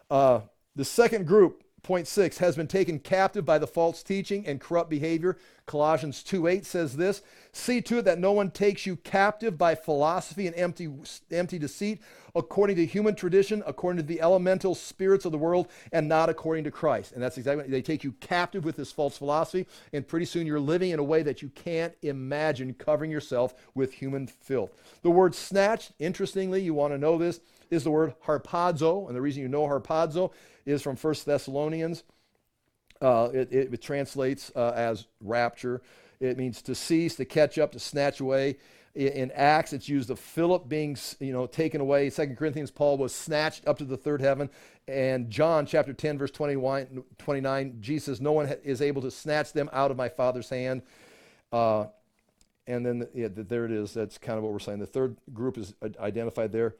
Uh, 0.09 0.41
the 0.75 0.85
second 0.85 1.27
group 1.27 1.63
point 1.85 2.07
six, 2.07 2.39
has 2.39 2.55
been 2.55 2.67
taken 2.67 2.97
captive 2.97 3.45
by 3.45 3.59
the 3.59 3.67
false 3.67 4.01
teaching 4.01 4.45
and 4.47 4.59
corrupt 4.59 4.89
behavior. 4.89 5.37
Colossians 5.67 6.23
2 6.23 6.47
8 6.47 6.65
says 6.65 6.97
this 6.97 7.21
See 7.51 7.79
to 7.81 7.99
it 7.99 8.05
that 8.05 8.19
no 8.19 8.31
one 8.31 8.49
takes 8.49 8.87
you 8.87 8.95
captive 8.97 9.55
by 9.55 9.75
philosophy 9.75 10.47
and 10.47 10.55
empty, 10.55 10.89
empty 11.31 11.59
deceit, 11.59 12.01
according 12.33 12.75
to 12.77 12.85
human 12.87 13.13
tradition, 13.13 13.61
according 13.67 13.97
to 13.97 14.07
the 14.07 14.19
elemental 14.19 14.73
spirits 14.73 15.25
of 15.25 15.31
the 15.31 15.37
world, 15.37 15.67
and 15.91 16.09
not 16.09 16.27
according 16.27 16.63
to 16.63 16.71
Christ. 16.71 17.11
And 17.11 17.21
that's 17.21 17.37
exactly 17.37 17.67
they 17.67 17.83
take 17.83 18.03
you 18.03 18.13
captive 18.13 18.65
with 18.65 18.77
this 18.77 18.91
false 18.91 19.17
philosophy, 19.17 19.67
and 19.93 20.07
pretty 20.07 20.25
soon 20.25 20.47
you're 20.47 20.59
living 20.59 20.89
in 20.89 20.99
a 20.99 21.03
way 21.03 21.21
that 21.21 21.43
you 21.43 21.49
can't 21.49 21.93
imagine 22.01 22.73
covering 22.73 23.11
yourself 23.11 23.53
with 23.75 23.93
human 23.93 24.25
filth. 24.25 24.71
The 25.03 25.11
word 25.11 25.35
snatched, 25.35 25.91
interestingly, 25.99 26.63
you 26.63 26.73
want 26.73 26.93
to 26.93 26.97
know 26.97 27.19
this, 27.19 27.41
is 27.69 27.83
the 27.83 27.91
word 27.91 28.13
harpazo. 28.25 29.07
And 29.07 29.15
the 29.15 29.21
reason 29.21 29.41
you 29.41 29.47
know 29.47 29.67
harpazo 29.67 30.31
is 30.65 30.81
from 30.81 30.95
1 30.95 31.15
Thessalonians. 31.25 32.03
Uh, 33.01 33.29
it, 33.33 33.51
it, 33.51 33.81
translates 33.81 34.51
uh, 34.55 34.71
as 34.75 35.05
rapture. 35.21 35.81
It 36.19 36.37
means 36.37 36.61
to 36.63 36.75
seize, 36.75 37.15
to 37.15 37.25
catch 37.25 37.57
up, 37.57 37.73
to 37.73 37.79
snatch 37.79 38.21
away. 38.21 38.57
In, 38.95 39.07
in 39.09 39.31
Acts, 39.31 39.73
it's 39.73 39.89
used 39.89 40.09
of 40.09 40.17
Philip 40.17 40.69
being, 40.69 40.97
you 41.19 41.33
know, 41.33 41.45
taken 41.45 41.81
away. 41.81 42.09
Second 42.09 42.37
Corinthians, 42.37 42.71
Paul 42.71 42.97
was 42.97 43.13
snatched 43.13 43.67
up 43.67 43.77
to 43.79 43.85
the 43.85 43.97
third 43.97 44.21
heaven. 44.21 44.49
And 44.87 45.29
John 45.29 45.65
chapter 45.65 45.93
10, 45.93 46.17
verse 46.17 46.31
21, 46.31 47.03
29, 47.17 47.77
Jesus 47.81 48.05
says, 48.05 48.21
no 48.21 48.31
one 48.31 48.47
is 48.63 48.81
able 48.81 49.01
to 49.01 49.11
snatch 49.11 49.51
them 49.51 49.69
out 49.73 49.91
of 49.91 49.97
my 49.97 50.07
Father's 50.07 50.49
hand. 50.49 50.81
Uh, 51.51 51.85
and 52.67 52.85
then 52.85 53.07
yeah, 53.13 53.27
there 53.31 53.65
it 53.65 53.71
is. 53.71 53.93
That's 53.93 54.17
kind 54.17 54.37
of 54.37 54.43
what 54.43 54.53
we're 54.53 54.59
saying. 54.59 54.79
The 54.79 54.85
third 54.85 55.17
group 55.33 55.57
is 55.57 55.73
identified 55.99 56.51
there. 56.51 56.75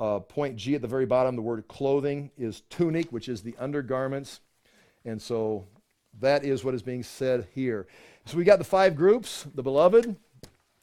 Uh, 0.00 0.18
point 0.18 0.56
G 0.56 0.74
at 0.74 0.80
the 0.80 0.88
very 0.88 1.04
bottom, 1.04 1.36
the 1.36 1.42
word 1.42 1.68
clothing 1.68 2.30
is 2.38 2.62
tunic, 2.70 3.12
which 3.12 3.28
is 3.28 3.42
the 3.42 3.54
undergarments. 3.58 4.40
And 5.04 5.20
so 5.20 5.66
that 6.20 6.42
is 6.42 6.64
what 6.64 6.74
is 6.74 6.82
being 6.82 7.02
said 7.02 7.46
here. 7.54 7.86
So 8.24 8.38
we 8.38 8.44
got 8.44 8.58
the 8.58 8.64
five 8.64 8.96
groups 8.96 9.46
the 9.54 9.62
beloved, 9.62 10.16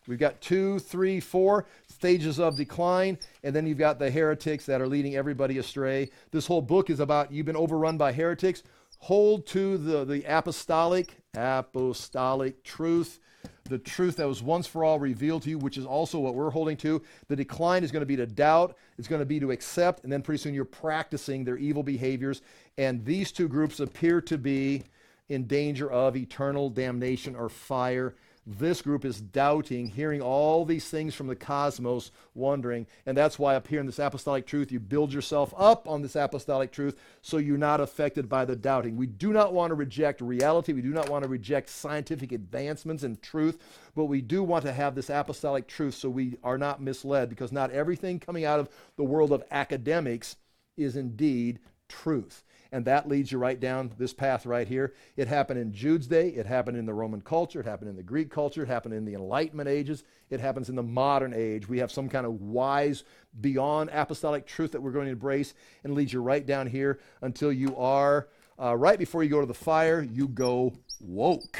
we've 0.07 0.19
got 0.19 0.39
two, 0.39 0.77
three, 0.79 1.19
four 1.19 1.65
stages 1.87 2.39
of 2.39 2.57
decline, 2.57 3.17
and 3.43 3.55
then 3.55 3.65
you've 3.65 3.79
got 3.79 3.97
the 3.97 4.11
heretics 4.11 4.67
that 4.67 4.81
are 4.81 4.87
leading 4.87 5.15
everybody 5.15 5.57
astray. 5.57 6.11
This 6.31 6.45
whole 6.45 6.61
book 6.61 6.91
is 6.91 6.99
about 6.99 7.31
you've 7.31 7.45
been 7.47 7.55
overrun 7.55 7.97
by 7.97 8.13
heretics. 8.13 8.61
Hold 8.99 9.47
to 9.47 9.77
the, 9.77 10.05
the 10.05 10.23
apostolic, 10.25 11.17
apostolic 11.35 12.63
truth 12.63 13.19
the 13.65 13.77
truth 13.77 14.17
that 14.17 14.27
was 14.27 14.41
once 14.41 14.67
for 14.67 14.83
all 14.83 14.99
revealed 14.99 15.43
to 15.43 15.49
you, 15.49 15.57
which 15.57 15.77
is 15.77 15.85
also 15.85 16.19
what 16.19 16.35
we're 16.35 16.49
holding 16.49 16.77
to. 16.77 17.01
The 17.27 17.35
decline 17.35 17.83
is 17.83 17.91
going 17.91 18.01
to 18.01 18.07
be 18.07 18.15
to 18.15 18.25
doubt, 18.25 18.77
it's 18.97 19.07
going 19.07 19.21
to 19.21 19.25
be 19.25 19.39
to 19.39 19.51
accept, 19.51 20.03
and 20.03 20.11
then 20.11 20.21
pretty 20.21 20.41
soon 20.41 20.53
you're 20.53 20.65
practicing 20.65 21.43
their 21.43 21.57
evil 21.57 21.83
behaviors. 21.83 22.41
And 22.77 23.03
these 23.05 23.31
two 23.31 23.47
groups 23.47 23.79
appear 23.79 24.21
to 24.21 24.37
be 24.37 24.83
in 25.29 25.45
danger 25.47 25.91
of 25.91 26.15
eternal 26.15 26.69
damnation 26.69 27.35
or 27.35 27.49
fire 27.49 28.15
this 28.49 28.81
group 28.81 29.03
is 29.03 29.19
doubting, 29.19 29.87
hearing 29.87 30.21
all 30.21 30.63
these 30.63 30.89
things 30.89 31.13
from 31.13 31.27
the 31.27 31.35
cosmos, 31.35 32.11
wondering. 32.33 32.87
And 33.05 33.17
that's 33.17 33.37
why 33.37 33.55
up 33.55 33.67
here 33.67 33.81
in 33.81 33.85
this 33.85 33.99
apostolic 33.99 34.47
truth, 34.47 34.71
you 34.71 34.79
build 34.79 35.11
yourself 35.11 35.53
up 35.57 35.85
on 35.85 36.01
this 36.01 36.15
apostolic 36.15 36.71
truth 36.71 36.97
so 37.21 37.37
you're 37.37 37.57
not 37.57 37.81
affected 37.81 38.29
by 38.29 38.45
the 38.45 38.55
doubting. 38.55 38.95
We 38.95 39.05
do 39.05 39.33
not 39.33 39.53
want 39.53 39.71
to 39.71 39.75
reject 39.75 40.21
reality. 40.21 40.71
We 40.71 40.81
do 40.81 40.93
not 40.93 41.09
want 41.09 41.23
to 41.23 41.29
reject 41.29 41.69
scientific 41.69 42.31
advancements 42.31 43.03
and 43.03 43.21
truth, 43.21 43.57
but 43.95 44.05
we 44.05 44.21
do 44.21 44.41
want 44.43 44.63
to 44.63 44.71
have 44.71 44.95
this 44.95 45.09
apostolic 45.09 45.67
truth 45.67 45.95
so 45.95 46.09
we 46.09 46.37
are 46.41 46.57
not 46.57 46.81
misled 46.81 47.27
because 47.29 47.51
not 47.51 47.71
everything 47.71 48.17
coming 48.17 48.45
out 48.45 48.61
of 48.61 48.69
the 48.95 49.03
world 49.03 49.33
of 49.33 49.43
academics 49.51 50.37
is 50.77 50.95
indeed 50.95 51.59
truth. 51.89 52.43
And 52.71 52.85
that 52.85 53.07
leads 53.07 53.31
you 53.31 53.37
right 53.37 53.59
down 53.59 53.93
this 53.97 54.13
path 54.13 54.45
right 54.45 54.67
here. 54.67 54.93
It 55.15 55.27
happened 55.27 55.59
in 55.59 55.73
Jude's 55.73 56.07
day. 56.07 56.29
It 56.29 56.45
happened 56.45 56.77
in 56.77 56.85
the 56.85 56.93
Roman 56.93 57.21
culture. 57.21 57.59
It 57.59 57.65
happened 57.65 57.89
in 57.89 57.95
the 57.95 58.03
Greek 58.03 58.29
culture. 58.29 58.63
It 58.63 58.67
happened 58.67 58.93
in 58.93 59.05
the 59.05 59.13
Enlightenment 59.13 59.69
ages. 59.69 60.03
It 60.29 60.39
happens 60.39 60.69
in 60.69 60.75
the 60.75 60.83
modern 60.83 61.33
age. 61.33 61.69
We 61.69 61.79
have 61.79 61.91
some 61.91 62.09
kind 62.09 62.25
of 62.25 62.41
wise, 62.41 63.03
beyond 63.39 63.89
apostolic 63.93 64.45
truth 64.45 64.71
that 64.71 64.81
we're 64.81 64.91
going 64.91 65.05
to 65.05 65.11
embrace 65.11 65.53
and 65.83 65.93
leads 65.93 66.13
you 66.13 66.21
right 66.21 66.45
down 66.45 66.67
here 66.67 66.99
until 67.21 67.51
you 67.51 67.75
are, 67.77 68.27
uh, 68.59 68.75
right 68.75 68.97
before 68.97 69.23
you 69.23 69.29
go 69.29 69.39
to 69.39 69.45
the 69.45 69.53
fire, 69.53 70.01
you 70.01 70.27
go 70.27 70.73
woke. 70.99 71.59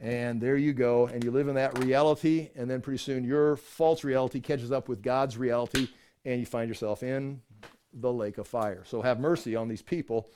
And 0.00 0.40
there 0.40 0.56
you 0.56 0.72
go. 0.72 1.06
And 1.06 1.22
you 1.22 1.30
live 1.30 1.48
in 1.48 1.54
that 1.54 1.78
reality. 1.78 2.50
And 2.56 2.70
then 2.70 2.80
pretty 2.80 2.98
soon 2.98 3.24
your 3.24 3.56
false 3.56 4.04
reality 4.04 4.40
catches 4.40 4.72
up 4.72 4.88
with 4.88 5.02
God's 5.02 5.36
reality 5.36 5.88
and 6.24 6.40
you 6.40 6.46
find 6.46 6.68
yourself 6.68 7.02
in 7.02 7.40
the 7.94 8.12
lake 8.12 8.38
of 8.38 8.46
fire. 8.46 8.82
So 8.84 9.02
have 9.02 9.20
mercy 9.20 9.56
on 9.56 9.68
these 9.68 9.82
people 9.82 10.28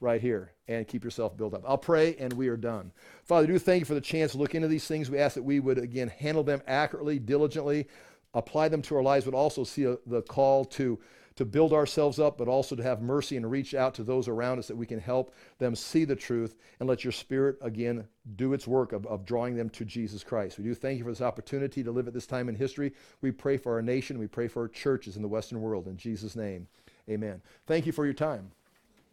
right 0.00 0.20
here 0.20 0.52
and 0.68 0.86
keep 0.86 1.04
yourself 1.04 1.36
built 1.36 1.54
up. 1.54 1.62
I'll 1.66 1.78
pray 1.78 2.16
and 2.16 2.32
we 2.32 2.48
are 2.48 2.56
done. 2.56 2.92
Father, 3.24 3.46
do 3.46 3.58
thank 3.58 3.80
you 3.80 3.86
for 3.86 3.94
the 3.94 4.00
chance 4.00 4.32
to 4.32 4.38
look 4.38 4.54
into 4.54 4.68
these 4.68 4.86
things. 4.86 5.10
We 5.10 5.18
ask 5.18 5.34
that 5.34 5.42
we 5.42 5.60
would, 5.60 5.78
again, 5.78 6.08
handle 6.08 6.42
them 6.42 6.62
accurately, 6.66 7.18
diligently, 7.18 7.88
apply 8.34 8.68
them 8.68 8.82
to 8.82 8.96
our 8.96 9.02
lives, 9.02 9.24
but 9.24 9.34
also 9.34 9.64
see 9.64 9.84
a, 9.84 9.96
the 10.06 10.22
call 10.22 10.64
to, 10.64 10.98
to 11.36 11.44
build 11.44 11.72
ourselves 11.72 12.18
up, 12.18 12.36
but 12.36 12.48
also 12.48 12.76
to 12.76 12.82
have 12.82 13.00
mercy 13.00 13.36
and 13.36 13.50
reach 13.50 13.74
out 13.74 13.94
to 13.94 14.02
those 14.04 14.28
around 14.28 14.58
us 14.58 14.68
that 14.68 14.76
we 14.76 14.86
can 14.86 14.98
help 14.98 15.34
them 15.58 15.74
see 15.74 16.04
the 16.04 16.16
truth 16.16 16.56
and 16.80 16.88
let 16.88 17.04
your 17.04 17.12
spirit, 17.12 17.56
again, 17.62 18.06
do 18.36 18.52
its 18.52 18.66
work 18.66 18.92
of, 18.92 19.06
of 19.06 19.24
drawing 19.24 19.56
them 19.56 19.70
to 19.70 19.84
Jesus 19.84 20.22
Christ. 20.22 20.58
We 20.58 20.64
do 20.64 20.74
thank 20.74 20.98
you 20.98 21.04
for 21.04 21.10
this 21.10 21.22
opportunity 21.22 21.82
to 21.82 21.90
live 21.90 22.08
at 22.08 22.14
this 22.14 22.26
time 22.26 22.48
in 22.48 22.54
history. 22.54 22.92
We 23.22 23.30
pray 23.30 23.56
for 23.56 23.72
our 23.74 23.82
nation. 23.82 24.18
We 24.18 24.26
pray 24.26 24.48
for 24.48 24.62
our 24.62 24.68
churches 24.68 25.16
in 25.16 25.22
the 25.22 25.28
Western 25.28 25.60
world. 25.60 25.86
In 25.86 25.96
Jesus' 25.96 26.36
name. 26.36 26.68
Amen. 27.08 27.40
Thank 27.66 27.86
you 27.86 27.92
for 27.92 28.04
your 28.04 28.14
time. 28.14 28.50